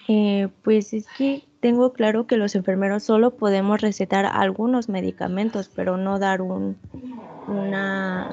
Eh, 0.08 0.50
pues 0.62 0.92
es 0.92 1.06
que 1.16 1.42
tengo 1.60 1.94
claro 1.94 2.26
que 2.26 2.36
los 2.36 2.54
enfermeros 2.54 3.04
solo 3.04 3.30
podemos 3.30 3.80
recetar 3.80 4.26
algunos 4.26 4.90
medicamentos, 4.90 5.70
pero 5.74 5.96
no 5.96 6.18
dar 6.18 6.42
un, 6.42 6.76
una, 7.48 8.28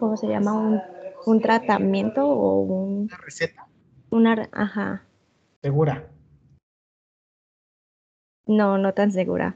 ¿cómo 0.00 0.16
se 0.16 0.26
llama? 0.26 0.52
Un, 0.52 0.80
un 1.26 1.40
tratamiento 1.40 2.26
o 2.28 2.58
un... 2.62 3.02
¿Una 3.02 3.16
receta? 3.18 3.68
Una, 4.10 4.48
ajá. 4.50 5.04
¿Segura? 5.62 6.08
No, 8.46 8.78
no 8.78 8.94
tan 8.94 9.12
segura. 9.12 9.54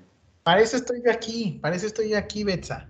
Para 0.48 0.62
eso 0.62 0.78
estoy 0.78 1.02
yo 1.04 1.12
aquí, 1.12 1.58
para 1.60 1.76
eso 1.76 1.86
estoy 1.86 2.08
yo 2.08 2.16
aquí, 2.16 2.42
Betsa. 2.42 2.88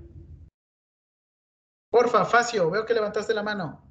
Porfa, 1.90 2.24
Facio, 2.24 2.70
veo 2.70 2.86
que 2.86 2.94
levantaste 2.94 3.34
la 3.34 3.42
mano. 3.42 3.82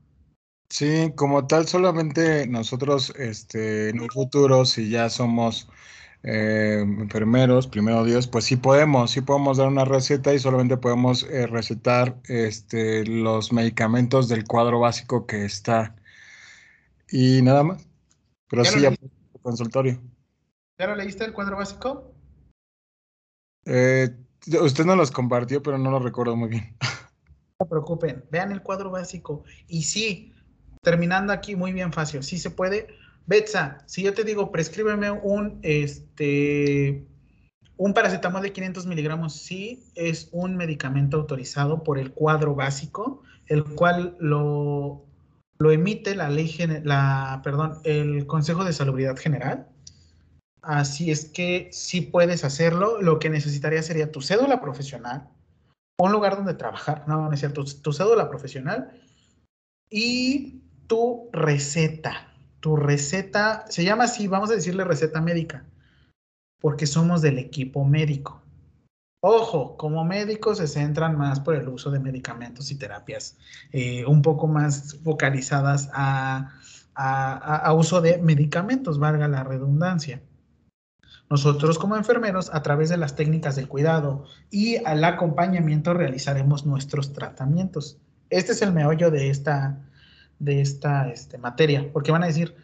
Sí, 0.70 1.12
como 1.18 1.48
tal, 1.48 1.68
solamente 1.68 2.48
nosotros 2.48 3.14
este, 3.18 3.90
en 3.90 4.00
un 4.00 4.08
futuro, 4.08 4.64
si 4.64 4.90
ya 4.90 5.10
somos 5.10 5.68
eh, 6.24 6.80
enfermeros, 6.80 7.68
primero 7.68 8.06
Dios, 8.06 8.26
pues 8.26 8.46
sí 8.46 8.56
podemos, 8.56 9.12
sí 9.12 9.20
podemos 9.20 9.58
dar 9.58 9.68
una 9.68 9.84
receta 9.84 10.34
y 10.34 10.40
solamente 10.40 10.78
podemos 10.78 11.24
eh, 11.24 11.46
recetar 11.46 12.16
este, 12.30 13.06
los 13.06 13.52
medicamentos 13.52 14.30
del 14.30 14.46
cuadro 14.46 14.80
básico 14.80 15.26
que 15.26 15.44
está. 15.44 15.94
Y 17.12 17.42
nada 17.42 17.64
más. 17.64 17.86
Pero 18.50 18.64
sí, 18.64 18.80
ya 18.80 18.88
el 18.88 18.98
consultorio. 19.42 20.00
¿Ya 20.80 20.88
lo 20.88 20.96
leíste 20.96 21.26
el 21.26 21.34
cuadro 21.34 21.58
básico? 21.58 22.14
Eh, 23.68 24.10
usted 24.62 24.86
no 24.86 24.96
los 24.96 25.12
compartió, 25.12 25.62
pero 25.62 25.78
no 25.78 25.92
lo 25.92 26.00
recuerdo 26.00 26.36
muy 26.36 26.50
bien. 26.50 26.76
No 27.60 27.66
se 27.66 27.70
preocupen, 27.70 28.24
vean 28.32 28.52
el 28.52 28.62
cuadro 28.62 28.92
básico. 28.92 29.44
Y 29.68 29.84
sí, 29.84 30.34
terminando 30.82 31.34
aquí, 31.34 31.56
muy 31.56 31.74
bien 31.74 31.92
fácil, 31.92 32.24
sí 32.24 32.38
se 32.38 32.50
puede. 32.50 32.88
Betsa, 33.26 33.80
si 33.88 34.04
yo 34.04 34.14
te 34.14 34.24
digo, 34.24 34.52
prescríbeme 34.52 35.12
un, 35.12 35.60
este, 35.62 37.06
un 37.76 37.94
paracetamol 37.94 38.42
de 38.42 38.54
500 38.54 38.86
miligramos, 38.86 39.34
sí 39.34 39.84
es 39.96 40.30
un 40.32 40.56
medicamento 40.56 41.18
autorizado 41.18 41.84
por 41.84 42.00
el 42.00 42.14
cuadro 42.14 42.56
básico, 42.56 43.22
el 43.48 43.64
cual 43.66 44.16
lo, 44.20 45.06
lo 45.58 45.72
emite 45.72 46.16
la 46.16 46.30
ley, 46.30 46.56
la, 46.84 47.42
perdón, 47.44 47.80
el 47.84 48.26
Consejo 48.28 48.64
de 48.64 48.74
Salubridad 48.74 49.18
General. 49.18 49.68
Así 50.68 51.12
es 51.12 51.30
que 51.30 51.70
sí 51.72 52.02
puedes 52.02 52.44
hacerlo. 52.44 53.02
Lo 53.02 53.20
que 53.20 53.30
necesitaría 53.30 53.82
sería 53.82 54.12
tu 54.12 54.22
cédula 54.22 54.60
profesional, 54.60 55.30
un 55.98 56.12
lugar 56.12 56.36
donde 56.36 56.56
trabajar, 56.56 57.06
no, 57.08 57.22
no 57.30 57.34
es 57.34 57.40
cierto, 57.40 57.64
tu 57.64 57.94
cédula 57.94 58.28
profesional 58.28 58.92
y 59.90 60.62
tu 60.88 61.30
receta. 61.32 62.34
Tu 62.60 62.76
receta, 62.76 63.64
se 63.70 63.86
llama 63.86 64.04
así, 64.04 64.28
vamos 64.28 64.52
a 64.52 64.56
decirle 64.56 64.84
receta 64.84 65.22
médica, 65.22 65.64
porque 66.60 66.86
somos 66.86 67.22
del 67.22 67.38
equipo 67.38 67.86
médico. 67.86 68.42
Ojo, 69.22 69.78
como 69.78 70.04
médicos 70.04 70.58
se 70.58 70.68
centran 70.68 71.18
más 71.18 71.40
por 71.40 71.56
el 71.56 71.70
uso 71.70 71.92
de 71.92 72.00
medicamentos 72.00 72.72
y 72.72 72.76
terapias 72.76 73.38
eh, 73.72 74.06
un 74.06 74.22
poco 74.22 74.48
más 74.48 74.98
focalizadas 75.02 75.90
a, 75.94 76.52
a, 76.94 77.72
uso 77.74 78.02
de 78.02 78.18
medicamentos, 78.18 79.00
valga 79.00 79.30
la 79.30 79.46
redundancia. 79.46 80.22
Nosotros 81.30 81.78
como 81.78 81.98
enfermeros, 81.98 82.50
a 82.54 82.64
través 82.64 82.90
de 82.90 82.98
las 82.98 83.16
técnicas 83.16 83.56
del 83.56 83.68
cuidado 83.68 84.26
y 84.50 84.78
al 84.86 85.04
acompañamiento, 85.04 85.94
realizaremos 85.94 86.66
nuestros 86.66 87.12
tratamientos. 87.12 87.98
Este 88.30 88.54
es 88.54 88.62
el 88.62 88.72
meollo 88.72 89.12
de 89.12 89.30
esta, 89.30 89.78
de 90.40 90.62
esta 90.62 91.10
este, 91.10 91.38
materia, 91.38 91.92
porque 91.92 92.12
van 92.12 92.24
a 92.24 92.28
decir, 92.28 92.56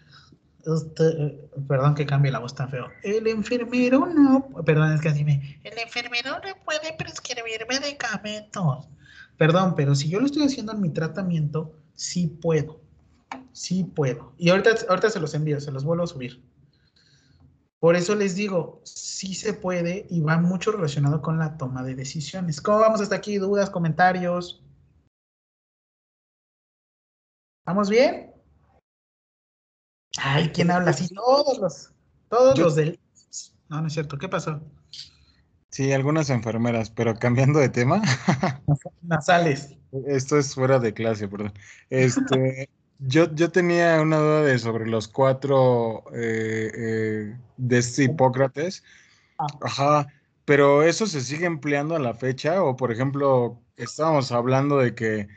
perdón 1.68 1.95
que 1.95 2.05
cambie 2.05 2.32
la 2.32 2.39
voz 2.39 2.55
tan 2.55 2.70
feo. 2.70 2.88
El 3.03 3.28
enfermero 3.28 4.05
no, 4.05 4.47
perdón, 4.66 4.93
es 4.93 5.01
que 5.01 5.09
así 5.09 5.26
me. 5.26 5.59
El 5.64 5.78
enfermero 5.78 6.32
no 6.32 6.64
puede 6.64 6.93
prescribir 6.97 7.66
medicamentos. 7.70 8.88
Perdón, 9.38 9.76
pero 9.76 9.93
si 9.95 10.09
yo 10.09 10.20
lo 10.20 10.26
estoy 10.26 10.43
haciendo 10.43 10.72
en 10.72 10.82
mi 10.82 10.89
tratamiento, 10.89 11.74
sí 11.95 12.28
puedo. 12.28 12.80
Sí 13.51 13.84
puedo. 13.84 14.34
Y 14.38 14.49
ahorita, 14.49 14.72
ahorita 14.88 15.09
se 15.09 15.20
los 15.20 15.34
envío, 15.34 15.59
se 15.59 15.72
los 15.72 15.84
vuelvo 15.84 16.03
a 16.03 16.07
subir. 16.07 16.41
Por 17.84 17.97
eso 17.97 18.15
les 18.15 18.34
digo, 18.34 18.79
sí 18.86 19.36
se 19.36 19.53
puede 19.53 20.07
y 20.09 20.21
va 20.21 20.38
mucho 20.38 20.71
relacionado 20.71 21.21
con 21.21 21.38
la 21.38 21.57
toma 21.57 21.84
de 21.84 21.95
decisiones. 21.95 22.61
¿Cómo 22.61 22.79
vamos 22.79 23.01
hasta 23.01 23.17
aquí? 23.17 23.38
¿Dudas, 23.39 23.69
comentarios? 23.69 24.63
¿Vamos 27.65 27.89
bien? 27.89 28.31
Ay, 30.17 30.49
¿quién 30.53 30.71
habla 30.71 30.91
así? 30.91 31.13
Todos 31.13 31.57
los, 31.57 31.91
todos 32.29 32.57
los 32.57 32.75
del... 32.75 32.97
No, 33.67 33.81
no 33.81 33.88
es 33.88 33.93
cierto. 33.93 34.17
¿Qué 34.17 34.29
pasó? 34.29 34.61
Sí, 35.69 35.91
algunas 35.91 36.29
enfermeras, 36.29 36.89
pero 36.89 37.15
cambiando 37.15 37.59
de 37.59 37.67
tema. 37.67 38.01
Nasales. 39.01 39.75
Esto 40.07 40.38
es 40.38 40.55
fuera 40.55 40.79
de 40.79 40.93
clase, 40.93 41.27
perdón. 41.27 41.51
Este, 41.89 42.69
yo, 43.08 43.34
yo 43.34 43.51
tenía 43.51 44.01
una 44.01 44.18
duda 44.18 44.41
de 44.43 44.60
sobre 44.60 44.88
los 44.88 45.08
cuatro 45.08 46.04
eh, 46.14 46.72
eh, 46.76 47.38
de 47.58 47.78
este 47.78 48.04
Hipócrates. 48.06 48.84
Ah. 49.38 49.47
Ajá, 49.62 50.08
pero 50.45 50.84
eso 50.84 51.08
se 51.08 51.22
sigue 51.22 51.45
empleando 51.45 51.95
a 51.95 51.99
la 51.99 52.14
fecha, 52.14 52.64
o 52.64 52.76
por 52.76 52.91
ejemplo, 52.91 53.62
estábamos 53.78 54.32
hablando 54.32 54.78
de 54.78 54.95
que 54.95 55.28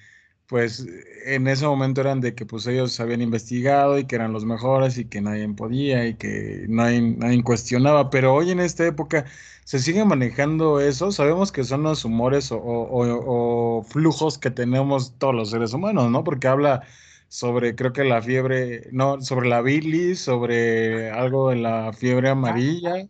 pues 0.46 0.86
en 1.26 1.48
ese 1.48 1.66
momento 1.66 2.00
eran 2.00 2.20
de 2.20 2.34
que 2.34 2.46
pues 2.46 2.66
ellos 2.66 3.00
habían 3.00 3.20
investigado 3.20 3.98
y 3.98 4.06
que 4.06 4.14
eran 4.16 4.32
los 4.32 4.44
mejores 4.44 4.96
y 4.98 5.06
que 5.06 5.20
nadie 5.20 5.48
podía 5.48 6.06
y 6.06 6.14
que 6.14 6.66
nadie, 6.68 7.00
nadie 7.02 7.42
cuestionaba, 7.42 8.10
pero 8.10 8.34
hoy 8.34 8.52
en 8.52 8.60
esta 8.60 8.86
época 8.86 9.24
se 9.64 9.80
sigue 9.80 10.04
manejando 10.04 10.80
eso, 10.80 11.10
sabemos 11.10 11.50
que 11.50 11.64
son 11.64 11.82
los 11.82 12.04
humores 12.04 12.50
o, 12.52 13.84
flujos 13.88 14.38
que 14.38 14.50
tenemos 14.50 15.18
todos 15.18 15.34
los 15.34 15.50
seres 15.50 15.72
humanos, 15.72 16.10
¿no? 16.10 16.22
Porque 16.22 16.46
habla 16.46 16.82
sobre, 17.28 17.74
creo 17.74 17.92
que 17.92 18.04
la 18.04 18.22
fiebre, 18.22 18.88
no, 18.92 19.20
sobre 19.20 19.48
la 19.48 19.62
bilis, 19.62 20.20
sobre 20.20 21.10
algo 21.10 21.50
de 21.50 21.56
la 21.56 21.92
fiebre 21.92 22.28
amarilla, 22.28 23.08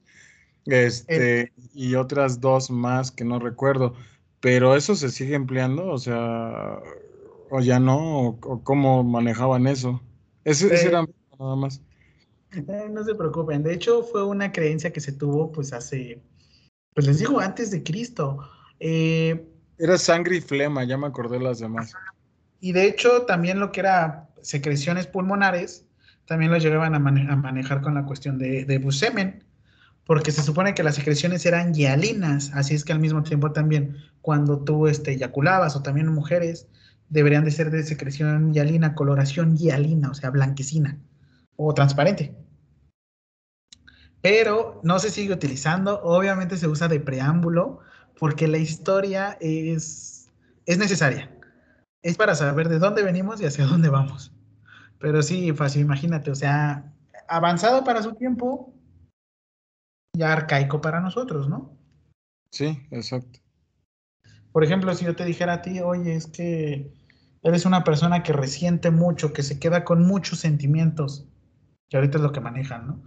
este, 0.65 1.53
y 1.75 1.95
otras 1.95 2.41
dos 2.41 2.71
más 2.71 3.13
que 3.13 3.25
no 3.25 3.39
recuerdo, 3.39 3.95
pero 4.41 4.75
eso 4.77 4.95
se 4.97 5.11
sigue 5.11 5.35
empleando, 5.35 5.89
o 5.89 5.99
sea, 5.99 6.79
o 7.51 7.61
ya 7.61 7.79
no, 7.79 8.29
o, 8.29 8.63
cómo 8.65 9.05
manejaban 9.05 9.67
eso. 9.67 10.01
Ese, 10.45 10.87
era 10.87 11.07
nada 11.39 11.57
más. 11.57 11.81
Eh, 12.53 12.89
no 12.91 13.05
se 13.05 13.15
preocupen, 13.15 13.63
de 13.63 13.75
hecho 13.75 14.03
fue 14.03 14.25
una 14.25 14.53
creencia 14.53 14.93
que 14.93 15.01
se 15.01 15.13
tuvo 15.13 15.53
pues 15.53 15.73
hace, 15.73 16.23
pues 16.95 17.07
les 17.07 17.19
digo, 17.19 17.41
antes 17.41 17.71
de 17.71 17.83
Cristo. 17.83 18.39
Eh, 18.81 19.47
era 19.79 19.99
sangre 19.99 20.37
y 20.37 20.41
flema, 20.41 20.85
ya 20.85 20.97
me 20.97 21.07
acordé 21.07 21.39
las 21.39 21.59
demás. 21.59 21.93
Y 22.61 22.73
de 22.73 22.87
hecho 22.87 23.23
también 23.23 23.61
lo 23.61 23.73
que 23.73 23.81
era 23.81 24.29
secreciones 24.43 25.07
pulmonares, 25.07 25.85
también 26.27 26.51
lo 26.51 26.59
llegaban 26.59 26.95
a, 26.95 26.99
manejar 26.99 27.83
con 27.83 27.95
la 27.95 28.05
cuestión 28.05 28.39
de, 28.39 28.65
de 28.65 28.79
busemen, 28.79 29.45
porque 30.05 30.31
se 30.31 30.43
supone 30.43 30.75
que 30.75 30.85
las 30.85 30.95
secreciones 30.95 31.45
eran 31.47 31.75
hialinas, 31.75 32.53
así 32.55 32.75
es 32.75 32.85
que 32.85 32.93
al 32.93 33.01
mismo 33.01 33.23
tiempo 33.25 33.53
también 33.53 33.97
cuando 34.23 34.59
tú 34.61 34.87
este, 34.87 35.13
eyaculabas 35.13 35.77
o 35.77 35.83
también 35.83 36.09
mujeres, 36.09 36.69
deberían 37.09 37.45
de 37.45 37.51
ser 37.51 37.71
de 37.71 37.85
secreción 37.85 38.53
hialina, 38.53 38.95
coloración 38.95 39.57
hialina, 39.57 40.11
o 40.11 40.15
sea, 40.15 40.31
blanquecina 40.31 40.99
o 41.57 41.75
transparente. 41.75 42.35
Pero 44.23 44.81
no 44.83 44.99
se 44.99 45.11
sigue 45.11 45.33
utilizando, 45.33 46.01
obviamente 46.03 46.57
se 46.57 46.67
usa 46.67 46.89
de 46.89 47.01
preámbulo 47.01 47.81
porque 48.19 48.49
la 48.49 48.59
historia 48.59 49.37
es, 49.41 50.29
es 50.67 50.79
necesaria. 50.79 51.36
Es 52.03 52.17
para 52.17 52.35
saber 52.35 52.69
de 52.69 52.79
dónde 52.79 53.03
venimos 53.03 53.41
y 53.41 53.47
hacia 53.47 53.67
dónde 53.67 53.89
vamos. 53.89 54.33
Pero 54.99 55.23
sí, 55.23 55.53
fácil, 55.53 55.83
imagínate, 55.83 56.31
o 56.31 56.35
sea, 56.35 56.93
avanzado 57.29 57.85
para 57.85 58.03
su 58.03 58.15
tiempo, 58.15 58.73
ya 60.17 60.33
arcaico 60.33 60.81
para 60.81 61.01
nosotros, 61.01 61.49
¿no? 61.49 61.77
Sí, 62.51 62.87
exacto. 62.91 63.41
Por 64.53 64.65
ejemplo, 64.65 64.95
si 64.95 65.05
yo 65.05 65.15
te 65.15 65.25
dijera 65.25 65.55
a 65.55 65.63
ti, 65.63 65.81
oye, 65.81 66.15
es 66.15 66.27
que 66.27 66.91
eres 67.43 67.67
una 67.67 67.85
persona 67.85 68.23
que 68.23 68.33
resiente 68.33 68.91
mucho, 68.91 69.33
que 69.33 69.43
se 69.43 69.59
queda 69.59 69.85
con 69.85 70.07
muchos 70.07 70.39
sentimientos, 70.39 71.29
que 71.91 71.99
ahorita 71.99 72.19
es 72.19 72.23
lo 72.23 72.33
que 72.33 72.41
manejan, 72.41 72.87
¿no? 72.87 73.03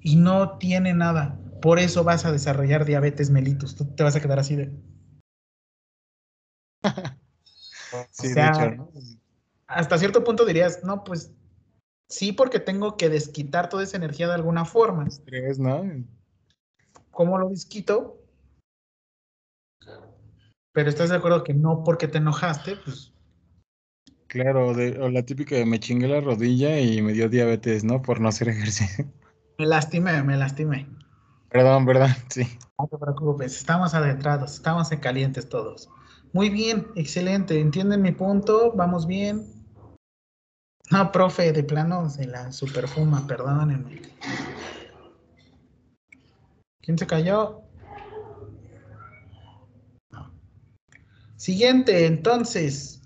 Y 0.00 0.16
no 0.16 0.56
tiene 0.56 0.94
nada. 0.94 1.38
Por 1.60 1.78
eso 1.78 2.04
vas 2.04 2.24
a 2.24 2.32
desarrollar 2.32 2.84
diabetes 2.84 3.30
mellitus. 3.30 3.76
Tú 3.76 3.84
te 3.84 4.02
vas 4.02 4.16
a 4.16 4.20
quedar 4.20 4.38
así 4.38 4.56
de. 4.56 4.72
sí, 8.10 8.32
de 8.32 8.46
hecho, 8.46 8.88
Hasta 9.66 9.98
cierto 9.98 10.24
punto 10.24 10.44
dirías, 10.44 10.84
no, 10.84 11.04
pues 11.04 11.32
sí, 12.08 12.32
porque 12.32 12.60
tengo 12.60 12.96
que 12.96 13.08
desquitar 13.08 13.68
toda 13.68 13.82
esa 13.82 13.96
energía 13.96 14.28
de 14.28 14.34
alguna 14.34 14.64
forma. 14.64 15.06
Estrés, 15.06 15.58
¿no? 15.58 15.84
¿Cómo 17.10 17.38
lo 17.38 17.48
desquito? 17.48 18.20
Pero 20.72 20.88
estás 20.88 21.10
de 21.10 21.16
acuerdo 21.16 21.44
que 21.44 21.54
no 21.54 21.84
porque 21.84 22.08
te 22.08 22.18
enojaste, 22.18 22.76
pues. 22.76 23.12
Claro, 24.26 24.74
de, 24.74 24.98
o 25.00 25.08
la 25.08 25.22
típica 25.22 25.54
de 25.54 25.64
me 25.64 25.78
chingué 25.78 26.08
la 26.08 26.20
rodilla 26.20 26.80
y 26.80 27.00
me 27.00 27.12
dio 27.12 27.28
diabetes, 27.28 27.84
¿no? 27.84 28.02
Por 28.02 28.20
no 28.20 28.28
hacer 28.28 28.48
ejercicio. 28.48 29.06
Me 29.58 29.66
lastimé, 29.66 30.20
me 30.24 30.36
lastimé. 30.36 30.88
Perdón, 31.48 31.86
perdón, 31.86 32.10
sí. 32.28 32.42
No 32.76 32.88
te 32.88 32.98
preocupes, 32.98 33.56
estamos 33.56 33.94
adentrados, 33.94 34.54
estamos 34.54 34.90
en 34.90 34.98
calientes 34.98 35.48
todos. 35.48 35.88
Muy 36.34 36.50
bien, 36.50 36.88
excelente, 36.96 37.60
entienden 37.60 38.02
mi 38.02 38.10
punto, 38.10 38.72
vamos 38.74 39.06
bien. 39.06 39.46
No, 40.90 41.12
profe, 41.12 41.52
de 41.52 41.62
plano 41.62 42.10
se 42.10 42.26
la 42.26 42.50
superfuma, 42.50 43.24
perdónenme. 43.24 44.02
¿Quién 46.82 46.98
se 46.98 47.06
cayó? 47.06 47.62
Siguiente, 51.36 52.04
entonces, 52.04 53.00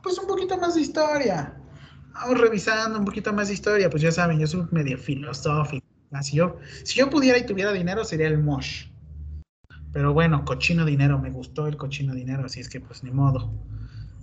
pues 0.00 0.16
un 0.18 0.28
poquito 0.28 0.56
más 0.56 0.76
de 0.76 0.82
historia. 0.82 1.60
Vamos 2.12 2.40
revisando 2.40 3.00
un 3.00 3.04
poquito 3.04 3.32
más 3.32 3.48
de 3.48 3.54
historia, 3.54 3.90
pues 3.90 4.00
ya 4.00 4.12
saben, 4.12 4.38
yo 4.38 4.46
soy 4.46 4.68
medio 4.70 4.96
filosófico. 4.96 5.84
Si 6.22 6.36
yo, 6.36 6.56
si 6.84 7.00
yo 7.00 7.10
pudiera 7.10 7.36
y 7.36 7.44
tuviera 7.44 7.72
dinero, 7.72 8.04
sería 8.04 8.28
el 8.28 8.38
Mosh. 8.38 8.89
Pero 9.92 10.12
bueno, 10.12 10.44
cochino 10.44 10.84
dinero, 10.84 11.18
me 11.18 11.30
gustó 11.30 11.66
el 11.66 11.76
cochino 11.76 12.14
dinero, 12.14 12.44
así 12.44 12.60
es 12.60 12.68
que 12.68 12.80
pues 12.80 13.02
ni 13.02 13.10
modo. 13.10 13.52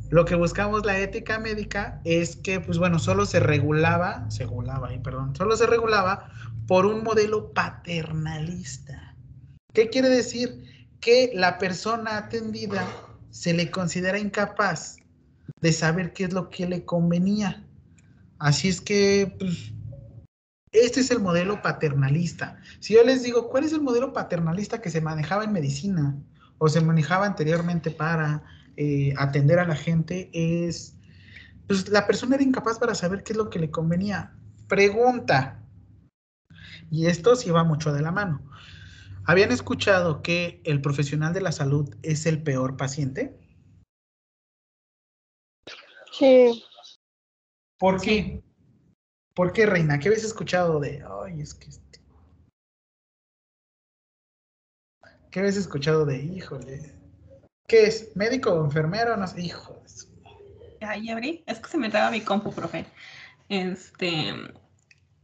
Lo 0.09 0.23
que 0.23 0.35
buscamos 0.35 0.85
la 0.85 0.97
ética 0.99 1.37
médica 1.37 1.99
es 2.05 2.37
que, 2.37 2.61
pues 2.61 2.77
bueno, 2.77 2.97
solo 2.97 3.25
se 3.25 3.41
regulaba, 3.41 4.29
se 4.31 4.45
regulaba, 4.45 4.93
y 4.93 4.99
perdón, 4.99 5.35
solo 5.35 5.57
se 5.57 5.67
regulaba 5.67 6.29
por 6.65 6.85
un 6.85 7.03
modelo 7.03 7.51
paternalista. 7.51 9.15
¿Qué 9.73 9.89
quiere 9.89 10.07
decir? 10.07 10.63
Que 11.01 11.31
la 11.33 11.57
persona 11.57 12.17
atendida 12.17 12.87
se 13.31 13.53
le 13.53 13.69
considera 13.69 14.17
incapaz 14.17 14.97
de 15.61 15.73
saber 15.73 16.13
qué 16.13 16.23
es 16.23 16.33
lo 16.33 16.49
que 16.49 16.67
le 16.67 16.85
convenía. 16.85 17.65
Así 18.39 18.69
es 18.69 18.79
que, 18.79 19.35
pues, 19.37 19.73
este 20.85 21.01
es 21.01 21.11
el 21.11 21.19
modelo 21.19 21.61
paternalista. 21.61 22.59
Si 22.79 22.93
yo 22.93 23.03
les 23.03 23.23
digo, 23.23 23.49
¿cuál 23.49 23.63
es 23.63 23.73
el 23.73 23.81
modelo 23.81 24.13
paternalista 24.13 24.81
que 24.81 24.89
se 24.89 25.01
manejaba 25.01 25.43
en 25.43 25.53
medicina 25.53 26.15
o 26.57 26.67
se 26.67 26.81
manejaba 26.81 27.25
anteriormente 27.25 27.91
para 27.91 28.43
eh, 28.75 29.13
atender 29.17 29.59
a 29.59 29.67
la 29.67 29.75
gente? 29.75 30.29
Es, 30.33 30.95
pues, 31.67 31.89
la 31.89 32.05
persona 32.07 32.35
era 32.35 32.43
incapaz 32.43 32.79
para 32.79 32.95
saber 32.95 33.23
qué 33.23 33.33
es 33.33 33.37
lo 33.37 33.49
que 33.49 33.59
le 33.59 33.71
convenía. 33.71 34.33
Pregunta. 34.67 35.63
Y 36.89 37.07
esto 37.07 37.35
sí 37.35 37.49
va 37.49 37.63
mucho 37.63 37.93
de 37.93 38.01
la 38.01 38.11
mano. 38.11 38.41
¿Habían 39.25 39.51
escuchado 39.51 40.21
que 40.21 40.61
el 40.63 40.81
profesional 40.81 41.33
de 41.33 41.41
la 41.41 41.51
salud 41.51 41.93
es 42.01 42.25
el 42.25 42.41
peor 42.43 42.77
paciente? 42.77 43.37
Sí. 46.13 46.63
¿Por 47.77 48.01
qué? 48.01 48.41
¿Por 49.37 49.53
qué, 49.53 49.67
Reina? 49.67 49.99
¿Qué 49.99 50.07
habéis 50.07 50.23
escuchado 50.23 50.79
de, 50.79 51.05
ay, 51.23 51.41
es 51.41 51.53
que 51.53 51.69
este... 51.69 51.99
¿Qué 55.29 55.41
habéis 55.41 55.57
escuchado 55.57 56.07
de, 56.07 56.17
híjole? 56.17 56.95
¿Qué 57.67 57.83
es? 57.83 58.15
¿Médico 58.15 58.51
o 58.51 58.65
enfermero? 58.65 59.15
No 59.15 59.27
sé, 59.27 59.41
hijo 59.41 59.79
Ay, 60.81 61.11
abrí. 61.11 61.43
Es 61.45 61.59
que 61.59 61.69
se 61.69 61.77
me 61.77 61.91
traba 61.91 62.09
mi 62.09 62.21
compu, 62.21 62.51
profe. 62.51 62.87
Este, 63.47 64.33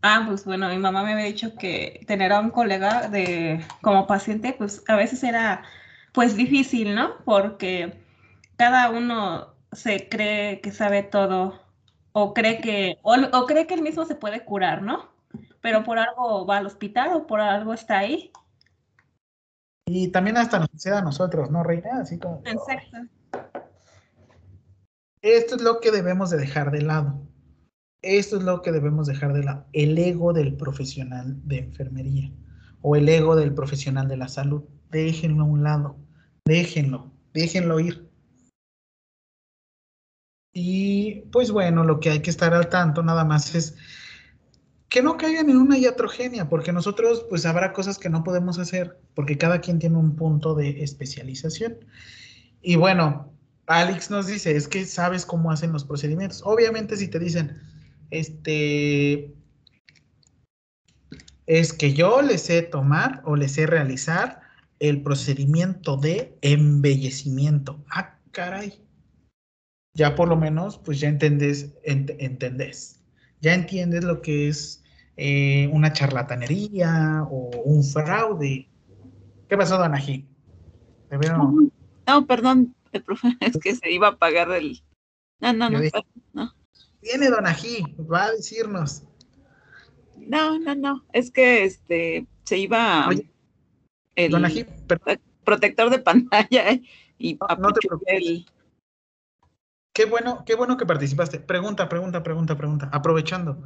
Ah, 0.04 0.26
pues 0.28 0.46
bueno, 0.46 0.70
mi 0.70 0.78
mamá 0.78 1.04
me 1.04 1.14
había 1.14 1.26
dicho 1.26 1.56
que 1.56 2.02
tener 2.06 2.34
a 2.34 2.40
un 2.40 2.52
colega 2.52 3.10
de 3.10 3.66
como 3.82 4.06
paciente, 4.06 4.54
pues 4.56 4.84
a 4.90 4.96
veces 4.96 5.24
era 5.24 5.64
pues 6.12 6.36
difícil, 6.36 6.94
¿no? 6.94 7.16
Porque 7.26 8.00
cada 8.58 8.92
uno 8.92 9.56
se 9.72 10.08
cree 10.08 10.62
que 10.62 10.72
sabe 10.72 11.02
todo 11.02 11.63
o 12.14 12.34
cree 12.34 12.62
que 12.62 12.98
o, 13.02 13.46
cree 13.46 13.68
que 13.68 13.74
él 13.74 13.82
mismo 13.82 14.06
se 14.06 14.16
puede 14.16 14.46
curar, 14.46 14.82
¿no? 14.82 15.14
pero 15.64 15.84
por 15.84 15.98
algo 15.98 16.46
va 16.46 16.58
al 16.58 16.68
hospital 16.68 17.14
o 17.14 17.26
por 17.26 17.40
algo 17.40 17.74
está 17.74 18.00
ahí. 18.00 18.32
Y 19.86 20.10
también 20.10 20.38
hasta 20.38 20.60
nos 20.60 20.70
sucede 20.72 20.98
a 20.98 21.02
nosotros, 21.02 21.50
¿no, 21.52 21.64
Reina? 21.64 22.02
Así 22.02 22.20
como... 22.20 22.42
Exacto. 22.46 22.98
Esto 25.22 25.56
es 25.56 25.62
lo 25.62 25.80
que 25.80 25.92
debemos 25.92 26.30
de 26.30 26.38
dejar 26.38 26.72
de 26.72 26.82
lado. 26.82 27.22
Esto 28.02 28.38
es 28.38 28.44
lo 28.44 28.62
que 28.62 28.74
debemos 28.74 29.08
dejar 29.08 29.32
de 29.32 29.44
lado. 29.44 29.66
El 29.72 29.98
ego 29.98 30.34
del 30.34 30.56
profesional 30.58 31.40
de 31.48 31.60
enfermería 31.60 32.30
o 32.82 32.98
el 32.98 33.08
ego 33.08 33.38
del 33.38 33.54
profesional 33.54 34.10
de 34.10 34.18
la 34.18 34.28
salud. 34.28 34.64
Déjenlo 34.92 35.44
a 35.44 35.48
un 35.48 35.64
lado. 35.64 35.96
Déjenlo. 36.44 37.14
Déjenlo 37.34 37.80
ir. 37.80 38.03
Y 40.54 41.22
pues 41.32 41.52
bueno, 41.52 41.84
lo 41.84 42.00
que 42.00 42.12
hay 42.12 42.22
que 42.22 42.30
estar 42.30 42.54
al 42.54 42.70
tanto 42.70 43.02
nada 43.02 43.26
más 43.26 43.56
es 43.56 43.76
que 44.88 45.02
no 45.02 45.18
caigan 45.18 45.50
en 45.50 45.58
una 45.58 45.78
iatrogenia, 45.78 46.48
porque 46.48 46.72
nosotros 46.72 47.26
pues 47.28 47.48
habrá 47.48 47.74
cosas 47.74 47.98
que 47.98 48.10
no 48.10 48.24
podemos 48.24 48.60
hacer, 48.60 49.00
porque 49.16 49.40
cada 49.40 49.60
quien 49.60 49.80
tiene 49.80 49.98
un 49.98 50.16
punto 50.16 50.54
de 50.54 50.84
especialización. 50.84 51.80
Y 52.62 52.76
bueno, 52.76 53.34
Alex 53.66 54.12
nos 54.12 54.28
dice, 54.28 54.56
es 54.56 54.68
que 54.68 54.86
sabes 54.86 55.26
cómo 55.26 55.52
hacen 55.52 55.72
los 55.72 55.84
procedimientos. 55.84 56.44
Obviamente 56.46 56.96
si 56.96 57.08
te 57.08 57.18
dicen, 57.18 57.60
este, 58.12 59.34
es 61.48 61.74
que 61.74 61.94
yo 61.94 62.22
les 62.22 62.44
sé 62.44 62.62
tomar 62.62 63.24
o 63.26 63.36
les 63.36 63.54
sé 63.54 63.66
realizar 63.66 64.42
el 64.80 65.02
procedimiento 65.02 65.98
de 65.98 66.38
embellecimiento. 66.42 67.84
Ah, 67.90 68.20
caray. 68.32 68.83
Ya 69.96 70.16
por 70.16 70.28
lo 70.28 70.36
menos, 70.36 70.80
pues 70.80 71.00
ya 71.00 71.08
entendés, 71.08 71.74
entendés. 71.84 73.00
Ya 73.42 73.54
entiendes 73.54 74.04
lo 74.04 74.22
que 74.22 74.48
es 74.48 74.84
eh, 75.18 75.70
una 75.72 75.94
charlatanería 75.94 77.28
o 77.30 77.52
un 77.64 77.84
fraude. 77.84 78.68
¿Qué 79.48 79.58
pasó, 79.58 79.78
Don 79.78 79.94
Ají? 79.94 80.26
No, 82.08 82.26
perdón, 82.26 82.76
el 82.92 83.04
profe, 83.04 83.28
es 83.40 83.58
que 83.58 83.76
se 83.76 83.92
iba 83.92 84.08
a 84.08 84.18
pagar 84.18 84.52
el... 84.52 84.82
No, 85.40 85.54
no, 85.54 85.70
no, 85.70 85.80
no. 86.34 86.54
Viene 87.02 87.30
Don 87.30 87.46
Ají, 87.46 87.84
va 88.12 88.26
a 88.26 88.32
decirnos. 88.32 89.04
No, 90.18 90.58
no, 90.58 90.74
no, 90.74 91.06
es 91.12 91.30
que 91.30 91.66
este 91.66 92.26
se 92.46 92.58
iba 92.58 93.10
el 94.16 94.32
Don 94.32 94.46
Ají, 94.46 94.66
protector 95.44 95.90
de 95.90 96.00
pantalla 96.00 96.80
y 97.18 97.38
no, 97.60 97.74
te 97.74 97.88
preocupes. 97.88 98.46
Qué 99.94 100.06
bueno, 100.06 100.44
qué 100.46 100.56
bueno 100.56 100.78
que 100.78 100.86
participaste. 100.86 101.40
Pregunta, 101.40 101.88
pregunta, 101.88 102.24
pregunta, 102.24 102.58
pregunta. 102.58 102.90
Aprovechando. 102.92 103.62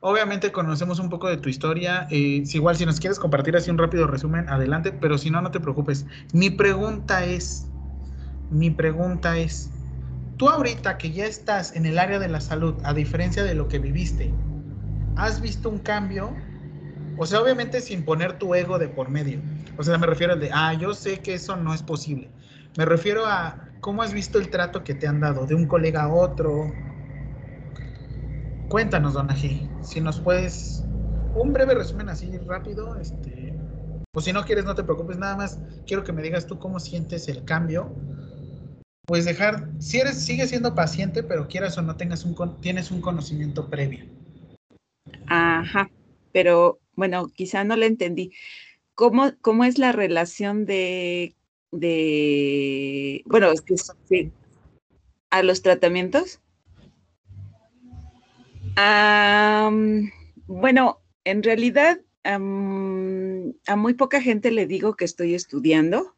Obviamente 0.00 0.52
conocemos 0.52 0.98
un 1.00 1.08
poco 1.10 1.28
de 1.28 1.36
tu 1.38 1.48
historia. 1.48 2.06
Eh, 2.10 2.42
si 2.46 2.58
igual 2.58 2.76
si 2.76 2.86
nos 2.86 3.00
quieres 3.00 3.18
compartir 3.18 3.56
así 3.56 3.70
un 3.70 3.78
rápido 3.78 4.06
resumen, 4.06 4.48
adelante, 4.48 4.92
pero 4.92 5.18
si 5.18 5.30
no, 5.30 5.42
no 5.42 5.50
te 5.50 5.60
preocupes. 5.60 6.06
Mi 6.32 6.50
pregunta 6.50 7.24
es, 7.24 7.72
mi 8.48 8.70
pregunta 8.70 9.38
es, 9.38 9.72
tú 10.36 10.48
ahorita 10.48 10.98
que 10.98 11.12
ya 11.12 11.26
estás 11.26 11.76
en 11.76 11.86
el 11.86 11.98
área 11.98 12.18
de 12.20 12.28
la 12.28 12.40
salud, 12.40 12.80
a 12.84 12.94
diferencia 12.94 13.44
de 13.44 13.54
lo 13.54 13.68
que 13.68 13.78
viviste, 13.80 14.40
¿has 15.16 15.40
visto 15.40 15.70
un 15.70 15.80
cambio? 15.80 16.46
O 17.16 17.26
sea, 17.26 17.40
obviamente 17.42 17.80
sin 17.80 18.04
poner 18.04 18.38
tu 18.38 18.54
ego 18.54 18.78
de 18.78 18.88
por 18.88 19.10
medio. 19.10 19.42
O 19.76 19.82
sea, 19.84 19.98
me 19.98 20.06
refiero 20.06 20.32
al 20.34 20.40
de, 20.40 20.50
ah, 20.52 20.74
yo 20.74 20.94
sé 20.94 21.22
que 21.22 21.34
eso 21.34 21.56
no 21.56 21.74
es 21.74 21.82
posible. 21.82 22.30
Me 22.76 22.84
refiero 22.84 23.26
a 23.26 23.63
cómo 23.84 24.00
has 24.00 24.14
visto 24.14 24.38
el 24.38 24.48
trato 24.48 24.82
que 24.82 24.94
te 24.94 25.06
han 25.06 25.20
dado 25.20 25.44
de 25.44 25.54
un 25.54 25.66
colega 25.66 26.04
a 26.04 26.08
otro, 26.08 26.72
Cuéntanos, 28.66 29.12
Don 29.12 29.30
Ají, 29.30 29.68
si 29.82 30.00
nos 30.00 30.20
puedes 30.20 30.82
un 31.34 31.52
breve 31.52 31.74
resumen 31.74 32.08
así 32.08 32.34
rápido, 32.38 32.96
este, 32.96 33.52
o 34.14 34.22
si 34.22 34.32
no 34.32 34.42
quieres, 34.46 34.64
no 34.64 34.74
te 34.74 34.84
preocupes, 34.84 35.18
nada 35.18 35.36
más 35.36 35.60
quiero 35.86 36.02
que 36.02 36.14
me 36.14 36.22
digas 36.22 36.46
tú 36.46 36.58
cómo 36.58 36.80
sientes 36.80 37.28
el 37.28 37.44
cambio. 37.44 37.94
Pues 39.04 39.26
dejar, 39.26 39.68
si 39.80 39.98
eres, 39.98 40.24
sigue 40.24 40.46
siendo 40.46 40.74
paciente, 40.74 41.22
pero 41.22 41.46
quieras 41.46 41.76
o 41.76 41.82
no 41.82 41.94
tengas 41.94 42.24
un, 42.24 42.34
tienes 42.62 42.90
un 42.90 43.02
conocimiento 43.02 43.68
previo. 43.68 44.06
Ajá, 45.26 45.90
pero 46.32 46.80
bueno, 46.94 47.28
quizá 47.28 47.64
no 47.64 47.76
le 47.76 47.84
entendí. 47.84 48.32
¿Cómo, 48.94 49.32
cómo 49.42 49.64
es 49.64 49.76
la 49.76 49.92
relación 49.92 50.64
de, 50.64 51.36
de 51.78 53.22
bueno, 53.26 53.50
es 53.52 53.60
que 53.60 53.76
sí, 53.76 54.32
a 55.30 55.42
los 55.42 55.62
tratamientos? 55.62 56.40
bueno, 60.46 61.00
en 61.24 61.42
realidad 61.44 62.00
a 62.24 62.38
muy 63.76 63.94
poca 63.94 64.20
gente 64.20 64.50
le 64.50 64.66
digo 64.66 64.94
que 64.94 65.04
estoy 65.04 65.34
estudiando. 65.34 66.14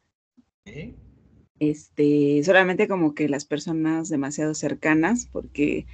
Este, 1.59 2.41
solamente 2.43 2.87
como 2.87 3.13
que 3.13 3.29
las 3.29 3.45
personas 3.45 4.09
demasiado 4.09 4.53
cercanas, 4.53 5.27
porque 5.31 5.85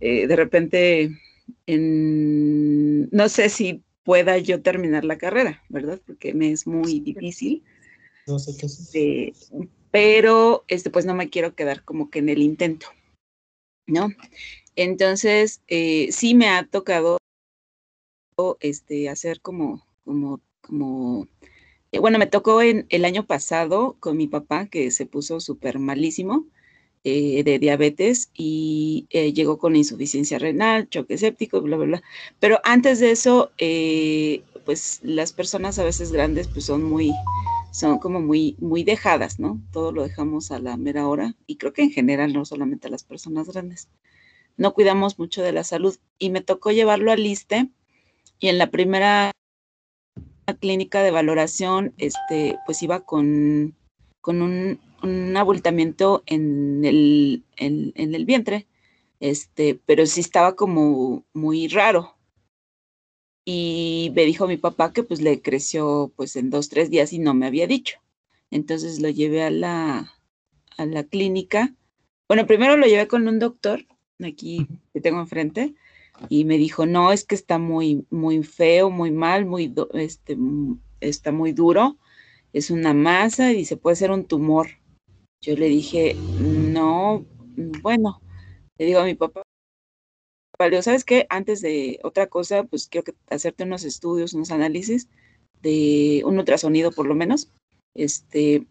eh, 0.00 0.26
de 0.26 0.36
repente 0.36 1.10
no 1.66 3.28
sé 3.28 3.48
si 3.48 3.82
pueda 4.04 4.38
yo 4.38 4.62
terminar 4.62 5.04
la 5.04 5.18
carrera, 5.18 5.62
¿verdad? 5.68 6.00
Porque 6.04 6.34
me 6.34 6.50
es 6.50 6.66
muy 6.66 7.00
difícil. 7.00 7.62
No 8.26 8.38
sé 8.38 8.56
qué 8.56 8.66
este, 8.66 9.32
pero 9.92 10.64
este, 10.68 10.90
pues 10.90 11.04
no 11.04 11.14
me 11.14 11.30
quiero 11.30 11.54
quedar 11.54 11.84
como 11.84 12.10
que 12.10 12.20
en 12.20 12.28
el 12.30 12.42
intento, 12.42 12.86
¿no? 13.86 14.08
Entonces, 14.74 15.60
eh, 15.68 16.08
sí 16.10 16.34
me 16.34 16.48
ha 16.48 16.66
tocado 16.66 17.18
este, 18.60 19.08
hacer 19.10 19.40
como, 19.40 19.86
como, 20.04 20.40
como, 20.62 21.28
eh, 21.92 21.98
bueno, 21.98 22.18
me 22.18 22.26
tocó 22.26 22.62
en 22.62 22.86
el 22.88 23.04
año 23.04 23.26
pasado 23.26 23.96
con 24.00 24.16
mi 24.16 24.26
papá 24.28 24.66
que 24.66 24.90
se 24.90 25.04
puso 25.04 25.40
súper 25.40 25.78
malísimo 25.78 26.46
eh, 27.04 27.44
de 27.44 27.58
diabetes 27.58 28.30
y 28.32 29.06
llegó 29.10 29.58
con 29.58 29.76
insuficiencia 29.76 30.38
renal, 30.38 30.88
choque 30.88 31.18
séptico, 31.18 31.60
bla, 31.60 31.76
bla, 31.76 31.86
bla. 31.86 32.02
Pero 32.40 32.60
antes 32.64 33.00
de 33.00 33.10
eso, 33.10 33.50
pues 34.64 35.00
las 35.02 35.32
personas 35.34 35.78
a 35.78 35.84
veces 35.84 36.12
grandes 36.12 36.48
pues 36.48 36.64
son 36.64 36.82
muy, 36.82 37.12
son 37.72 37.98
como 37.98 38.20
muy, 38.20 38.56
muy 38.60 38.84
dejadas, 38.84 39.40
¿no? 39.40 39.60
Todo 39.72 39.92
lo 39.92 40.04
dejamos 40.04 40.52
a 40.52 40.60
la 40.60 40.76
mera 40.76 41.08
hora 41.08 41.34
y 41.46 41.56
creo 41.56 41.72
que 41.72 41.82
en 41.82 41.90
general 41.90 42.32
no 42.32 42.44
solamente 42.44 42.86
a 42.86 42.90
las 42.90 43.02
personas 43.02 43.48
grandes 43.48 43.88
no 44.56 44.74
cuidamos 44.74 45.18
mucho 45.18 45.42
de 45.42 45.52
la 45.52 45.64
salud. 45.64 45.96
Y 46.18 46.30
me 46.30 46.40
tocó 46.40 46.70
llevarlo 46.70 47.12
al 47.12 47.26
ISTE 47.26 47.68
y 48.38 48.48
en 48.48 48.58
la 48.58 48.70
primera 48.70 49.32
clínica 50.60 51.02
de 51.02 51.10
valoración, 51.10 51.94
este, 51.98 52.58
pues 52.66 52.82
iba 52.82 53.00
con, 53.00 53.74
con 54.20 54.42
un, 54.42 54.78
abultamiento 55.36 56.22
en 56.26 56.84
el, 56.84 57.44
en, 57.56 57.92
el 57.96 58.24
vientre, 58.24 58.68
este, 59.18 59.80
pero 59.86 60.06
sí 60.06 60.20
estaba 60.20 60.54
como 60.54 61.24
muy 61.32 61.68
raro. 61.68 62.16
Y 63.44 64.12
me 64.14 64.24
dijo 64.24 64.46
mi 64.46 64.56
papá 64.56 64.92
que 64.92 65.02
pues 65.02 65.20
le 65.20 65.42
creció 65.42 66.12
pues 66.16 66.36
en 66.36 66.50
dos, 66.50 66.68
tres 66.68 66.90
días 66.90 67.12
y 67.12 67.18
no 67.18 67.34
me 67.34 67.46
había 67.46 67.66
dicho. 67.66 67.98
Entonces 68.50 69.00
lo 69.00 69.08
llevé 69.08 69.42
a 69.42 69.50
la, 69.50 70.12
a 70.76 70.86
la 70.86 71.04
clínica. 71.04 71.74
Bueno, 72.28 72.46
primero 72.46 72.76
lo 72.76 72.86
llevé 72.86 73.08
con 73.08 73.26
un 73.26 73.38
doctor 73.38 73.84
aquí 74.24 74.66
que 74.92 75.00
tengo 75.00 75.20
enfrente, 75.20 75.74
y 76.28 76.44
me 76.44 76.58
dijo, 76.58 76.86
no, 76.86 77.12
es 77.12 77.24
que 77.24 77.34
está 77.34 77.58
muy, 77.58 78.06
muy 78.10 78.42
feo, 78.42 78.90
muy 78.90 79.10
mal, 79.10 79.46
muy, 79.46 79.72
este, 79.94 80.36
está 81.00 81.32
muy 81.32 81.52
duro, 81.52 81.98
es 82.52 82.70
una 82.70 82.94
masa 82.94 83.52
y 83.52 83.64
se 83.64 83.76
puede 83.76 83.96
ser 83.96 84.10
un 84.10 84.24
tumor. 84.26 84.68
Yo 85.40 85.56
le 85.56 85.66
dije, 85.68 86.16
no, 86.38 87.24
bueno, 87.82 88.20
le 88.78 88.86
digo 88.86 89.00
a 89.00 89.04
mi 89.04 89.14
papá, 89.14 89.41
¿sabes 90.82 91.04
qué? 91.04 91.26
Antes 91.30 91.60
de 91.60 91.98
otra 92.02 92.26
cosa, 92.26 92.64
pues 92.64 92.86
quiero 92.86 93.04
que 93.04 93.14
hacerte 93.30 93.64
unos 93.64 93.84
estudios, 93.84 94.34
unos 94.34 94.50
análisis 94.50 95.08
de 95.62 96.22
un 96.24 96.38
ultrasonido 96.38 96.92
por 96.92 97.06
lo 97.06 97.14
menos, 97.14 97.50
este, 97.94 98.66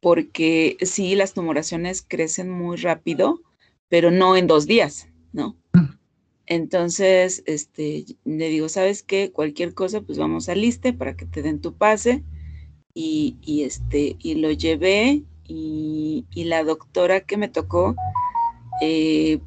porque 0.00 0.76
sí, 0.82 1.14
las 1.14 1.32
tumoraciones 1.32 2.04
crecen 2.06 2.50
muy 2.50 2.76
rápido 2.76 3.40
pero 3.94 4.10
no 4.10 4.36
en 4.36 4.48
dos 4.48 4.66
días, 4.66 5.08
¿no? 5.32 5.56
Mm. 5.72 5.96
Entonces, 6.46 7.44
este, 7.46 8.04
le 8.24 8.48
digo, 8.48 8.68
¿sabes 8.68 9.04
qué? 9.04 9.30
Cualquier 9.30 9.72
cosa, 9.72 10.00
pues 10.00 10.18
vamos 10.18 10.48
al 10.48 10.60
liste 10.60 10.92
para 10.92 11.16
que 11.16 11.26
te 11.26 11.42
den 11.42 11.60
tu 11.60 11.74
pase. 11.74 12.24
Y, 12.92 13.62
este, 13.62 14.16
y 14.18 14.34
lo 14.34 14.50
llevé 14.50 15.22
y, 15.46 16.24
la 16.34 16.64
doctora 16.64 17.20
que 17.20 17.36
me 17.36 17.48
tocó, 17.48 17.94
eh, 18.82 19.38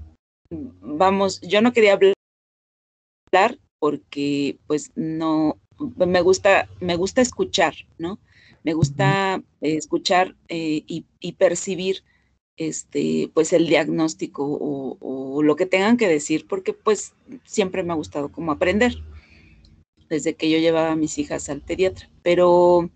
vamos, 0.50 1.42
yo 1.42 1.62
no 1.62 1.74
quería 1.74 1.94
hablar 1.94 3.60
porque 3.80 4.58
pues 4.68 4.92
no, 4.96 5.58
me 5.80 6.22
gusta, 6.22 6.68
me 6.80 6.96
gusta 6.96 7.22
escuchar, 7.22 7.76
¿no? 7.98 8.20
Me 8.64 8.74
gusta 8.74 9.42
escuchar 9.62 10.36
eh, 10.50 10.84
y, 10.88 11.06
y 11.20 11.34
percibir 11.34 12.04
este, 12.58 13.30
pues 13.34 13.54
el 13.54 13.68
diagnóstico 13.68 14.44
o, 14.60 15.44
lo 15.44 15.56
que 15.56 15.68
tengan 15.68 15.98
que 15.98 16.08
decir, 16.08 16.48
porque 16.48 16.74
pues 16.74 17.14
siempre 17.46 17.84
me 17.84 17.94
ha 17.94 17.96
gustado 17.96 18.30
como 18.32 18.52
aprender. 18.52 18.96
desde 20.10 20.36
que 20.36 20.50
yo 20.50 20.58
llevaba 20.58 20.92
a 20.92 20.96
mis 20.96 21.18
hijas 21.18 21.50
al 21.50 21.62
pediatra. 21.62 22.10
Pero 22.24 22.90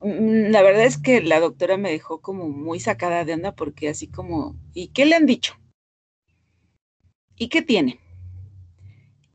mm, 0.00 0.50
la 0.50 0.62
verdad 0.62 0.86
es 0.86 0.96
que 0.98 1.20
la 1.20 1.40
doctora 1.40 1.76
me 1.76 1.90
dejó 1.90 2.20
como 2.20 2.48
muy 2.48 2.80
sacada 2.80 3.24
de 3.24 3.34
onda 3.34 3.54
porque 3.54 3.88
así 3.88 4.06
como, 4.08 4.56
¿y 4.72 4.88
qué 4.88 5.04
le 5.04 5.16
han 5.16 5.26
dicho? 5.26 5.58
¿Y 7.38 7.48
qué 7.48 7.62
tiene? 7.62 8.00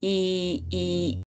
Y, 0.02 0.66
y, 0.70 1.24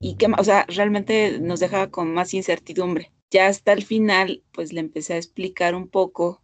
y 0.00 0.14
qué, 0.14 0.26
o 0.36 0.44
sea, 0.44 0.64
realmente 0.68 1.40
nos 1.40 1.60
dejaba 1.60 1.90
con 1.90 2.14
más 2.14 2.32
incertidumbre. 2.34 3.10
Ya 3.30 3.48
hasta 3.48 3.72
el 3.72 3.84
final, 3.84 4.42
pues 4.52 4.72
le 4.72 4.80
empecé 4.80 5.14
a 5.14 5.18
explicar 5.18 5.74
un 5.74 5.88
poco 5.88 6.40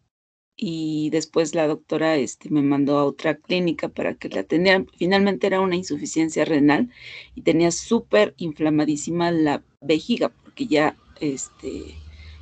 y 0.57 1.11
después 1.11 1.55
la 1.55 1.67
doctora 1.67 2.17
este, 2.17 2.51
me 2.51 2.63
mandó 2.63 2.99
a 2.99 3.05
otra 3.05 3.37
clínica 3.37 3.89
para 3.89 4.15
que 4.15 4.29
la 4.29 4.41
atendieran. 4.41 4.89
Finalmente 4.97 5.47
era 5.47 5.61
una 5.61 5.77
insuficiencia 5.77 6.45
renal 6.45 6.91
y 7.35 7.43
tenía 7.43 7.71
súper 7.71 8.35
inflamadísima 8.37 9.31
la 9.31 9.63
vejiga 9.81 10.29
porque 10.29 10.67
ya, 10.67 10.97
este, 11.21 11.95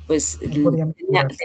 pues 0.07 0.39
tenía, 0.39 0.93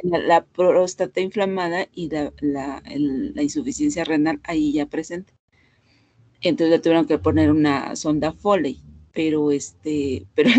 la 0.02 0.44
próstata 0.44 1.20
inflamada 1.20 1.88
y 1.92 2.08
la, 2.10 2.32
la, 2.40 2.82
la, 2.84 3.42
insuficiencia 3.42 4.04
renal 4.04 4.40
ahí 4.44 4.72
ya 4.72 4.86
presente. 4.86 5.32
Entonces 6.40 6.70
le 6.70 6.78
tuvieron 6.78 7.06
que 7.06 7.18
poner 7.18 7.50
una 7.50 7.96
sonda 7.96 8.32
Foley 8.32 8.80
pero 9.18 9.50
este, 9.50 10.28
pero 10.36 10.50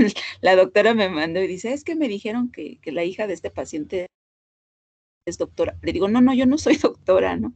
la 0.42 0.58
doctora 0.58 0.94
me 0.94 1.08
mandó 1.08 1.42
y 1.42 1.48
dice, 1.48 1.72
es 1.72 1.86
que 1.86 1.96
me 1.96 2.10
dijeron 2.10 2.52
que, 2.52 2.78
que 2.82 2.92
la 2.92 3.06
hija 3.06 3.26
de 3.26 3.34
este 3.34 3.50
paciente 3.50 4.08
es 5.26 5.38
doctora. 5.38 5.78
Le 5.82 5.94
digo, 5.94 6.10
no, 6.10 6.20
no, 6.20 6.34
yo 6.34 6.46
no 6.46 6.58
soy 6.58 6.76
doctora, 6.82 7.38
¿no? 7.38 7.54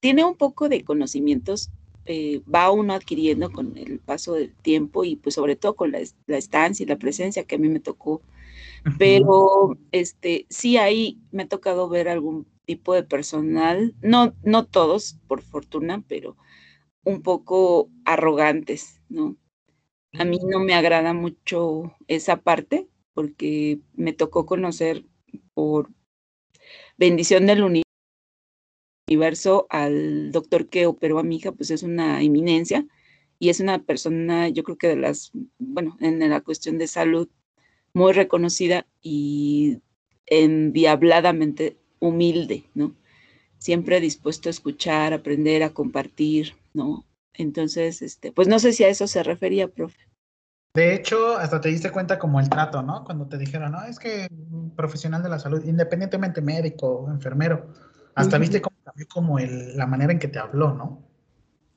Tiene 0.00 0.24
un 0.24 0.34
poco 0.34 0.70
de 0.70 0.82
conocimientos, 0.82 1.70
eh, 2.06 2.40
va 2.52 2.70
uno 2.70 2.94
adquiriendo 2.94 3.52
con 3.52 3.76
el 3.76 3.98
paso 3.98 4.32
del 4.32 4.54
tiempo 4.54 5.04
y 5.04 5.16
pues 5.16 5.34
sobre 5.34 5.56
todo 5.56 5.76
con 5.76 5.92
la, 5.92 6.00
la 6.26 6.38
estancia 6.38 6.84
y 6.84 6.86
la 6.86 6.96
presencia 6.96 7.44
que 7.44 7.56
a 7.56 7.58
mí 7.58 7.68
me 7.68 7.80
tocó. 7.80 8.22
Pero 8.98 9.78
este, 9.92 10.46
sí 10.50 10.76
ahí 10.76 11.20
me 11.30 11.44
ha 11.44 11.48
tocado 11.48 11.88
ver 11.88 12.08
algún 12.08 12.46
tipo 12.64 12.94
de 12.94 13.02
personal, 13.02 13.94
no, 14.02 14.34
no 14.42 14.66
todos, 14.66 15.18
por 15.26 15.42
fortuna, 15.42 16.02
pero 16.06 16.36
un 17.04 17.22
poco 17.22 17.90
arrogantes, 18.04 19.00
¿no? 19.08 19.36
A 20.12 20.24
mí 20.24 20.38
no 20.42 20.60
me 20.60 20.74
agrada 20.74 21.12
mucho 21.12 21.94
esa 22.06 22.36
parte 22.36 22.88
porque 23.14 23.80
me 23.94 24.12
tocó 24.12 24.46
conocer 24.46 25.04
por 25.54 25.90
bendición 26.96 27.46
del 27.46 27.82
universo 29.08 29.66
al 29.70 30.30
doctor 30.32 30.68
que 30.68 30.86
operó 30.86 31.18
a 31.18 31.24
mi 31.24 31.36
hija, 31.36 31.52
pues 31.52 31.70
es 31.70 31.82
una 31.82 32.22
eminencia 32.22 32.86
y 33.38 33.48
es 33.48 33.60
una 33.60 33.82
persona, 33.82 34.48
yo 34.48 34.62
creo 34.62 34.78
que 34.78 34.88
de 34.88 34.96
las, 34.96 35.32
bueno, 35.58 35.96
en 36.00 36.18
la 36.28 36.40
cuestión 36.40 36.78
de 36.78 36.86
salud, 36.86 37.28
muy 37.94 38.12
reconocida 38.12 38.86
y 39.02 39.78
endiabladamente 40.26 41.76
humilde, 42.00 42.64
¿no? 42.74 42.94
Siempre 43.58 44.00
dispuesto 44.00 44.48
a 44.48 44.50
escuchar, 44.50 45.14
aprender, 45.14 45.62
a 45.62 45.70
compartir, 45.70 46.54
¿no? 46.74 47.04
Entonces, 47.32 48.02
este, 48.02 48.32
pues 48.32 48.48
no 48.48 48.58
sé 48.58 48.72
si 48.72 48.84
a 48.84 48.88
eso 48.88 49.06
se 49.06 49.22
refería, 49.22 49.68
profe. 49.68 49.98
De 50.74 50.94
hecho, 50.94 51.36
hasta 51.36 51.60
te 51.60 51.68
diste 51.68 51.90
cuenta 51.90 52.18
como 52.18 52.40
el 52.40 52.50
trato, 52.50 52.82
¿no? 52.82 53.04
Cuando 53.04 53.26
te 53.26 53.38
dijeron, 53.38 53.72
no, 53.72 53.84
es 53.84 53.98
que 53.98 54.26
un 54.50 54.74
profesional 54.74 55.22
de 55.22 55.28
la 55.28 55.38
salud, 55.38 55.64
independientemente 55.64 56.40
médico 56.42 56.88
o 56.88 57.10
enfermero, 57.10 57.72
hasta 58.14 58.38
viste 58.38 58.60
como 58.60 58.74
como 59.08 59.38
el, 59.38 59.76
la 59.76 59.86
manera 59.86 60.12
en 60.12 60.18
que 60.18 60.28
te 60.28 60.38
habló, 60.38 60.74
¿no? 60.74 61.02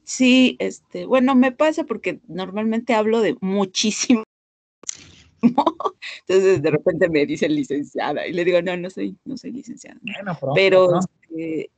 Sí, 0.03 0.55
este, 0.59 1.05
bueno, 1.05 1.36
me 1.36 1.51
pasa 1.51 1.84
porque 1.84 2.22
normalmente 2.28 2.93
hablo 2.93 3.22
de 3.22 3.36
muchísimo. 3.41 4.24
Entonces 6.28 6.62
de 6.62 6.72
repente 6.72 7.10
me 7.10 7.26
dicen 7.26 7.56
licenciada 7.56 8.28
y 8.28 8.34
le 8.34 8.44
digo, 8.44 8.62
no, 8.62 8.76
no 8.76 8.90
soy, 8.90 9.16
no 9.24 9.38
soy 9.38 9.52
licenciada. 9.54 10.00
pero, 10.54 11.00
este, 11.00 11.72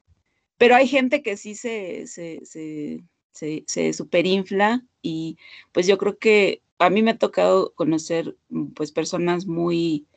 pero 0.57 0.75
hay 0.75 0.87
gente 0.87 1.21
que 1.21 1.37
sí 1.37 1.53
se, 1.53 2.07
se, 2.07 2.41
se 2.45 3.03
se, 3.31 3.63
se 3.67 3.93
superinfla 3.93 4.83
y 5.01 5.37
pues 5.71 5.87
yo 5.87 5.97
creo 5.97 6.17
que 6.17 6.61
a 6.77 6.89
mí 6.89 7.01
me 7.01 7.11
ha 7.11 7.17
tocado 7.17 7.73
conocer 7.75 8.37
mm, 8.49 8.67
pues 8.67 8.91
personas 8.91 9.47
muy, 9.47 10.07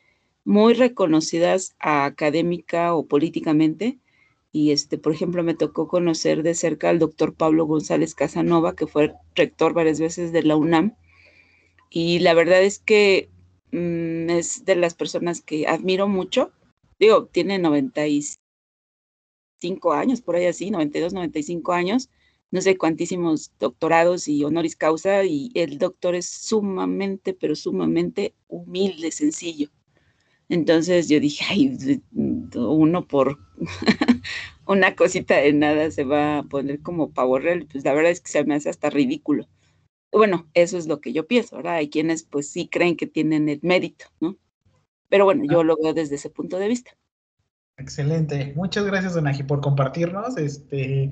muy 0.43 0.73
reconocidas 0.73 1.75
académica 1.79 2.95
o 2.95 3.05
políticamente. 3.05 3.99
Y 4.51 4.71
este, 4.71 4.97
por 4.97 5.13
ejemplo, 5.13 5.43
me 5.43 5.55
tocó 5.55 5.87
conocer 5.87 6.43
de 6.43 6.53
cerca 6.53 6.89
al 6.89 6.99
doctor 6.99 7.33
Pablo 7.33 7.65
González 7.65 8.13
Casanova, 8.13 8.75
que 8.75 8.87
fue 8.87 9.13
rector 9.35 9.73
varias 9.73 9.99
veces 9.99 10.31
de 10.31 10.43
la 10.43 10.55
UNAM. 10.55 10.95
Y 11.89 12.19
la 12.19 12.33
verdad 12.33 12.61
es 12.61 12.79
que 12.79 13.29
mm, 13.73 14.29
es 14.29 14.63
de 14.65 14.75
las 14.75 14.93
personas 14.93 15.41
que 15.41 15.67
admiro 15.67 16.07
mucho. 16.07 16.51
Digo, 16.99 17.25
tiene 17.25 17.59
95 17.59 18.37
años, 19.93 20.21
por 20.21 20.35
ahí 20.35 20.45
así, 20.45 20.71
92, 20.71 21.13
95 21.13 21.73
años 21.73 22.09
no 22.53 22.61
sé 22.61 22.77
cuantísimos 22.77 23.51
doctorados 23.59 24.27
y 24.27 24.43
honoris 24.43 24.75
causa, 24.75 25.25
y 25.25 25.49
el 25.55 25.79
doctor 25.79 26.13
es 26.13 26.29
sumamente, 26.29 27.33
pero 27.33 27.55
sumamente 27.55 28.35
humilde, 28.47 29.11
sencillo. 29.11 29.69
Entonces 30.49 31.09
yo 31.09 31.19
dije, 31.19 31.43
ay, 31.49 31.99
uno 32.53 33.07
por 33.07 33.39
una 34.67 34.95
cosita 34.95 35.37
de 35.37 35.51
nada 35.51 35.89
se 35.89 36.03
va 36.03 36.37
a 36.37 36.43
poner 36.43 36.79
como 36.81 37.11
pavo 37.11 37.39
real, 37.39 37.67
pues 37.71 37.83
la 37.85 37.93
verdad 37.95 38.11
es 38.11 38.21
que 38.21 38.29
se 38.29 38.43
me 38.43 38.53
hace 38.53 38.69
hasta 38.69 38.91
ridículo. 38.91 39.47
Bueno, 40.13 40.47
eso 40.53 40.77
es 40.77 40.87
lo 40.87 41.01
que 41.01 41.11
yo 41.11 41.25
pienso, 41.25 41.57
¿verdad? 41.57 41.75
Hay 41.75 41.89
quienes 41.89 42.23
pues 42.23 42.47
sí 42.47 42.67
creen 42.67 42.95
que 42.95 43.07
tienen 43.07 43.49
el 43.49 43.59
mérito, 43.63 44.05
¿no? 44.19 44.37
Pero 45.09 45.25
bueno, 45.25 45.43
yo 45.49 45.63
lo 45.63 45.75
veo 45.81 45.93
desde 45.93 46.15
ese 46.15 46.29
punto 46.29 46.59
de 46.59 46.67
vista. 46.67 46.95
Excelente. 47.77 48.53
Muchas 48.55 48.85
gracias, 48.85 49.15
Donaji, 49.15 49.43
por 49.43 49.61
compartirnos. 49.61 50.37
Este, 50.37 51.11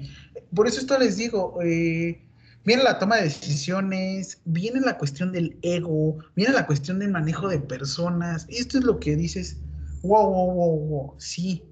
por 0.53 0.67
eso 0.67 0.79
esto 0.79 0.97
les 0.99 1.17
digo, 1.17 1.59
eh, 1.63 2.23
viene 2.63 2.83
la 2.83 2.99
toma 2.99 3.17
de 3.17 3.23
decisiones, 3.23 4.39
viene 4.45 4.79
la 4.79 4.97
cuestión 4.97 5.31
del 5.31 5.57
ego, 5.63 6.19
viene 6.35 6.53
la 6.53 6.67
cuestión 6.67 6.99
del 6.99 7.09
manejo 7.09 7.47
de 7.47 7.59
personas. 7.59 8.45
Esto 8.49 8.77
es 8.77 8.83
lo 8.83 8.99
que 8.99 9.15
dices, 9.15 9.57
wow, 10.03 10.29
wow, 10.29 10.51
wow, 10.53 10.79
wow. 10.87 11.15
Sí, 11.17 11.63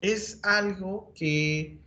es 0.00 0.40
algo 0.42 1.12
que 1.14 1.80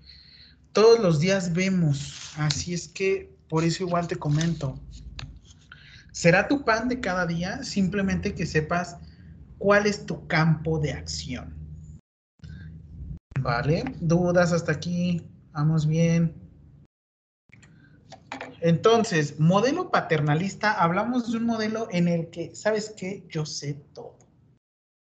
todos 0.72 1.00
los 1.02 1.20
días 1.20 1.54
vemos. 1.54 2.34
Así 2.38 2.74
es 2.74 2.88
que 2.88 3.35
por 3.56 3.64
eso 3.64 3.86
igual 3.86 4.06
te 4.06 4.18
comento. 4.18 4.78
Será 6.12 6.46
tu 6.46 6.66
pan 6.66 6.90
de 6.90 7.00
cada 7.00 7.26
día, 7.26 7.64
simplemente 7.64 8.36
que 8.36 8.46
sepas 8.46 8.98
cuál 9.60 9.86
es 9.86 10.06
tu 10.06 10.28
campo 10.28 10.78
de 10.78 10.92
acción. 10.92 11.56
Vale, 13.40 13.86
dudas 14.02 14.52
hasta 14.52 14.74
aquí, 14.74 15.26
vamos 15.54 15.88
bien. 15.88 16.36
Entonces, 18.60 19.40
modelo 19.40 19.90
paternalista, 19.90 20.74
hablamos 20.74 21.32
de 21.32 21.38
un 21.38 21.46
modelo 21.46 21.88
en 21.92 22.10
el 22.10 22.30
que, 22.32 22.54
¿sabes 22.54 22.94
qué? 22.98 23.26
Yo 23.30 23.46
sé 23.46 23.76
todo. 23.94 24.18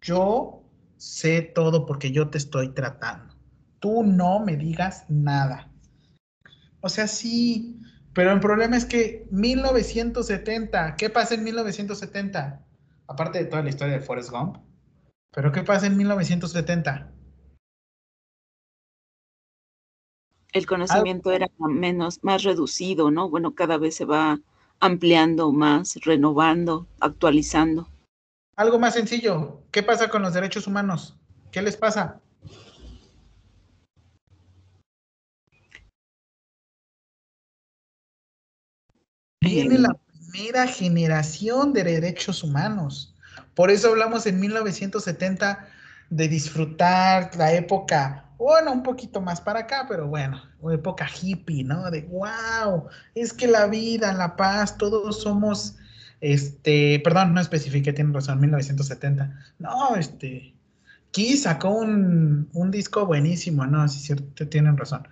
Yo 0.01 0.63
sé 0.95 1.41
todo 1.41 1.85
porque 1.85 2.13
yo 2.13 2.29
te 2.29 2.37
estoy 2.37 2.69
tratando. 2.69 3.35
Tú 3.81 4.03
no 4.03 4.39
me 4.39 4.55
digas 4.55 5.03
nada. 5.09 5.69
O 6.79 6.87
sea, 6.87 7.07
sí, 7.07 7.81
pero 8.17 8.31
el 8.31 8.39
problema 8.39 8.75
es 8.75 8.85
que 8.85 9.27
1970, 9.29 10.95
¿qué 10.95 11.11
pasa 11.11 11.35
en 11.35 11.43
1970? 11.43 12.65
Aparte 13.05 13.37
de 13.37 13.45
toda 13.45 13.61
la 13.61 13.69
historia 13.69 13.93
de 13.93 13.99
Forrest 13.99 14.31
Gump, 14.31 14.57
pero 15.31 15.51
¿qué 15.51 15.61
pasa 15.61 15.85
en 15.85 15.95
1970? 15.97 17.13
el 20.51 20.65
conocimiento 20.65 21.31
era 21.31 21.47
menos, 21.59 22.23
más 22.23 22.41
reducido, 22.41 23.11
¿no? 23.11 23.29
Bueno, 23.29 23.53
cada 23.53 23.77
vez 23.77 23.93
se 23.93 24.05
va 24.05 24.39
ampliando 24.79 25.51
más, 25.51 25.99
renovando, 26.03 26.87
actualizando. 26.99 27.87
Algo 28.55 28.79
más 28.79 28.95
sencillo, 28.95 29.61
¿qué 29.69 29.83
pasa 29.83 30.09
con 30.09 30.23
los 30.23 30.33
derechos 30.33 30.65
humanos? 30.65 31.19
¿Qué 31.51 31.61
les 31.61 31.77
pasa? 31.77 32.19
Viene 39.41 39.77
la 39.77 39.95
primera 40.31 40.67
generación 40.67 41.73
de 41.73 41.83
derechos 41.83 42.43
humanos. 42.43 43.15
Por 43.53 43.71
eso 43.71 43.89
hablamos 43.89 44.25
en 44.25 44.39
1970 44.39 45.67
de 46.09 46.27
disfrutar 46.27 47.35
la 47.35 47.53
época 47.53 48.27
bueno, 48.37 48.71
un 48.71 48.83
poquito 48.83 49.19
más 49.19 49.41
para 49.41 49.61
acá, 49.61 49.85
pero 49.89 50.07
bueno, 50.07 50.41
época 50.71 51.07
hippie, 51.09 51.63
¿no? 51.63 51.89
De 51.89 52.03
wow, 52.03 52.87
es 53.15 53.33
que 53.33 53.47
la 53.47 53.67
vida, 53.67 54.13
la 54.13 54.35
paz, 54.35 54.77
todos 54.77 55.21
somos, 55.21 55.75
este, 56.21 57.01
perdón, 57.03 57.33
no 57.33 57.41
especifique, 57.41 57.93
tienen 57.93 58.13
razón, 58.13 58.39
1970. 58.39 59.35
No, 59.57 59.95
este, 59.95 60.53
Kiss 61.11 61.43
sacó 61.43 61.69
un, 61.71 62.47
un 62.53 62.71
disco 62.71 63.05
buenísimo, 63.05 63.65
no, 63.65 63.87
sí, 63.87 63.99
cierto, 63.99 64.47
tienen 64.47 64.77
razón. 64.77 65.07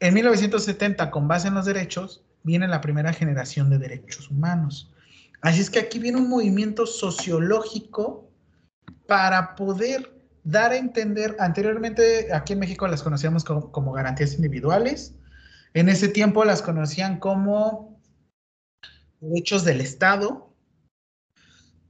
En 0.00 0.14
1970, 0.14 1.10
con 1.10 1.28
base 1.28 1.48
en 1.48 1.54
los 1.54 1.66
derechos, 1.66 2.24
viene 2.42 2.68
la 2.68 2.80
primera 2.80 3.12
generación 3.12 3.70
de 3.70 3.78
derechos 3.78 4.30
humanos. 4.30 4.92
Así 5.40 5.60
es 5.60 5.70
que 5.70 5.78
aquí 5.78 5.98
viene 5.98 6.18
un 6.18 6.28
movimiento 6.28 6.86
sociológico 6.86 8.28
para 9.06 9.54
poder 9.54 10.18
dar 10.44 10.72
a 10.72 10.76
entender, 10.76 11.36
anteriormente 11.38 12.32
aquí 12.32 12.54
en 12.54 12.60
México 12.60 12.88
las 12.88 13.02
conocíamos 13.02 13.44
como, 13.44 13.92
garantías 13.92 14.34
individuales, 14.34 15.14
en 15.74 15.88
ese 15.88 16.08
tiempo 16.08 16.44
las 16.44 16.62
conocían 16.62 17.18
como 17.18 18.00
derechos 19.20 19.64
del 19.64 19.80
Estado, 19.80 20.54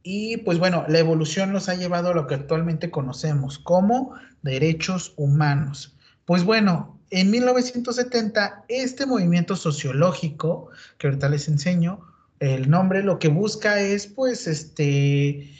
y 0.02 0.38
pues 0.38 0.58
bueno, 0.58 0.84
la 0.88 0.98
evolución 0.98 1.52
nos 1.52 1.68
ha 1.68 1.74
llevado 1.74 2.10
a 2.10 2.14
lo 2.14 2.26
que 2.26 2.34
actualmente 2.34 2.90
conocemos 2.90 3.58
como 3.58 4.14
derechos 4.42 5.12
humanos. 5.16 5.97
Pues 6.28 6.44
bueno, 6.44 7.00
en 7.08 7.30
1970, 7.30 8.66
este 8.68 9.06
movimiento 9.06 9.56
sociológico, 9.56 10.68
que 10.98 11.06
ahorita 11.06 11.30
les 11.30 11.48
enseño, 11.48 12.02
el 12.38 12.68
nombre 12.68 13.02
lo 13.02 13.18
que 13.18 13.28
busca 13.28 13.80
es, 13.80 14.06
pues, 14.08 14.46
este, 14.46 15.50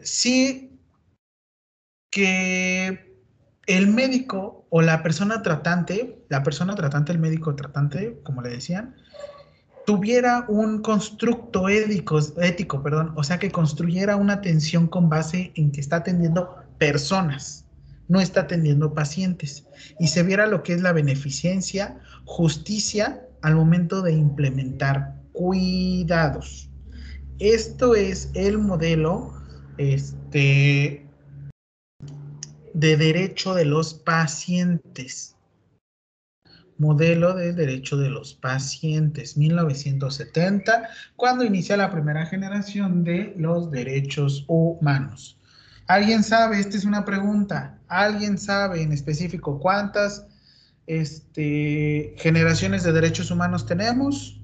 sí, 0.00 0.78
que 2.10 3.22
el 3.66 3.86
médico 3.86 4.66
o 4.68 4.82
la 4.82 5.02
persona 5.02 5.40
tratante, 5.40 6.26
la 6.28 6.42
persona 6.42 6.74
tratante, 6.74 7.12
el 7.12 7.18
médico 7.18 7.54
tratante, 7.54 8.20
como 8.24 8.42
le 8.42 8.50
decían, 8.50 8.96
tuviera 9.86 10.44
un 10.46 10.82
constructo 10.82 11.70
ético, 11.70 12.20
ético, 12.42 12.82
perdón, 12.82 13.14
o 13.16 13.24
sea, 13.24 13.38
que 13.38 13.50
construyera 13.50 14.16
una 14.16 14.34
atención 14.34 14.88
con 14.88 15.08
base 15.08 15.52
en 15.54 15.72
que 15.72 15.80
está 15.80 15.96
atendiendo 15.96 16.54
personas, 16.76 17.64
no 18.08 18.20
está 18.20 18.42
atendiendo 18.42 18.94
pacientes, 18.94 19.66
y 19.98 20.08
se 20.08 20.22
viera 20.22 20.46
lo 20.46 20.62
que 20.62 20.74
es 20.74 20.82
la 20.82 20.92
beneficencia, 20.92 22.00
justicia 22.24 23.26
al 23.42 23.56
momento 23.56 24.02
de 24.02 24.12
implementar 24.12 25.16
cuidados. 25.32 26.70
Esto 27.38 27.94
es 27.94 28.30
el 28.34 28.58
modelo 28.58 29.34
este, 29.78 31.06
de 32.74 32.96
derecho 32.96 33.54
de 33.54 33.64
los 33.64 33.94
pacientes. 33.94 35.36
Modelo 36.78 37.34
de 37.34 37.52
derecho 37.52 37.96
de 37.96 38.10
los 38.10 38.34
pacientes, 38.34 39.36
1970, 39.36 40.88
cuando 41.16 41.44
inicia 41.44 41.76
la 41.76 41.92
primera 41.92 42.26
generación 42.26 43.04
de 43.04 43.34
los 43.36 43.70
derechos 43.70 44.44
humanos. 44.48 45.38
¿Alguien 45.86 46.22
sabe? 46.22 46.58
Esta 46.60 46.76
es 46.76 46.84
una 46.84 47.04
pregunta. 47.04 47.80
¿Alguien 47.88 48.38
sabe 48.38 48.82
en 48.82 48.92
específico 48.92 49.58
cuántas 49.58 50.26
este, 50.86 52.14
generaciones 52.18 52.82
de 52.84 52.92
derechos 52.92 53.30
humanos 53.30 53.66
tenemos? 53.66 54.40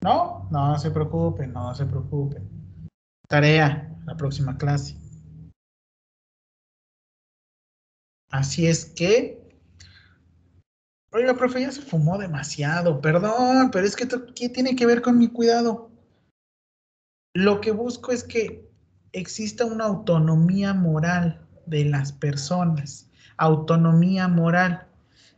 ¿No? 0.00 0.48
No 0.50 0.78
se 0.78 0.90
preocupen, 0.90 1.52
no 1.52 1.74
se 1.74 1.84
preocupen. 1.84 2.48
Tarea, 3.28 3.94
la 4.06 4.16
próxima 4.16 4.56
clase. 4.56 4.96
Así 8.30 8.66
es 8.66 8.86
que... 8.86 9.47
Oiga, 11.18 11.34
profe, 11.34 11.62
ya 11.62 11.72
se 11.72 11.82
fumó 11.82 12.16
demasiado. 12.16 13.00
Perdón, 13.00 13.72
pero 13.72 13.84
es 13.84 13.96
que 13.96 14.06
¿qué 14.36 14.48
tiene 14.48 14.76
que 14.76 14.86
ver 14.86 15.02
con 15.02 15.18
mi 15.18 15.26
cuidado? 15.26 15.90
Lo 17.34 17.60
que 17.60 17.72
busco 17.72 18.12
es 18.12 18.22
que 18.22 18.70
exista 19.10 19.64
una 19.64 19.86
autonomía 19.86 20.74
moral 20.74 21.44
de 21.66 21.86
las 21.86 22.12
personas. 22.12 23.10
Autonomía 23.36 24.28
moral. 24.28 24.86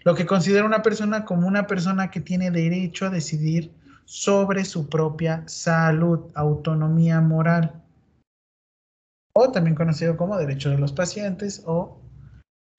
Lo 0.05 0.15
que 0.15 0.27
considera 0.27 0.66
una 0.66 0.82
persona 0.82 1.24
como 1.24 1.48
una 1.48 1.66
persona 1.66 2.11
que 2.11 2.20
tiene 2.20 2.51
derecho 2.51 3.07
a 3.07 3.11
decidir 3.11 3.73
sobre 4.05 4.66
su 4.66 4.86
propia 4.86 5.44
salud, 5.48 6.31
autonomía 6.35 7.23
moral, 7.23 7.82
o 9.32 9.51
también 9.51 9.77
conocido 9.77 10.19
como 10.19 10.36
derecho 10.36 10.69
de 10.69 10.77
los 10.77 10.93
pacientes 10.93 11.62
o 11.65 12.02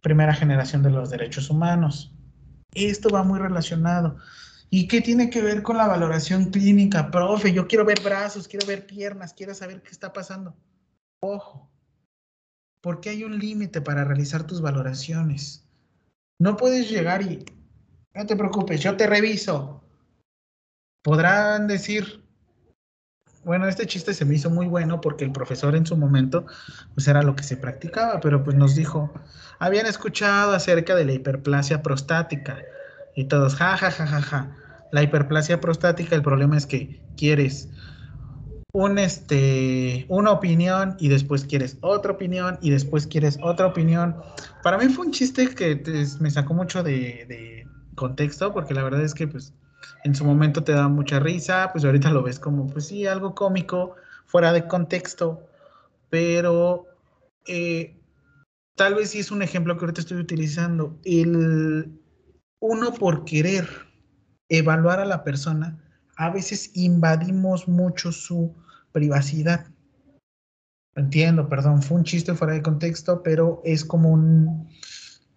primera 0.04 0.36
generación 0.36 0.84
de 0.84 0.92
los 0.92 1.10
derechos 1.10 1.50
humanos. 1.50 2.14
Esto 2.74 3.10
va 3.10 3.24
muy 3.24 3.40
relacionado. 3.40 4.18
¿Y 4.70 4.88
qué 4.88 5.02
tiene 5.02 5.30
que 5.30 5.42
ver 5.42 5.64
con 5.64 5.78
la 5.78 5.88
valoración 5.88 6.46
clínica? 6.52 7.12
Profe, 7.12 7.52
yo 7.52 7.68
quiero 7.68 7.86
ver 7.86 8.02
brazos, 8.02 8.48
quiero 8.48 8.66
ver 8.66 8.86
piernas, 8.86 9.34
quiero 9.34 9.54
saber 9.54 9.82
qué 9.82 9.90
está 9.92 10.14
pasando. 10.14 10.56
Ojo, 11.22 11.70
porque 12.82 13.10
hay 13.10 13.24
un 13.24 13.38
límite 13.38 13.82
para 13.82 14.06
realizar 14.06 14.48
tus 14.48 14.62
valoraciones. 14.62 15.66
No 16.40 16.56
puedes 16.56 16.90
llegar 16.90 17.22
y, 17.22 17.44
no 18.14 18.26
te 18.26 18.36
preocupes, 18.36 18.82
yo 18.82 18.96
te 18.96 19.08
reviso 19.08 19.82
podrán 21.02 21.68
decir, 21.68 22.24
bueno, 23.44 23.68
este 23.68 23.88
chiste 23.88 24.14
se 24.14 24.26
me 24.26 24.36
hizo 24.36 24.50
muy 24.50 24.68
bueno 24.68 25.02
porque 25.02 25.26
el 25.26 25.32
profesor 25.32 25.76
en 25.76 25.86
su 25.86 25.98
momento, 25.98 26.46
pues 26.94 27.08
era 27.08 27.24
lo 27.24 27.36
que 27.36 27.44
se 27.44 27.58
practicaba, 27.58 28.20
pero 28.20 28.44
pues 28.44 28.56
nos 28.56 28.76
dijo, 28.76 29.12
habían 29.60 29.88
escuchado 29.88 30.54
acerca 30.54 30.96
de 30.96 31.06
la 31.06 31.14
hiperplasia 31.14 31.82
prostática 31.82 32.60
y 33.16 33.26
todos, 33.26 33.56
ja, 33.56 33.78
ja, 33.78 33.92
ja, 33.92 34.06
ja, 34.06 34.22
ja. 34.22 34.58
La 34.92 35.02
hiperplasia 35.02 35.60
prostática, 35.60 36.16
el 36.16 36.22
problema 36.22 36.58
es 36.58 36.68
que 36.68 37.02
quieres 37.18 37.70
un, 38.74 39.00
este, 39.00 40.06
una 40.08 40.32
opinión 40.32 40.96
y 41.00 41.10
después 41.10 41.46
quieres 41.46 41.78
otra 41.82 42.12
opinión 42.12 42.60
y 42.62 42.70
después 42.70 43.08
quieres 43.08 43.40
otra 43.42 43.68
opinión. 43.68 44.16
Para 44.64 44.78
mí 44.78 44.88
fue 44.90 45.06
un 45.06 45.12
chiste 45.12 45.56
que 45.56 45.82
me 46.20 46.30
sacó 46.30 46.54
mucho 46.54 46.84
de 46.84 47.66
contexto 47.96 48.54
porque 48.54 48.74
la 48.74 48.84
verdad 48.84 49.02
es 49.02 49.14
que 49.14 49.28
pues 49.28 49.54
en 50.04 50.16
su 50.16 50.26
momento 50.26 50.64
te 50.64 50.74
da 50.74 50.88
mucha 50.88 51.20
risa, 51.20 51.70
pues 51.72 51.86
ahorita 51.86 52.12
lo 52.12 52.24
ves 52.24 52.40
como, 52.40 52.68
pues 52.68 52.88
sí, 52.88 53.06
algo 53.06 53.36
cómico, 53.36 53.96
fuera 54.26 54.52
de 54.54 54.68
contexto, 54.68 55.48
pero 56.10 56.86
eh, 57.48 58.00
tal 58.76 58.96
vez 58.96 59.12
sí 59.12 59.20
es 59.20 59.32
un 59.32 59.42
ejemplo 59.42 59.76
que 59.78 59.86
ahorita 59.86 60.02
estoy 60.02 60.18
utilizando. 60.18 61.00
El 61.04 62.00
uno 62.60 62.94
por 62.94 63.26
querer 63.26 63.68
evaluar 64.50 65.00
a 65.00 65.06
la 65.06 65.24
persona, 65.24 65.84
a 66.18 66.30
veces 66.30 66.72
invadimos 66.76 67.68
mucho 67.68 68.12
su 68.12 68.56
privacidad. 68.92 69.68
Entiendo, 70.96 71.48
perdón, 71.48 71.82
fue 71.82 71.98
un 71.98 72.04
chiste 72.04 72.34
fuera 72.34 72.54
de 72.54 72.62
contexto, 72.62 73.24
pero 73.24 73.62
es 73.64 73.86
como 73.86 74.10
un, 74.10 74.70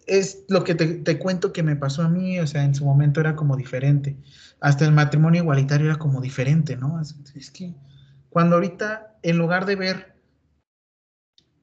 es 0.07 0.45
lo 0.49 0.63
que 0.63 0.75
te, 0.75 1.19
cuento 1.19 1.51
que 1.51 1.63
me 1.63 1.75
pasó 1.75 2.03
a 2.03 2.09
mí, 2.09 2.39
o 2.39 2.47
sea, 2.47 2.63
en 2.63 2.75
su 2.75 2.85
momento 2.85 3.19
era 3.19 3.35
como 3.35 3.55
diferente. 3.55 4.17
Hasta 4.59 4.85
el 4.85 4.91
matrimonio 4.91 5.41
igualitario 5.41 5.87
era 5.87 5.97
como 5.97 6.21
diferente, 6.21 6.75
¿no? 6.75 7.01
Es, 7.01 7.51
que 7.51 7.73
cuando 8.29 8.55
ahorita, 8.55 9.17
en 9.23 9.37
lugar 9.37 9.65
de 9.65 9.75
ver 9.75 10.15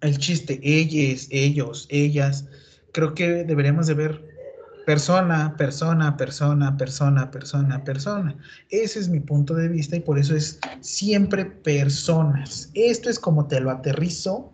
el 0.00 0.18
chiste, 0.18 0.60
ellos, 0.62 1.28
ellos, 1.30 1.86
ellas, 1.90 2.46
creo 2.92 3.14
que 3.14 3.44
deberíamos 3.44 3.86
de 3.86 3.94
ver 3.94 4.32
persona, 4.84 5.56
persona, 5.56 6.16
persona, 6.16 6.76
persona, 6.76 7.30
persona, 7.30 7.84
persona. 7.84 8.36
Ese 8.68 8.98
es 8.98 9.08
mi 9.08 9.20
punto 9.20 9.54
de 9.54 9.68
vista 9.68 9.96
y 9.96 10.00
por 10.00 10.18
eso 10.18 10.34
es 10.34 10.58
siempre 10.80 11.44
personas. 11.44 12.70
Esto 12.74 13.08
es 13.08 13.18
como 13.18 13.46
te 13.46 13.60
lo 13.60 13.70
aterrizo 13.70 14.52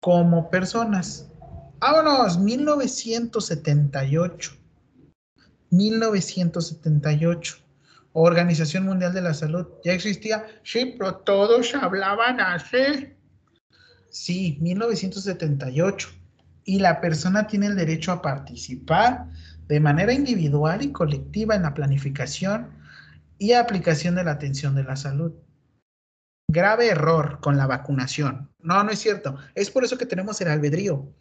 como 0.00 0.50
personas 0.50 1.30
Vámonos, 1.86 2.38
1978. 2.38 4.52
1978. 5.68 7.56
Organización 8.14 8.86
Mundial 8.86 9.12
de 9.12 9.20
la 9.20 9.34
Salud. 9.34 9.66
¿Ya 9.84 9.92
existía? 9.92 10.46
Sí, 10.62 10.94
pero 10.96 11.16
todos 11.16 11.74
hablaban 11.74 12.40
así. 12.40 13.12
Sí, 14.08 14.56
1978. 14.62 16.08
Y 16.64 16.78
la 16.78 17.02
persona 17.02 17.46
tiene 17.46 17.66
el 17.66 17.76
derecho 17.76 18.12
a 18.12 18.22
participar 18.22 19.26
de 19.68 19.78
manera 19.78 20.14
individual 20.14 20.80
y 20.80 20.90
colectiva 20.90 21.54
en 21.54 21.64
la 21.64 21.74
planificación 21.74 22.70
y 23.36 23.52
aplicación 23.52 24.14
de 24.14 24.24
la 24.24 24.30
atención 24.30 24.74
de 24.74 24.84
la 24.84 24.96
salud. 24.96 25.34
Grave 26.50 26.88
error 26.88 27.40
con 27.42 27.58
la 27.58 27.66
vacunación. 27.66 28.48
No, 28.60 28.82
no 28.82 28.90
es 28.90 29.00
cierto. 29.00 29.36
Es 29.54 29.70
por 29.70 29.84
eso 29.84 29.98
que 29.98 30.06
tenemos 30.06 30.40
el 30.40 30.48
albedrío 30.48 31.12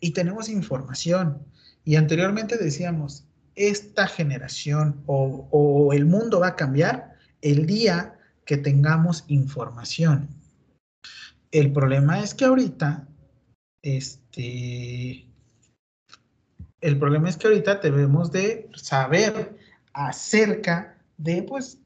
y 0.00 0.12
tenemos 0.12 0.48
información. 0.48 1.42
Y 1.84 1.96
anteriormente 1.96 2.56
decíamos, 2.56 3.24
esta 3.54 4.06
generación 4.06 5.02
o, 5.06 5.90
el 5.92 6.06
mundo 6.06 6.40
va 6.40 6.48
a 6.48 6.56
cambiar 6.56 7.16
el 7.42 7.66
día 7.66 8.18
que 8.44 8.56
tengamos 8.56 9.24
información. 9.28 10.28
El 11.50 11.72
problema 11.72 12.20
es 12.20 12.34
que 12.34 12.44
ahorita, 12.44 13.08
este, 13.82 15.26
el 16.80 16.98
problema 16.98 17.28
es 17.28 17.36
que 17.36 17.48
ahorita 17.48 17.76
debemos 17.76 18.30
de 18.30 18.70
saber 18.74 19.56
acerca 19.92 20.96
de, 21.16 21.42
pues, 21.42 21.78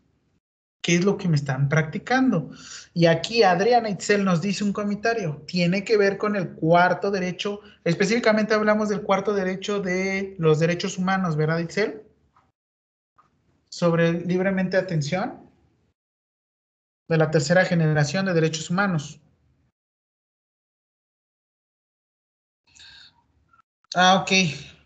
qué 0.83 0.97
es 0.97 1.05
lo 1.05 1.17
que 1.17 1.29
me 1.29 1.37
están 1.37 1.69
practicando. 1.69 2.51
Y 2.93 3.07
aquí 3.07 3.43
Adriana 3.45 3.89
Itzel 3.89 4.25
nos 4.25 4.43
dice 4.43 4.65
un 4.65 4.73
comentario, 4.73 5.43
tiene 5.47 5.85
que 5.85 5.97
ver 5.97 6.19
con 6.19 6.37
el 6.37 6.51
cuarto 6.51 7.11
derecho, 7.11 7.61
específicamente 7.85 8.53
hablamos 8.53 8.89
del 8.89 9.03
cuarto 9.03 9.33
derecho 9.33 9.81
de 9.81 10.35
los 10.39 10.59
derechos 10.59 10.99
humanos, 10.99 11.37
¿verdad 11.37 11.61
Itzel? 11.61 12.03
Sobre 13.71 14.13
libremente 14.13 14.77
atención 14.77 15.49
de 17.09 17.17
la 17.17 17.31
tercera 17.31 17.65
generación 17.65 18.27
de 18.27 18.35
derechos 18.35 18.69
humanos. 18.69 19.21
Ah, 23.95 24.17
ok, 24.23 24.33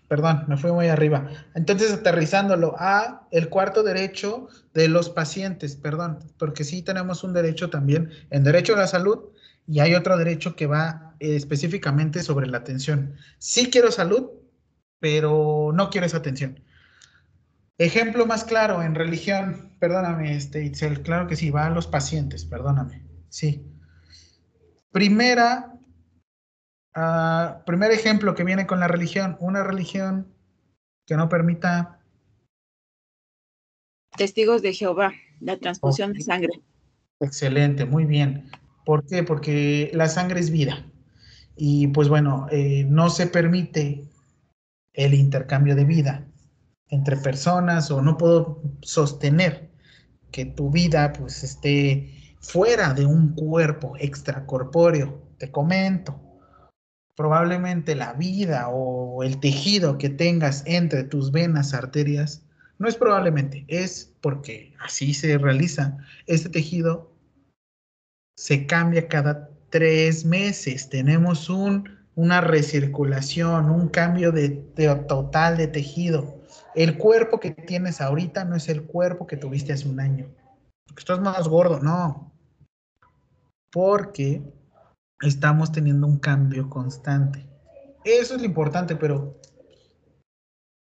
perdón, 0.09 0.45
me 0.49 0.57
fui 0.57 0.73
muy 0.73 0.89
arriba. 0.89 1.29
Entonces, 1.55 1.93
aterrizándolo 1.93 2.75
a 2.79 3.27
el 3.31 3.49
cuarto 3.49 3.83
derecho 3.83 4.49
de 4.75 4.89
los 4.89 5.11
pacientes, 5.11 5.77
perdón, 5.77 6.19
porque 6.39 6.65
sí 6.65 6.83
tenemos 6.83 7.25
un 7.25 7.33
derecho 7.33 7.71
también 7.71 8.11
en 8.31 8.45
derecho 8.45 8.75
a 8.75 8.79
la 8.79 8.87
salud 8.87 9.31
y 9.67 9.81
hay 9.81 9.95
otro 9.95 10.17
derecho 10.17 10.55
que 10.55 10.67
va 10.67 11.15
eh, 11.19 11.35
específicamente 11.37 12.23
sobre 12.23 12.47
la 12.47 12.59
atención. 12.59 13.17
Sí 13.39 13.71
quiero 13.71 13.91
salud, 13.91 14.31
pero 15.01 15.73
no 15.75 15.91
quiero 15.91 16.07
esa 16.07 16.19
atención. 16.19 16.61
Ejemplo 17.79 18.25
más 18.27 18.45
claro, 18.45 18.83
en 18.83 18.95
religión, 18.95 19.73
perdóname, 19.79 20.35
este, 20.35 20.65
Itzel, 20.65 21.03
claro 21.03 21.27
que 21.27 21.37
sí, 21.37 21.51
va 21.51 21.67
a 21.67 21.71
los 21.71 21.87
pacientes, 21.87 22.45
perdóname, 22.47 23.05
sí. 23.29 23.67
Primera 24.93 25.76
Ah, 26.99 27.63
primer 27.67 27.93
ejemplo 27.93 28.35
que 28.35 28.43
viene 28.43 28.67
con 28.67 28.81
la 28.81 28.89
religión, 28.89 29.37
una 29.39 29.63
religión 29.63 30.33
que 31.07 31.15
no 31.15 31.29
permita... 31.29 32.01
Testigos 34.17 34.63
de 34.63 34.73
Jehová, 34.73 35.13
la 35.41 35.59
transfusión 35.59 36.15
de 36.15 36.23
sangre. 36.23 36.63
Excelente, 37.21 37.85
muy 37.85 38.07
bien. 38.07 38.51
¿Por 38.87 39.07
qué? 39.07 39.23
Porque 39.23 39.91
la 39.93 40.09
sangre 40.09 40.41
es 40.41 40.51
vida. 40.51 40.91
Y 41.55 41.89
pues 41.89 42.09
bueno, 42.09 42.47
eh, 42.51 42.87
no 42.89 43.11
se 43.11 43.27
permite 43.27 44.09
el 44.95 45.13
intercambio 45.13 45.77
de 45.77 45.85
vida 45.85 46.27
entre 46.89 47.19
personas 47.19 47.91
o 47.91 48.01
no 48.01 48.17
puedo 48.17 48.63
sostener 48.81 49.71
que 50.31 50.47
tu 50.47 50.71
vida 50.71 51.13
pues 51.13 51.45
esté 51.45 52.37
fuera 52.41 52.95
de 52.95 53.05
un 53.05 53.35
cuerpo 53.35 53.97
extracorpóreo. 53.99 55.27
Te 55.37 55.51
comento, 55.51 56.26
probablemente 57.17 57.95
la 57.95 58.13
vida 58.13 58.69
o 58.69 59.23
el 59.23 59.41
tejido 59.41 59.99
que 59.99 60.11
tengas 60.11 60.63
entre 60.67 61.05
tus 61.05 61.33
venas, 61.33 61.75
arterias, 61.75 62.43
no 62.79 62.89
es 62.89 62.97
probablemente, 62.97 63.65
es 63.69 64.13
porque 64.21 64.75
así 64.81 65.15
se 65.15 65.39
realiza. 65.39 65.97
Este 66.27 66.51
tejido 66.51 67.11
se 68.37 68.67
cambia 68.67 69.09
cada 69.09 69.51
tres 69.71 70.27
meses. 70.27 70.91
Tenemos 70.91 71.49
un, 71.49 71.89
una 72.15 72.43
recirculación, 72.43 73.71
un 73.71 73.89
cambio 73.89 74.31
de, 74.31 74.51
total 75.09 75.57
de 75.57 75.69
tejido. 75.69 76.43
El 76.75 76.99
cuerpo 76.99 77.41
que 77.41 77.53
tienes 77.53 78.03
ahorita 78.03 78.45
no 78.45 78.57
es 78.57 78.69
el 78.69 78.83
cuerpo 78.85 79.27
que 79.27 79.39
tuviste 79.39 79.73
hace 79.73 79.89
un 79.89 80.01
año. 80.01 80.29
Porque 80.87 81.01
estás 81.01 81.21
más 81.21 81.49
gordo, 81.49 81.81
no. 81.81 82.31
Porque 83.71 84.43
estamos 85.21 85.73
teniendo 85.73 86.07
un 86.07 86.19
cambio 86.19 86.69
constante. 86.69 87.47
Eso 88.05 88.35
es 88.35 88.41
lo 88.41 88.47
importante, 88.47 88.97
pero 88.97 89.41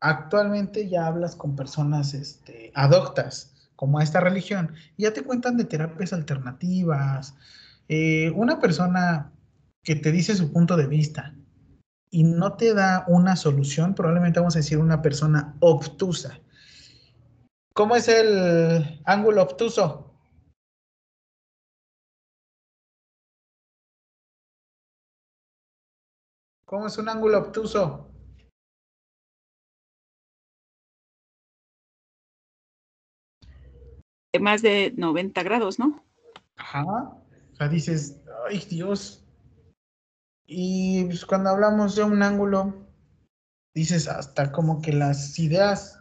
actualmente 0.01 0.89
ya 0.89 1.07
hablas 1.07 1.35
con 1.35 1.55
personas 1.55 2.13
este, 2.13 2.71
adoptas 2.75 3.53
como 3.75 3.99
a 3.99 4.03
esta 4.03 4.19
religión 4.19 4.73
y 4.97 5.03
ya 5.03 5.13
te 5.13 5.23
cuentan 5.23 5.57
de 5.57 5.65
terapias 5.65 6.13
alternativas. 6.13 7.35
Eh, 7.87 8.31
una 8.31 8.59
persona 8.59 9.31
que 9.83 9.95
te 9.95 10.11
dice 10.11 10.35
su 10.35 10.51
punto 10.51 10.77
de 10.77 10.87
vista 10.87 11.35
y 12.09 12.23
no 12.23 12.53
te 12.53 12.73
da 12.73 13.05
una 13.07 13.35
solución, 13.35 13.95
probablemente 13.95 14.39
vamos 14.39 14.55
a 14.55 14.59
decir 14.59 14.77
una 14.77 15.01
persona 15.01 15.55
obtusa. 15.59 16.39
¿Cómo 17.73 17.95
es 17.95 18.07
el 18.07 19.01
ángulo 19.05 19.41
obtuso? 19.41 20.12
¿Cómo 26.73 26.87
es 26.87 26.97
un 26.97 27.07
ángulo 27.07 27.37
obtuso? 27.37 28.09
Más 34.41 34.63
de 34.63 34.91
90 34.97 35.43
grados, 35.43 35.77
¿no? 35.77 36.03
Ajá. 36.55 36.83
O 36.83 37.55
sea, 37.55 37.67
dices, 37.67 38.23
ay 38.49 38.57
Dios. 38.67 39.23
Y 40.47 41.05
pues, 41.05 41.23
cuando 41.27 41.51
hablamos 41.51 41.95
de 41.95 42.05
un 42.05 42.23
ángulo, 42.23 42.87
dices 43.75 44.07
hasta 44.07 44.51
como 44.51 44.81
que 44.81 44.93
las 44.93 45.37
ideas 45.37 45.99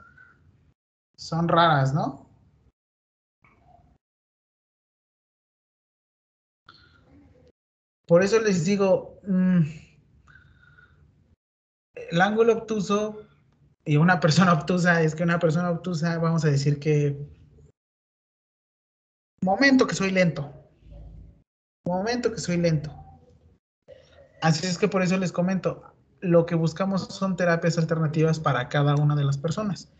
son 1.18 1.48
raras, 1.48 1.92
¿no? 1.92 2.30
Por 8.06 8.22
eso 8.22 8.40
les 8.40 8.64
digo, 8.64 9.20
mm, 9.28 9.91
el 12.12 12.20
ángulo 12.20 12.52
obtuso 12.52 13.22
y 13.86 13.96
una 13.96 14.20
persona 14.20 14.52
obtusa 14.52 15.00
es 15.00 15.14
que 15.14 15.22
una 15.22 15.38
persona 15.38 15.70
obtusa, 15.70 16.18
vamos 16.18 16.44
a 16.44 16.50
decir 16.50 16.78
que 16.78 17.16
momento 19.42 19.86
que 19.86 19.94
soy 19.94 20.10
lento. 20.10 20.52
Momento 21.86 22.30
que 22.30 22.38
soy 22.38 22.58
lento. 22.58 22.94
Así 24.42 24.66
es 24.66 24.76
que 24.76 24.88
por 24.88 25.02
eso 25.02 25.16
les 25.16 25.32
comento, 25.32 25.82
lo 26.20 26.44
que 26.44 26.54
buscamos 26.54 27.06
son 27.06 27.34
terapias 27.36 27.78
alternativas 27.78 28.38
para 28.38 28.68
cada 28.68 28.94
una 28.94 29.16
de 29.16 29.24
las 29.24 29.38
personas. 29.38 29.90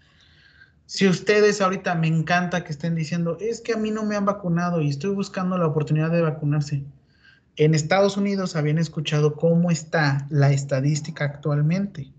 Si 0.85 1.09
ustedes 1.09 1.63
ahorita 1.63 1.95
me 1.95 2.09
encanta 2.09 2.63
que 2.63 2.73
estén 2.73 2.95
diciendo, 2.95 3.39
es 3.41 3.63
que 3.63 3.73
a 3.73 3.79
mí 3.79 3.91
no 3.91 4.05
me 4.05 4.17
han 4.17 4.27
vacunado 4.27 4.83
y 4.83 4.91
estoy 4.91 5.11
buscando 5.15 5.57
la 5.57 5.67
oportunidad 5.67 6.11
de 6.11 6.21
vacunarse. 6.21 6.85
En 7.57 7.74
Estados 7.74 8.16
Unidos 8.16 8.57
habían 8.57 8.79
escuchado 8.79 9.37
cómo 9.37 9.70
está 9.70 10.27
la 10.31 10.53
estadística 10.53 11.24
actualmente. 11.24 12.11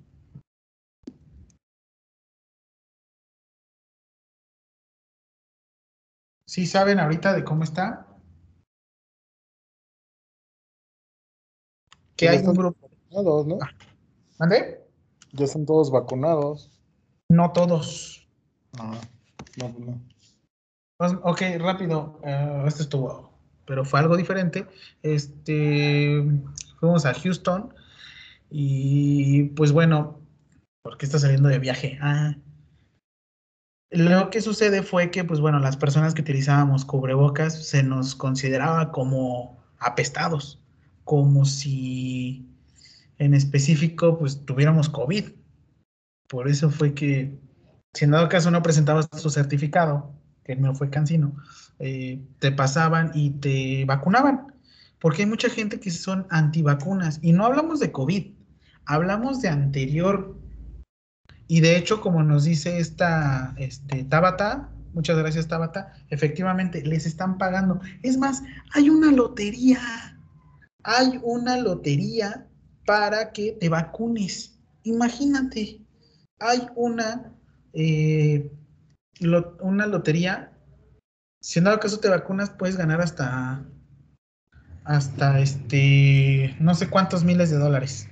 ¿Sí 6.46 6.68
saben 6.68 7.00
ahorita 7.00 7.34
de 7.34 7.44
cómo 7.44 7.64
está? 7.64 8.08
Que 12.16 12.30
hay 12.30 12.46
un 12.46 12.54
grupo. 12.54 12.90
Vacunados, 12.90 13.48
¿no? 13.48 13.58
¿Mande? 14.38 14.88
Ya 15.32 15.46
están 15.46 15.66
todos 15.66 15.90
vacunados. 15.90 16.70
No 17.30 17.52
todos. 17.54 18.30
No, 18.78 18.92
no, 19.58 19.80
no. 19.80 20.02
Pues, 20.98 21.14
ok, 21.24 21.42
rápido. 21.58 22.20
Uh, 22.22 22.68
esto 22.68 22.84
estuvo 22.84 23.33
pero 23.66 23.86
fue 23.86 24.00
algo 24.00 24.18
diferente. 24.18 24.66
Este, 25.02 26.24
fuimos 26.80 27.06
a 27.06 27.14
Houston 27.14 27.74
y 28.50 29.44
pues 29.56 29.72
bueno, 29.72 30.20
¿por 30.84 30.98
qué 30.98 31.06
está 31.06 31.20
saliendo 31.20 31.50
de 31.50 31.60
viaje? 31.60 31.98
Ah, 32.02 32.36
lo 33.94 34.32
que 34.32 34.42
sucede 34.42 34.82
fue 34.82 35.12
que, 35.12 35.24
pues 35.24 35.40
bueno, 35.40 35.60
las 35.60 35.78
personas 35.78 36.16
que 36.16 36.22
utilizábamos 36.22 36.84
cubrebocas 36.84 37.68
se 37.68 37.84
nos 37.84 38.16
consideraba 38.16 38.92
como 38.92 39.64
apestados, 39.78 40.60
como 41.04 41.46
si 41.46 42.50
en 43.20 43.36
específico, 43.36 44.18
pues 44.18 44.46
tuviéramos 44.46 44.90
COVID. 44.90 45.26
Por 46.28 46.48
eso 46.48 46.72
fue 46.72 46.96
que, 46.96 47.38
si 47.94 48.06
en 48.06 48.12
dado 48.12 48.30
caso 48.30 48.50
no 48.50 48.64
presentabas 48.64 49.08
tu 49.10 49.30
certificado, 49.30 50.12
que 50.44 50.54
el 50.54 50.76
fue 50.76 50.90
cansino, 50.90 51.36
eh, 51.80 52.22
te 52.40 52.52
pasaban 52.52 53.12
y 53.14 53.32
te 53.32 53.86
vacunaban. 53.86 54.54
Porque 55.00 55.24
hay 55.24 55.30
mucha 55.30 55.50
gente 55.50 55.80
que 55.80 55.92
son 55.92 56.28
antivacunas. 56.30 57.20
Y 57.22 57.34
no 57.34 57.46
hablamos 57.46 57.80
de 57.80 57.92
COVID, 57.92 58.28
hablamos 58.86 59.42
de 59.42 59.50
anterior. 59.50 60.38
Y 61.48 61.60
de 61.60 61.78
hecho, 61.78 62.00
como 62.00 62.24
nos 62.24 62.46
dice 62.46 62.80
esta 62.80 63.54
este, 63.58 64.06
Tabata, 64.06 64.70
muchas 64.94 65.18
gracias 65.18 65.48
Tabata, 65.48 65.94
efectivamente 66.10 66.82
les 66.84 67.06
están 67.06 67.38
pagando. 67.38 67.82
Es 68.02 68.18
más, 68.18 68.44
hay 68.74 68.90
una 68.90 69.12
lotería. 69.12 69.82
Hay 70.84 71.20
una 71.24 71.58
lotería 71.58 72.48
para 72.86 73.32
que 73.32 73.54
te 73.60 73.70
vacunes. 73.70 74.58
Imagínate, 74.84 75.82
hay 76.40 76.68
una, 76.76 77.34
eh, 77.74 78.52
una 79.62 79.88
lotería 79.88 80.53
si 81.44 81.60
en 81.60 81.66
dado 81.66 81.80
caso 81.82 82.00
te 82.00 82.08
vacunas, 82.08 82.52
puedes 82.52 82.78
ganar 82.78 83.02
hasta, 83.02 83.62
hasta 84.86 85.40
este, 85.42 86.56
no 86.62 86.74
sé 86.74 86.90
cuántos 86.90 87.26
miles 87.26 87.50
de 87.50 87.58
dólares. 87.58 88.08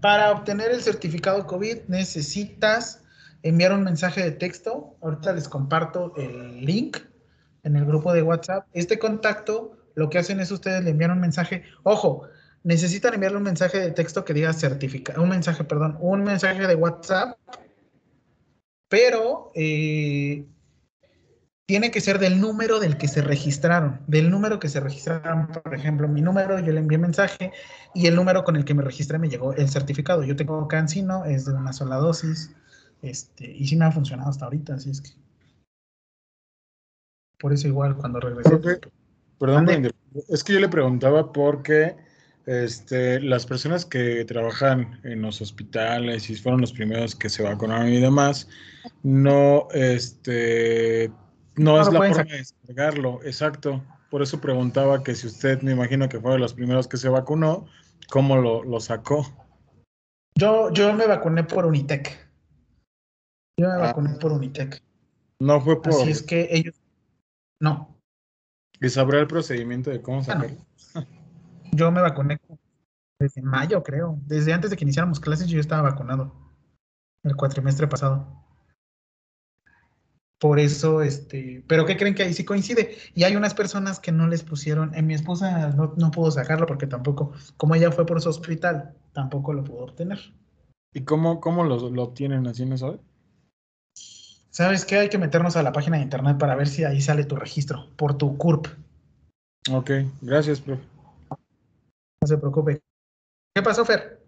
Para 0.00 0.32
obtener 0.32 0.72
el 0.72 0.82
certificado 0.82 1.46
COVID 1.46 1.82
necesitas 1.86 3.04
enviar 3.44 3.72
un 3.72 3.84
mensaje 3.84 4.20
de 4.20 4.32
texto. 4.32 4.96
Ahorita 5.00 5.32
les 5.32 5.48
comparto 5.48 6.12
el 6.16 6.64
link 6.64 6.98
en 7.62 7.76
el 7.76 7.84
grupo 7.84 8.12
de 8.12 8.22
WhatsApp. 8.22 8.66
Este 8.72 8.98
contacto, 8.98 9.76
lo 9.94 10.10
que 10.10 10.18
hacen 10.18 10.40
es 10.40 10.50
ustedes 10.50 10.82
le 10.82 10.90
envían 10.90 11.12
un 11.12 11.20
mensaje. 11.20 11.62
Ojo, 11.84 12.24
necesitan 12.64 13.14
enviarle 13.14 13.38
un 13.38 13.44
mensaje 13.44 13.78
de 13.78 13.92
texto 13.92 14.24
que 14.24 14.34
diga 14.34 14.52
certificado, 14.52 15.22
un 15.22 15.28
mensaje, 15.28 15.62
perdón, 15.62 15.98
un 16.00 16.24
mensaje 16.24 16.66
de 16.66 16.74
WhatsApp, 16.74 17.38
pero 18.88 19.52
eh, 19.54 20.44
tiene 21.66 21.90
que 21.90 22.00
ser 22.00 22.18
del 22.18 22.40
número 22.40 22.78
del 22.78 22.98
que 22.98 23.08
se 23.08 23.22
registraron, 23.22 24.00
del 24.06 24.30
número 24.30 24.58
que 24.58 24.68
se 24.68 24.80
registraron, 24.80 25.48
por 25.48 25.74
ejemplo, 25.74 26.08
mi 26.08 26.20
número, 26.20 26.58
yo 26.58 26.72
le 26.72 26.80
envié 26.80 26.98
mensaje 26.98 27.52
y 27.94 28.06
el 28.06 28.16
número 28.16 28.44
con 28.44 28.56
el 28.56 28.64
que 28.64 28.74
me 28.74 28.82
registré 28.82 29.18
me 29.18 29.30
llegó 29.30 29.54
el 29.54 29.68
certificado. 29.70 30.22
Yo 30.24 30.36
tengo 30.36 30.68
Cancino, 30.68 31.24
es 31.24 31.46
de 31.46 31.54
una 31.54 31.72
sola 31.72 31.96
dosis, 31.96 32.54
este, 33.00 33.50
y 33.50 33.66
sí 33.66 33.76
me 33.76 33.86
ha 33.86 33.92
funcionado 33.92 34.28
hasta 34.28 34.44
ahorita, 34.44 34.74
así 34.74 34.90
es 34.90 35.00
que. 35.00 35.10
Por 37.38 37.52
eso 37.52 37.66
igual 37.66 37.96
cuando 37.96 38.20
regresé. 38.20 38.58
perdón, 39.38 39.90
es 40.28 40.44
que 40.44 40.52
yo 40.52 40.60
le 40.60 40.68
preguntaba 40.68 41.32
por 41.32 41.62
qué 41.62 41.96
este, 42.46 43.20
las 43.20 43.46
personas 43.46 43.86
que 43.86 44.24
trabajan 44.26 45.00
en 45.02 45.22
los 45.22 45.40
hospitales 45.40 46.28
y 46.28 46.36
fueron 46.36 46.60
los 46.60 46.72
primeros 46.72 47.14
que 47.14 47.30
se 47.30 47.42
vacunaron 47.42 47.88
y 47.88 48.00
demás, 48.00 48.48
no, 49.02 49.68
este, 49.72 51.10
no, 51.56 51.80
es 51.80 51.92
la 51.92 51.98
forma 51.98 52.24
de 52.24 52.38
descargarlo, 52.38 53.20
exacto. 53.24 53.82
Por 54.10 54.22
eso 54.22 54.40
preguntaba 54.40 55.02
que 55.02 55.14
si 55.14 55.26
usted, 55.26 55.60
me 55.62 55.72
imagino 55.72 56.08
que 56.08 56.20
fue 56.20 56.32
de 56.32 56.38
los 56.38 56.54
primeros 56.54 56.88
que 56.88 56.96
se 56.96 57.08
vacunó, 57.08 57.66
¿cómo 58.10 58.36
lo, 58.36 58.80
sacó? 58.80 59.26
Yo, 60.36 60.72
yo 60.72 60.92
me 60.94 61.06
vacuné 61.06 61.44
por 61.44 61.66
Unitec. 61.66 62.30
Yo 63.58 63.68
me 63.68 63.74
ah. 63.74 63.78
vacuné 63.78 64.10
por 64.20 64.32
Unitec. 64.32 64.82
No 65.40 65.60
fue 65.60 65.80
por. 65.80 65.92
Así 65.92 66.10
es 66.10 66.22
que 66.22 66.48
ellos. 66.50 66.74
No. 67.60 67.96
¿Y 68.80 68.88
sabrá 68.88 69.20
el 69.20 69.26
procedimiento 69.26 69.90
de 69.90 70.02
cómo 70.02 70.22
sacarlo? 70.22 70.56
Yo 71.72 71.90
me 71.90 72.00
vacuné 72.00 72.38
desde 73.18 73.42
mayo, 73.42 73.82
creo. 73.82 74.18
Desde 74.26 74.52
antes 74.52 74.70
de 74.70 74.76
que 74.76 74.84
iniciáramos 74.84 75.18
clases, 75.18 75.48
yo 75.48 75.58
estaba 75.58 75.90
vacunado. 75.90 76.32
El 77.24 77.34
cuatrimestre 77.34 77.88
pasado. 77.88 78.44
Por 80.38 80.58
eso, 80.58 81.00
este, 81.00 81.62
pero 81.66 81.86
¿qué 81.86 81.96
creen 81.96 82.14
que 82.14 82.24
ahí 82.24 82.34
sí 82.34 82.44
coincide? 82.44 82.96
Y 83.14 83.24
hay 83.24 83.36
unas 83.36 83.54
personas 83.54 84.00
que 84.00 84.12
no 84.12 84.26
les 84.26 84.42
pusieron, 84.42 84.94
en 84.94 85.06
mi 85.06 85.14
esposa 85.14 85.68
no, 85.70 86.10
pudo 86.10 86.30
sacarlo 86.30 86.66
porque 86.66 86.86
tampoco, 86.86 87.32
como 87.56 87.74
ella 87.74 87.92
fue 87.92 88.04
por 88.04 88.20
su 88.20 88.28
hospital, 88.28 88.94
tampoco 89.12 89.52
lo 89.52 89.64
pudo 89.64 89.84
obtener. 89.84 90.18
¿Y 90.92 91.02
cómo, 91.02 91.40
cómo 91.40 91.64
lo, 91.64 91.76
obtienen 92.02 92.46
así, 92.46 92.66
no 92.66 92.76
sabe? 92.76 92.98
¿Sabes 94.50 94.84
qué? 94.84 94.98
Hay 94.98 95.08
que 95.08 95.18
meternos 95.18 95.56
a 95.56 95.62
la 95.62 95.72
página 95.72 95.96
de 95.96 96.02
internet 96.02 96.38
para 96.38 96.54
ver 96.54 96.68
si 96.68 96.84
ahí 96.84 97.00
sale 97.00 97.24
tu 97.24 97.36
registro, 97.36 97.88
por 97.96 98.18
tu 98.18 98.36
CURP. 98.36 98.66
Ok, 99.72 99.90
gracias, 100.20 100.60
profe. 100.60 100.82
No 102.20 102.28
se 102.28 102.38
preocupe. 102.38 102.80
¿Qué 103.54 103.62
pasó, 103.62 103.84
Fer? 103.84 104.20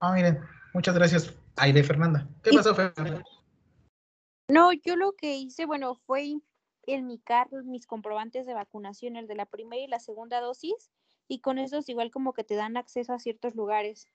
Ah, 0.00 0.12
miren, 0.12 0.40
muchas 0.74 0.94
gracias, 0.94 1.34
Aire 1.56 1.82
Fernanda. 1.82 2.26
¿Qué 2.42 2.50
pasó, 2.52 2.74
Fer? 2.74 2.92
No, 4.48 4.72
yo 4.72 4.96
lo 4.96 5.12
que 5.12 5.36
hice, 5.36 5.66
bueno, 5.66 5.96
fue 6.06 6.36
en 6.86 7.06
mi 7.06 7.18
carro 7.18 7.62
mis 7.64 7.86
comprobantes 7.86 8.46
de 8.46 8.54
vacunación, 8.54 9.16
el 9.16 9.26
de 9.26 9.34
la 9.34 9.46
primera 9.46 9.82
y 9.82 9.88
la 9.88 9.98
segunda 9.98 10.40
dosis, 10.40 10.90
y 11.26 11.40
con 11.40 11.58
esos 11.58 11.88
igual 11.88 12.10
como 12.10 12.32
que 12.32 12.44
te 12.44 12.54
dan 12.54 12.76
acceso 12.76 13.12
a 13.12 13.18
ciertos 13.18 13.56
lugares. 13.56 14.06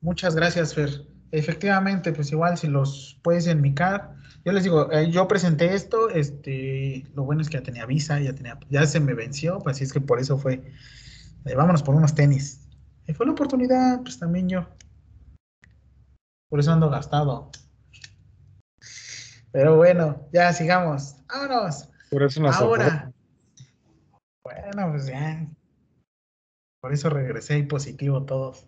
Muchas 0.00 0.36
gracias, 0.36 0.74
Fer. 0.74 1.06
Efectivamente, 1.32 2.12
pues 2.12 2.30
igual 2.30 2.56
si 2.56 2.68
los 2.68 3.18
puedes 3.24 3.48
enmicar, 3.48 4.14
yo 4.44 4.52
les 4.52 4.62
digo, 4.62 4.92
eh, 4.92 5.10
yo 5.10 5.26
presenté 5.26 5.74
esto, 5.74 6.10
este, 6.10 7.04
lo 7.14 7.24
bueno 7.24 7.42
es 7.42 7.48
que 7.48 7.56
ya 7.58 7.62
tenía 7.64 7.86
visa, 7.86 8.20
ya 8.20 8.32
tenía, 8.34 8.56
ya 8.70 8.86
se 8.86 9.00
me 9.00 9.14
venció, 9.14 9.58
pues 9.58 9.76
así 9.76 9.84
es 9.84 9.92
que 9.92 10.00
por 10.00 10.20
eso 10.20 10.38
fue, 10.38 10.62
eh, 11.44 11.54
vámonos 11.56 11.82
por 11.82 11.96
unos 11.96 12.14
tenis. 12.14 12.68
Y 13.08 13.14
fue 13.14 13.26
la 13.26 13.32
oportunidad, 13.32 14.00
pues 14.02 14.18
también 14.18 14.48
yo. 14.48 14.68
Por 16.48 16.60
eso 16.60 16.70
ando 16.70 16.88
gastado. 16.88 17.50
Pero 19.54 19.76
bueno, 19.76 20.28
ya 20.32 20.52
sigamos. 20.52 21.14
Vámonos. 21.28 21.88
Por 22.10 22.24
eso 22.24 22.44
Ahora. 22.44 23.12
Bueno, 24.42 24.90
pues 24.90 25.06
ya. 25.06 25.46
Por 26.80 26.92
eso 26.92 27.08
regresé 27.08 27.58
y 27.58 27.62
positivo 27.62 28.24
todos. 28.24 28.66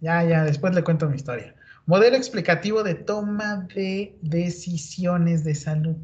Ya, 0.00 0.24
ya, 0.24 0.42
después 0.42 0.74
le 0.74 0.82
cuento 0.82 1.08
mi 1.08 1.14
historia. 1.14 1.54
Modelo 1.86 2.16
explicativo 2.16 2.82
de 2.82 2.96
toma 2.96 3.68
de 3.72 4.18
decisiones 4.22 5.44
de 5.44 5.54
salud. 5.54 5.96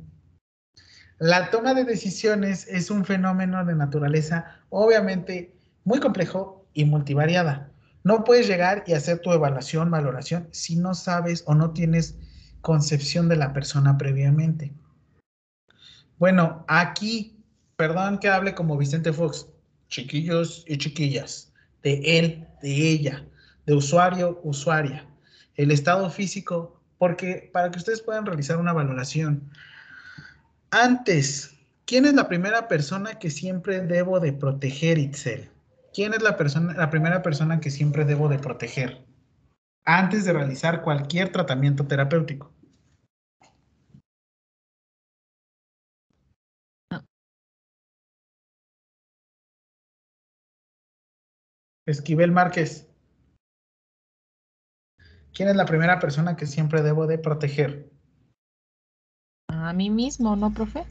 La 1.18 1.50
toma 1.50 1.74
de 1.74 1.82
decisiones 1.82 2.68
es 2.68 2.88
un 2.88 3.04
fenómeno 3.04 3.64
de 3.64 3.74
naturaleza 3.74 4.60
obviamente 4.68 5.56
muy 5.82 5.98
complejo 5.98 6.68
y 6.72 6.84
multivariada. 6.84 7.72
No 8.04 8.22
puedes 8.22 8.46
llegar 8.46 8.84
y 8.86 8.92
hacer 8.92 9.18
tu 9.18 9.32
evaluación, 9.32 9.90
valoración 9.90 10.48
si 10.52 10.76
no 10.76 10.94
sabes 10.94 11.42
o 11.46 11.54
no 11.56 11.72
tienes 11.72 12.16
concepción 12.60 13.28
de 13.28 13.36
la 13.36 13.52
persona 13.52 13.96
previamente. 13.96 14.72
Bueno, 16.18 16.64
aquí, 16.68 17.42
perdón 17.76 18.18
que 18.18 18.28
hable 18.28 18.54
como 18.54 18.76
Vicente 18.76 19.12
Fox, 19.12 19.46
chiquillos 19.88 20.64
y 20.66 20.76
chiquillas, 20.76 21.52
de 21.82 22.00
él, 22.04 22.46
de 22.62 22.90
ella, 22.90 23.26
de 23.66 23.74
usuario, 23.74 24.40
usuaria, 24.44 25.06
el 25.56 25.70
estado 25.70 26.10
físico, 26.10 26.80
porque 26.98 27.50
para 27.52 27.70
que 27.70 27.78
ustedes 27.78 28.02
puedan 28.02 28.26
realizar 28.26 28.58
una 28.58 28.72
valoración. 28.72 29.50
Antes, 30.70 31.54
¿quién 31.86 32.04
es 32.04 32.14
la 32.14 32.28
primera 32.28 32.68
persona 32.68 33.18
que 33.18 33.30
siempre 33.30 33.80
debo 33.80 34.20
de 34.20 34.32
proteger, 34.32 34.98
Itzel? 34.98 35.50
¿Quién 35.92 36.14
es 36.14 36.22
la, 36.22 36.36
persona, 36.36 36.74
la 36.74 36.90
primera 36.90 37.22
persona 37.22 37.60
que 37.60 37.70
siempre 37.70 38.04
debo 38.04 38.28
de 38.28 38.38
proteger? 38.38 39.04
Antes 39.84 40.24
de 40.24 40.32
realizar 40.32 40.82
cualquier 40.82 41.32
tratamiento 41.32 41.86
terapéutico. 41.86 42.52
Esquivel 51.86 52.30
Márquez. 52.30 52.88
¿Quién 55.32 55.48
es 55.48 55.56
la 55.56 55.64
primera 55.64 55.98
persona 55.98 56.36
que 56.36 56.46
siempre 56.46 56.82
debo 56.82 57.06
de 57.06 57.18
proteger? 57.18 57.90
A 59.48 59.72
mí 59.72 59.90
mismo, 59.90 60.36
¿no, 60.36 60.52
profe? 60.52 60.84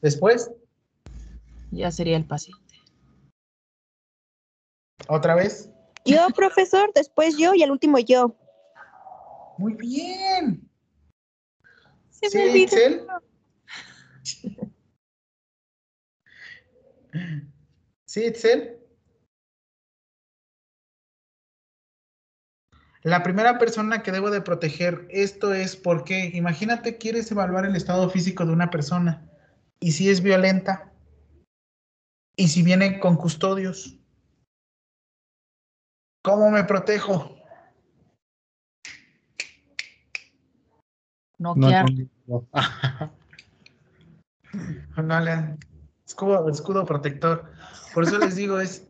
Después. 0.00 0.50
Ya 1.70 1.90
sería 1.90 2.16
el 2.16 2.24
paciente. 2.24 2.62
¿Otra 5.08 5.34
vez? 5.34 5.73
Yo, 6.04 6.28
profesor, 6.34 6.90
después 6.94 7.36
yo 7.38 7.54
y 7.54 7.62
al 7.62 7.70
último 7.70 7.98
yo. 7.98 8.36
Muy 9.58 9.74
bien. 9.74 10.68
Se 12.10 12.28
¿Sí, 12.28 12.38
me 12.38 12.66
¿Sí, 18.04 18.24
Itzel? 18.26 18.78
La 23.02 23.22
primera 23.22 23.58
persona 23.58 24.02
que 24.02 24.12
debo 24.12 24.30
de 24.30 24.40
proteger, 24.40 25.06
esto 25.10 25.52
es 25.52 25.76
porque, 25.76 26.30
imagínate, 26.34 26.96
quieres 26.96 27.30
evaluar 27.30 27.66
el 27.66 27.76
estado 27.76 28.08
físico 28.08 28.46
de 28.46 28.52
una 28.52 28.70
persona 28.70 29.30
y 29.78 29.92
si 29.92 30.08
es 30.08 30.22
violenta 30.22 30.90
y 32.36 32.48
si 32.48 32.62
viene 32.62 32.98
con 33.00 33.16
custodios 33.16 33.98
¿Cómo 36.24 36.50
me 36.50 36.64
protejo? 36.64 37.36
No, 41.36 41.54
quiero. 41.54 41.86
no 45.04 45.20
le 45.20 45.58
escudo, 46.06 46.48
escudo 46.48 46.86
protector. 46.86 47.52
Por 47.92 48.04
eso 48.04 48.18
les 48.18 48.36
digo, 48.36 48.58
es 48.58 48.88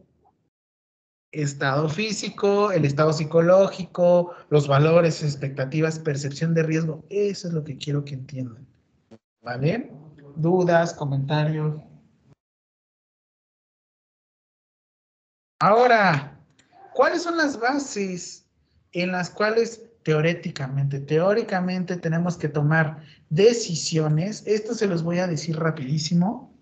estado 1.32 1.88
físico, 1.88 2.70
el 2.70 2.84
estado 2.84 3.12
psicológico, 3.12 4.36
los 4.50 4.68
valores, 4.68 5.24
expectativas, 5.24 5.98
percepción 5.98 6.54
de 6.54 6.62
riesgo. 6.62 7.04
Eso 7.10 7.48
es 7.48 7.54
lo 7.54 7.64
que 7.64 7.76
quiero 7.76 8.04
que 8.04 8.14
entiendan. 8.14 8.64
¿Vale? 9.42 9.90
Dudas, 10.36 10.94
comentarios. 10.94 11.82
Ahora, 15.58 16.33
¿Cuáles 16.94 17.22
son 17.22 17.36
las 17.36 17.58
bases 17.58 18.46
en 18.92 19.10
las 19.10 19.28
cuales 19.28 19.82
teóricamente, 20.04 21.00
teóricamente 21.00 21.96
tenemos 21.96 22.36
que 22.36 22.48
tomar 22.48 23.02
decisiones? 23.30 24.44
Esto 24.46 24.74
se 24.74 24.86
los 24.86 25.02
voy 25.02 25.18
a 25.18 25.26
decir 25.26 25.58
rapidísimo. 25.58 26.56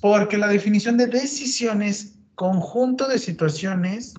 Porque 0.00 0.38
la 0.38 0.46
definición 0.46 0.96
de 0.96 1.08
decisión 1.08 1.82
es 1.82 2.14
conjunto 2.36 3.08
de 3.08 3.18
situaciones 3.18 4.14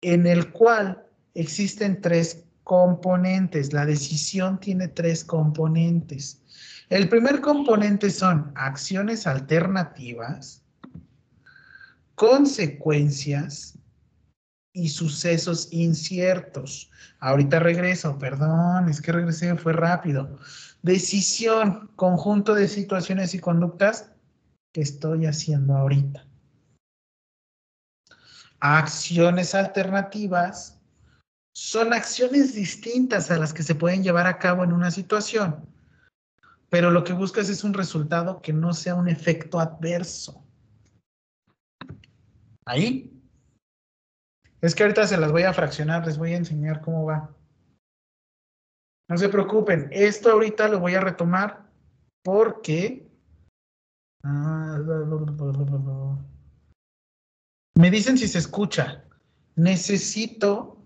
en 0.00 0.26
el 0.28 0.52
cual 0.52 1.04
existen 1.34 2.00
tres 2.00 2.44
componentes. 2.62 3.72
La 3.72 3.84
decisión 3.84 4.60
tiene 4.60 4.86
tres 4.88 5.24
componentes. 5.24 6.40
El 6.88 7.08
primer 7.08 7.40
componente 7.40 8.10
son 8.10 8.52
acciones 8.54 9.26
alternativas, 9.26 10.62
consecuencias 12.16 13.78
y 14.72 14.88
sucesos 14.88 15.68
inciertos. 15.70 16.90
Ahorita 17.20 17.60
regreso, 17.60 18.18
perdón, 18.18 18.88
es 18.88 19.00
que 19.00 19.12
regresé, 19.12 19.54
fue 19.56 19.72
rápido. 19.72 20.38
Decisión, 20.82 21.90
conjunto 21.94 22.54
de 22.54 22.68
situaciones 22.68 23.34
y 23.34 23.38
conductas 23.38 24.10
que 24.72 24.80
estoy 24.80 25.26
haciendo 25.26 25.76
ahorita. 25.76 26.26
Acciones 28.60 29.54
alternativas 29.54 30.80
son 31.54 31.92
acciones 31.92 32.54
distintas 32.54 33.30
a 33.30 33.38
las 33.38 33.52
que 33.52 33.62
se 33.62 33.74
pueden 33.74 34.02
llevar 34.02 34.26
a 34.26 34.38
cabo 34.38 34.64
en 34.64 34.72
una 34.72 34.90
situación, 34.90 35.66
pero 36.68 36.90
lo 36.90 37.04
que 37.04 37.12
buscas 37.12 37.48
es 37.48 37.64
un 37.64 37.74
resultado 37.74 38.40
que 38.40 38.52
no 38.52 38.72
sea 38.74 38.94
un 38.94 39.08
efecto 39.08 39.60
adverso. 39.60 40.45
¿Ahí? 42.66 43.12
Es 44.60 44.74
que 44.74 44.82
ahorita 44.82 45.06
se 45.06 45.16
las 45.16 45.30
voy 45.30 45.42
a 45.42 45.52
fraccionar, 45.52 46.06
les 46.06 46.18
voy 46.18 46.32
a 46.32 46.38
enseñar 46.38 46.80
cómo 46.80 47.04
va. 47.04 47.34
No 49.08 49.16
se 49.16 49.28
preocupen, 49.28 49.88
esto 49.92 50.32
ahorita 50.32 50.68
lo 50.68 50.80
voy 50.80 50.94
a 50.94 51.00
retomar 51.00 51.70
porque... 52.24 53.06
Ah, 54.24 54.78
me 57.76 57.90
dicen 57.90 58.18
si 58.18 58.26
se 58.26 58.38
escucha. 58.38 59.04
Necesito 59.54 60.76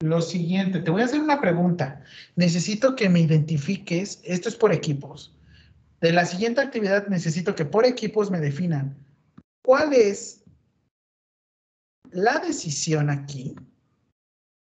lo 0.00 0.20
siguiente. 0.20 0.80
Te 0.80 0.90
voy 0.90 1.02
a 1.02 1.06
hacer 1.06 1.20
una 1.20 1.40
pregunta. 1.40 2.02
Necesito 2.36 2.94
que 2.94 3.08
me 3.08 3.20
identifiques. 3.20 4.20
Esto 4.22 4.48
es 4.48 4.54
por 4.54 4.72
equipos. 4.72 5.36
De 6.00 6.12
la 6.12 6.26
siguiente 6.26 6.60
actividad 6.60 7.08
necesito 7.08 7.54
que 7.54 7.64
por 7.64 7.86
equipos 7.86 8.30
me 8.30 8.38
definan 8.38 8.94
cuál 9.64 9.94
es 9.94 10.43
la 12.14 12.38
decisión 12.38 13.10
aquí 13.10 13.56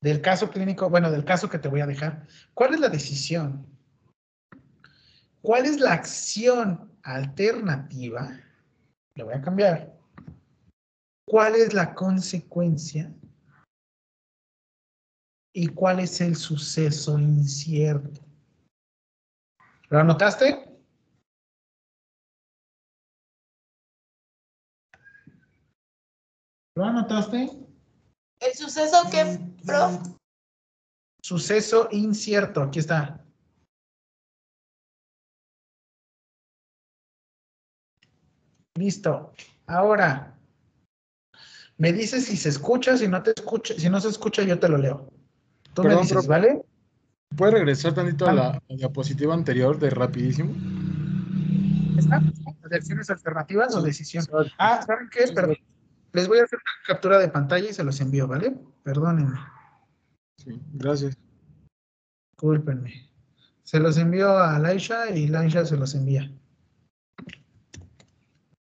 del 0.02 0.22
caso 0.22 0.52
clínico, 0.52 0.90
bueno, 0.90 1.10
del 1.10 1.26
caso 1.26 1.50
que 1.50 1.58
te 1.58 1.70
voy 1.70 1.82
a 1.82 1.88
dejar. 1.88 2.28
¿Cuál 2.54 2.76
es 2.76 2.80
la 2.80 2.90
decisión? 2.90 3.66
¿Cuál 5.42 5.66
es 5.66 5.80
la 5.80 5.94
acción 5.94 6.92
alternativa? 7.04 8.38
Le 9.16 9.24
voy 9.24 9.34
a 9.34 9.42
cambiar 9.42 9.98
cuál 11.26 11.56
es 11.56 11.74
la 11.74 11.94
consecuencia 11.94 13.14
y 15.54 15.68
cuál 15.68 16.00
es 16.00 16.22
el 16.22 16.36
suceso 16.36 17.18
incierto. 17.18 18.22
¿Lo 19.90 20.00
anotaste? 20.00 20.67
¿Lo 26.78 26.86
anotaste? 26.86 27.50
¿El 28.40 28.54
suceso 28.54 28.98
qué, 29.10 29.40
prof? 29.66 30.00
Suceso 31.24 31.90
incierto, 31.92 32.62
aquí 32.62 32.78
está. 32.78 33.26
Listo. 38.76 39.34
Ahora, 39.66 40.38
me 41.78 41.92
dices 41.94 42.26
si 42.26 42.38
se 42.38 42.50
escucha, 42.50 42.96
si 42.96 43.08
no 43.08 43.24
te 43.24 43.32
escucha, 43.36 43.74
si 43.74 43.90
no 43.90 44.00
se 44.00 44.10
escucha, 44.10 44.44
yo 44.44 44.60
te 44.60 44.70
lo 44.70 44.78
leo. 44.78 45.12
Tú 45.74 45.82
me 45.84 45.96
dices, 45.96 46.28
¿vale? 46.28 46.62
¿Puedes 47.36 47.56
regresar 47.56 47.96
tantito 47.96 48.28
a 48.28 48.34
la, 48.34 48.64
diapositiva 48.70 49.34
anterior 49.34 49.80
de 49.80 49.90
rapidísimo? 49.90 50.54
¿Está? 51.98 52.22
¿Acciones 52.72 53.10
alternativas 53.10 53.74
o 53.74 53.82
decisión? 53.82 54.24
Ah, 54.60 54.84
¿saben 54.86 55.10
qué? 55.10 55.32
Perdón. 55.34 55.58
Les 56.18 56.28
voy 56.28 56.40
a 56.40 56.46
hacer 56.46 56.58
una 56.58 56.96
captura 56.96 57.20
de 57.20 57.30
pantalla 57.30 57.70
y 57.70 57.74
se 57.74 57.84
los 57.84 58.02
envío, 58.02 58.28
¿vale? 58.28 58.58
Perdónenme. 58.82 59.38
Sí, 60.44 60.60
gracias. 60.74 61.16
Discúlpenme. 62.32 63.08
Se 63.62 63.80
los 63.80 64.00
envío 64.00 64.36
a 64.36 64.58
Laisha 64.58 65.12
y 65.12 65.28
Laisha 65.28 65.64
se 65.64 65.78
los 65.78 65.94
envía. 65.94 66.32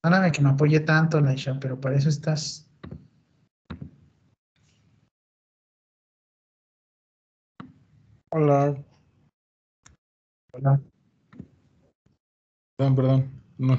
Perdóname 0.01 0.31
que 0.31 0.41
me 0.41 0.49
apoye 0.49 0.79
tanto, 0.79 1.21
Laisha, 1.21 1.59
pero 1.59 1.79
para 1.79 1.95
eso 1.95 2.09
estás. 2.09 2.67
Hola. 8.31 8.83
Hola. 10.53 10.81
Perdón, 12.77 12.95
perdón. 12.95 13.41
No. 13.59 13.77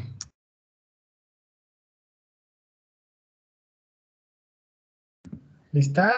¿Lista? 5.74 6.16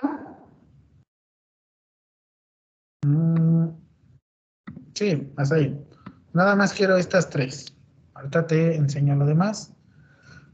Mm, 3.06 3.68
sí, 4.94 5.32
hasta 5.38 5.54
ahí. 5.54 5.82
Nada 6.34 6.54
más 6.54 6.74
quiero 6.74 6.98
estas 6.98 7.30
tres. 7.30 7.74
Ahorita 8.12 8.46
te 8.46 8.76
enseño 8.76 9.16
lo 9.16 9.24
demás. 9.24 9.72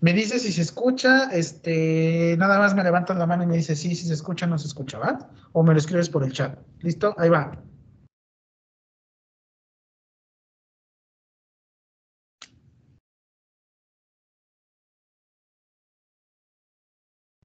Me 0.01 0.13
dice 0.13 0.39
si 0.39 0.53
se 0.53 0.63
escucha, 0.63 1.31
este, 1.33 2.37
nada 2.39 2.61
más 2.61 2.77
me 2.77 2.85
levantas 2.85 3.17
la 3.17 3.27
mano 3.27 3.43
y 3.43 3.47
me 3.47 3.57
dice 3.57 3.75
sí, 3.75 3.97
si 3.97 4.07
se 4.07 4.15
escucha, 4.15 4.47
no 4.47 4.57
se 4.57 4.69
escucha, 4.69 4.99
¿va? 4.99 5.31
O 5.53 5.65
me 5.65 5.73
lo 5.73 5.81
escribes 5.81 6.09
por 6.09 6.23
el 6.23 6.33
chat. 6.33 6.57
¿Listo? 6.81 7.13
Ahí 7.19 7.29
va. 7.29 7.61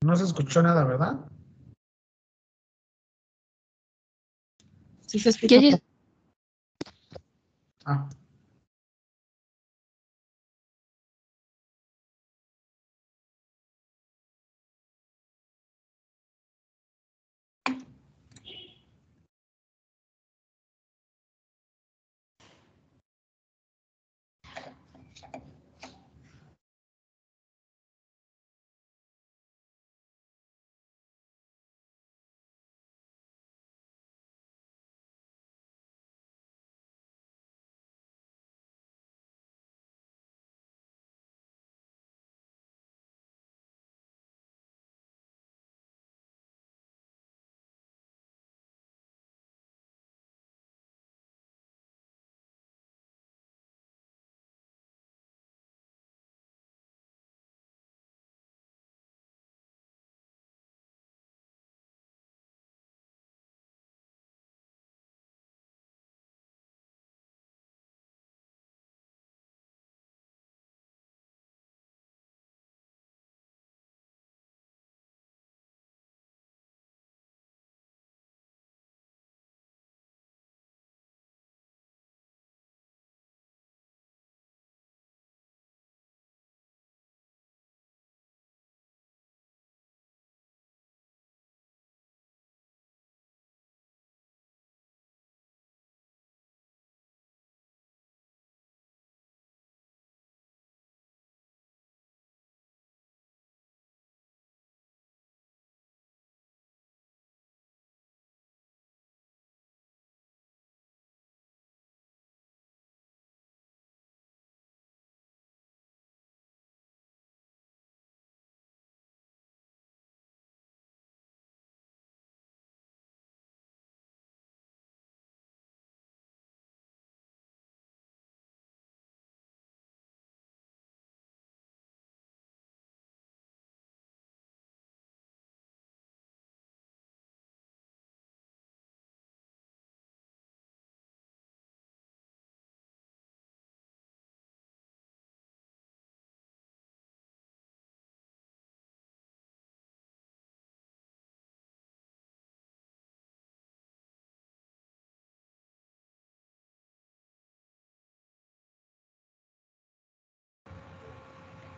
No 0.04 0.16
se 0.16 0.24
escuchó 0.24 0.62
nada, 0.62 0.84
¿verdad? 0.84 1.20
Sí 5.08 5.20
se 5.20 5.30
escuchó. 5.30 5.56
Ah. 7.86 8.10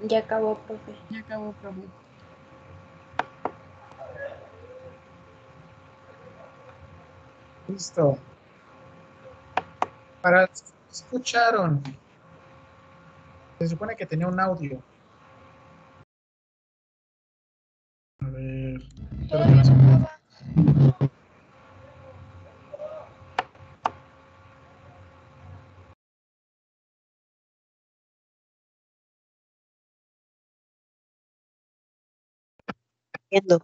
Ya 0.04 0.20
acabó, 0.20 0.58
profe. 0.60 0.96
Ya 1.10 1.20
acabó, 1.20 1.52
profe. 1.62 1.82
Listo. 7.68 8.18
Para 10.22 10.42
los 10.42 10.62
que 10.62 10.92
escucharon, 10.92 11.84
se 13.60 13.68
supone 13.68 13.96
que 13.96 14.06
tenía 14.06 14.28
un 14.28 14.40
audio. 14.40 14.82
A 18.22 18.30
ver. 18.30 18.82
espero 19.22 19.44
que 19.44 19.52
no 19.52 19.64
se 19.66 19.72
mueva. 19.72 20.20
Entiendo. 33.32 33.60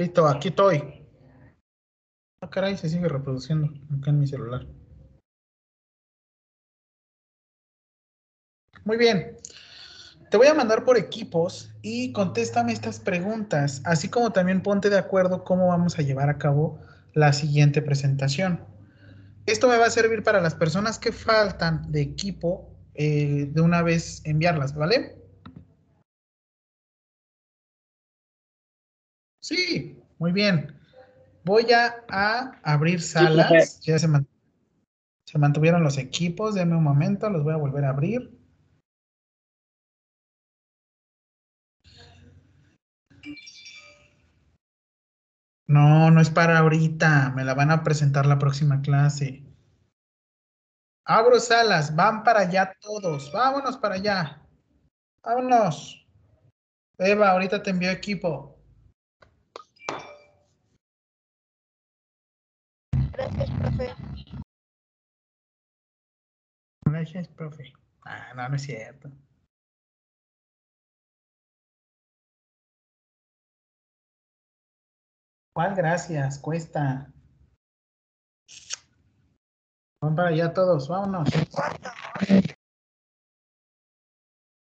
Listo, 0.00 0.26
aquí 0.26 0.48
estoy. 0.48 0.82
Ah, 2.40 2.48
caray, 2.48 2.74
se 2.74 2.88
sigue 2.88 3.06
reproduciendo 3.06 3.68
acá 3.94 4.08
en 4.08 4.18
mi 4.18 4.26
celular. 4.26 4.66
Muy 8.86 8.96
bien. 8.96 9.36
Te 10.30 10.38
voy 10.38 10.46
a 10.46 10.54
mandar 10.54 10.86
por 10.86 10.96
equipos 10.96 11.74
y 11.82 12.14
contéstame 12.14 12.72
estas 12.72 12.98
preguntas, 12.98 13.82
así 13.84 14.08
como 14.08 14.32
también 14.32 14.62
ponte 14.62 14.88
de 14.88 14.96
acuerdo 14.96 15.44
cómo 15.44 15.68
vamos 15.68 15.98
a 15.98 16.02
llevar 16.02 16.30
a 16.30 16.38
cabo 16.38 16.80
la 17.12 17.34
siguiente 17.34 17.82
presentación. 17.82 18.64
Esto 19.44 19.68
me 19.68 19.76
va 19.76 19.84
a 19.84 19.90
servir 19.90 20.22
para 20.22 20.40
las 20.40 20.54
personas 20.54 20.98
que 20.98 21.12
faltan 21.12 21.92
de 21.92 22.00
equipo 22.00 22.74
eh, 22.94 23.50
de 23.52 23.60
una 23.60 23.82
vez 23.82 24.22
enviarlas, 24.24 24.74
¿vale? 24.74 25.19
Sí, 29.50 30.00
muy 30.20 30.30
bien. 30.30 30.72
Voy 31.44 31.72
a, 31.72 32.04
a 32.08 32.60
abrir 32.62 33.02
salas. 33.02 33.80
Ya 33.80 33.98
se, 33.98 34.06
se 35.26 35.38
mantuvieron 35.38 35.82
los 35.82 35.98
equipos. 35.98 36.54
Denme 36.54 36.76
un 36.76 36.84
momento, 36.84 37.28
los 37.28 37.42
voy 37.42 37.54
a 37.54 37.56
volver 37.56 37.84
a 37.84 37.88
abrir. 37.88 38.30
No, 45.66 46.12
no 46.12 46.20
es 46.20 46.30
para 46.30 46.58
ahorita. 46.58 47.32
Me 47.34 47.42
la 47.42 47.54
van 47.54 47.72
a 47.72 47.82
presentar 47.82 48.26
la 48.26 48.38
próxima 48.38 48.82
clase. 48.82 49.42
Abro 51.04 51.40
salas. 51.40 51.96
Van 51.96 52.22
para 52.22 52.42
allá 52.42 52.72
todos. 52.80 53.32
Vámonos 53.32 53.76
para 53.78 53.96
allá. 53.96 54.46
Vámonos. 55.24 56.06
Eva, 56.98 57.30
ahorita 57.30 57.60
te 57.64 57.70
envío 57.70 57.90
equipo. 57.90 58.49
Gracias, 67.00 67.28
profe. 67.28 67.72
Ah, 68.04 68.34
no, 68.36 68.46
no 68.46 68.56
es 68.56 68.62
cierto. 68.62 69.10
¿Cuál 75.54 75.74
gracias? 75.74 76.38
Cuesta. 76.38 77.10
Van 80.02 80.14
para 80.14 80.28
allá 80.28 80.52
todos, 80.52 80.88
vámonos. 80.88 81.30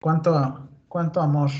¿Cuánto, 0.01 0.67
cuánto 0.87 1.21
amor? 1.21 1.51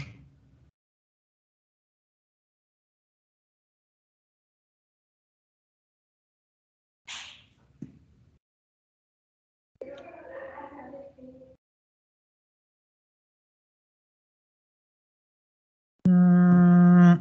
Mm, 16.08 17.16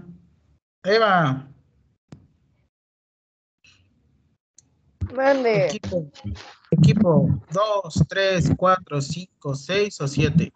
Eva, 0.84 1.48
Mande. 5.14 5.66
equipo, 5.66 6.10
equipo, 6.70 7.28
dos, 7.50 8.04
tres, 8.08 8.50
cuatro, 8.56 9.00
cinco, 9.00 9.54
seis 9.54 10.00
o 10.00 10.08
siete. 10.08 10.52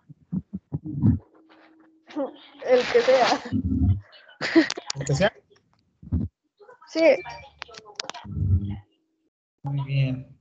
El 2.66 2.80
que 2.92 3.00
sea. 3.00 3.40
El 4.94 5.06
que 5.06 5.14
sea. 5.14 5.32
Sí. 6.92 7.16
Muy 9.62 9.84
bien. 9.84 10.38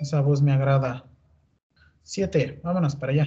Esa 0.00 0.20
voz 0.20 0.42
me 0.42 0.52
agrada. 0.52 1.04
Siete, 2.02 2.60
vámonos 2.62 2.96
para 2.96 3.12
allá. 3.12 3.26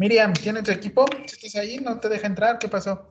Miriam, 0.00 0.32
¿tienes 0.32 0.64
tu 0.64 0.70
equipo? 0.70 1.04
Si 1.26 1.34
estás 1.46 1.56
ahí, 1.56 1.76
no 1.78 2.00
te 2.00 2.08
deja 2.08 2.26
entrar. 2.26 2.58
¿Qué 2.58 2.68
pasó? 2.68 3.10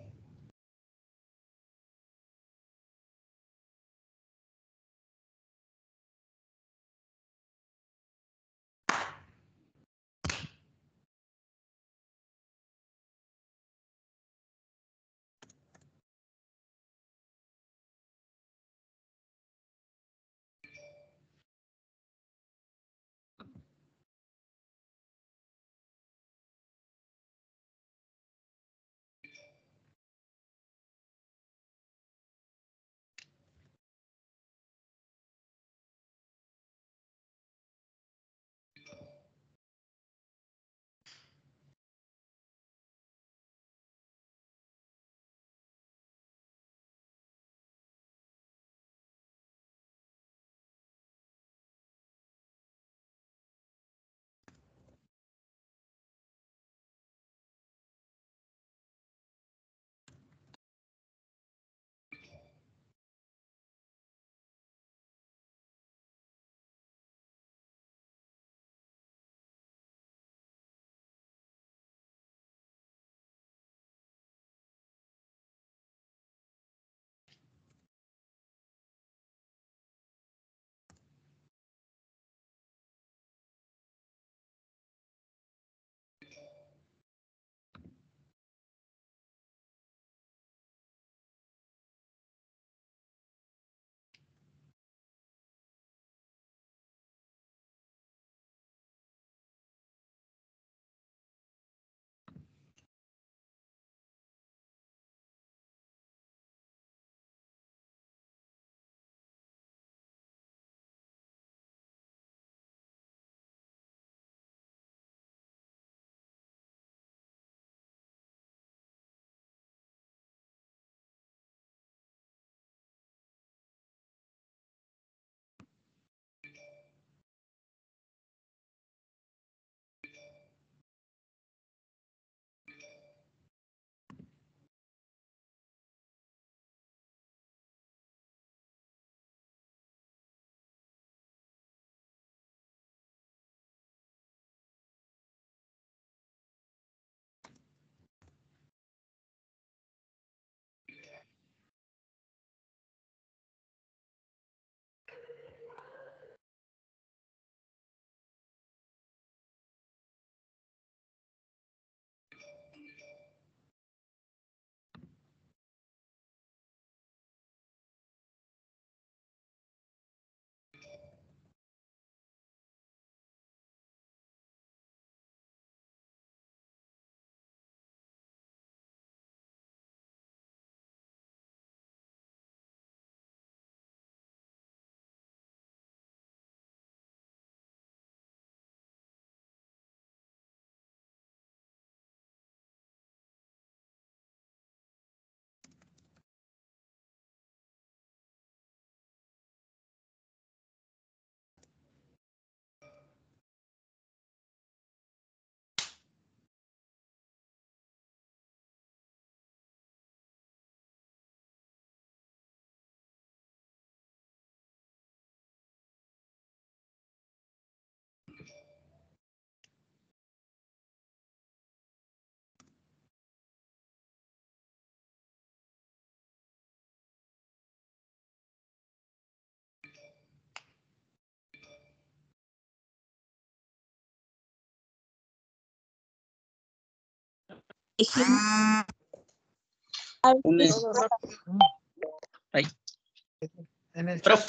En 243.93 244.09
el 244.09 244.21
chat. 244.21 244.39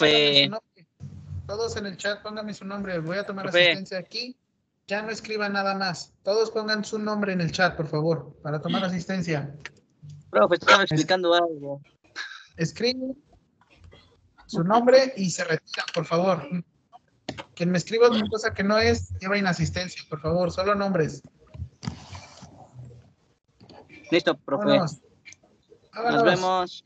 Todos 1.47 1.77
en 1.77 1.87
el 1.87 1.97
chat, 1.97 2.23
pónganme 2.23 2.55
su 2.55 2.65
nombre. 2.65 2.99
Voy 3.01 3.19
a 3.19 3.27
tomar 3.27 3.49
asistencia 3.49 3.99
aquí. 3.99 4.37
Ya 4.87 5.03
no 5.03 5.11
escriban 5.11 5.53
nada 5.53 5.75
más. 5.75 6.13
Todos 6.23 6.51
pongan 6.51 6.85
su 6.85 6.99
nombre 6.99 7.33
en 7.33 7.41
el 7.41 7.53
chat, 7.53 7.77
por 7.77 7.89
favor, 7.89 8.37
para 8.43 8.61
tomar 8.61 8.85
asistencia. 8.85 9.55
Profe, 10.31 10.55
estaba 10.57 10.83
explicando 10.83 11.35
algo. 11.35 11.81
Escribe 12.57 13.15
su 14.47 14.65
nombre 14.65 15.15
y 15.17 15.31
se 15.31 15.45
retira, 15.45 15.85
por 15.95 16.05
favor. 16.05 16.49
Quien 17.55 17.71
me 17.71 17.79
escriba 17.79 18.11
una 18.11 18.29
cosa 18.29 18.53
que 18.53 18.63
no 18.63 18.79
es, 18.79 19.11
lleva 19.19 19.39
inasistencia, 19.39 20.03
por 20.09 20.21
favor, 20.21 20.51
solo 20.51 20.75
nombres. 20.75 21.23
Listo, 24.13 24.37
profe. 24.37 24.67
Vámonos. 24.67 25.01
Nos 25.95 26.23
vemos. 26.23 26.85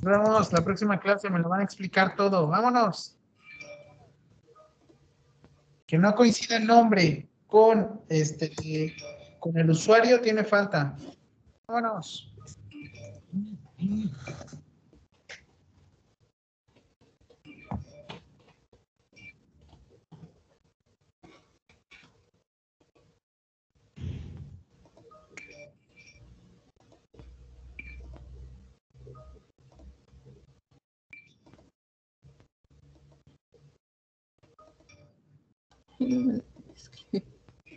Nos 0.00 0.12
vemos. 0.12 0.52
La 0.52 0.64
próxima 0.64 1.00
clase 1.00 1.28
me 1.28 1.40
lo 1.40 1.48
van 1.48 1.62
a 1.62 1.64
explicar 1.64 2.14
todo. 2.14 2.46
Vámonos. 2.46 3.16
Que 5.84 5.98
no 5.98 6.14
coincida 6.14 6.56
el 6.58 6.66
nombre 6.66 7.28
con 7.48 8.00
este 8.08 8.94
con 9.40 9.58
el 9.58 9.68
usuario 9.68 10.20
tiene 10.20 10.44
falta. 10.44 10.96
Vámonos. 11.66 12.32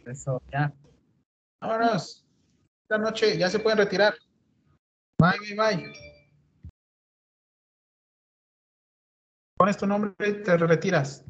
Eso, 0.06 0.42
ya. 0.52 0.74
Vámonos. 1.62 2.26
Esta 2.84 2.98
noche 2.98 3.38
ya 3.38 3.50
se 3.50 3.60
pueden 3.60 3.80
retirar. 3.80 4.16
Bye, 5.20 5.40
bye, 5.40 5.56
bye. 5.56 5.94
Pones 9.58 9.78
tu 9.78 9.88
nombre 9.88 10.14
y 10.20 10.44
te 10.44 10.56
retiras. 10.56 11.26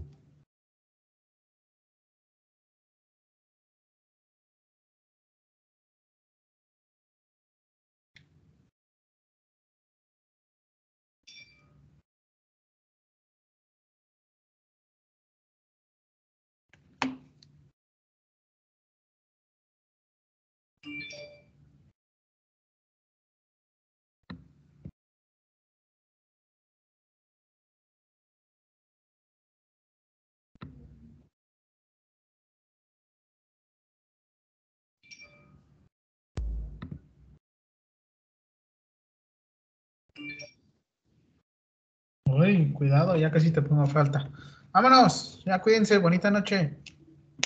Cuidado, 42.74 43.15
ya 43.15 43.32
casi 43.32 43.52
te 43.52 43.61
pongo 43.61 43.86
falta. 43.88 44.30
Vámonos, 44.72 45.41
ya 45.45 45.60
cuídense, 45.60 45.98
bonita 45.98 46.30
noche. 46.30 46.78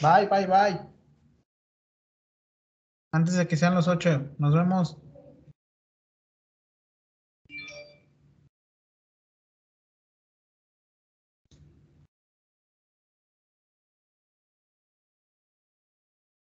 Bye, 0.01 0.27
bye, 0.29 0.47
bye. 0.47 0.79
Antes 3.13 3.35
de 3.35 3.47
que 3.47 3.57
sean 3.57 3.75
los 3.75 3.87
ocho, 3.87 4.29
nos 4.37 4.53
vemos. 4.53 4.97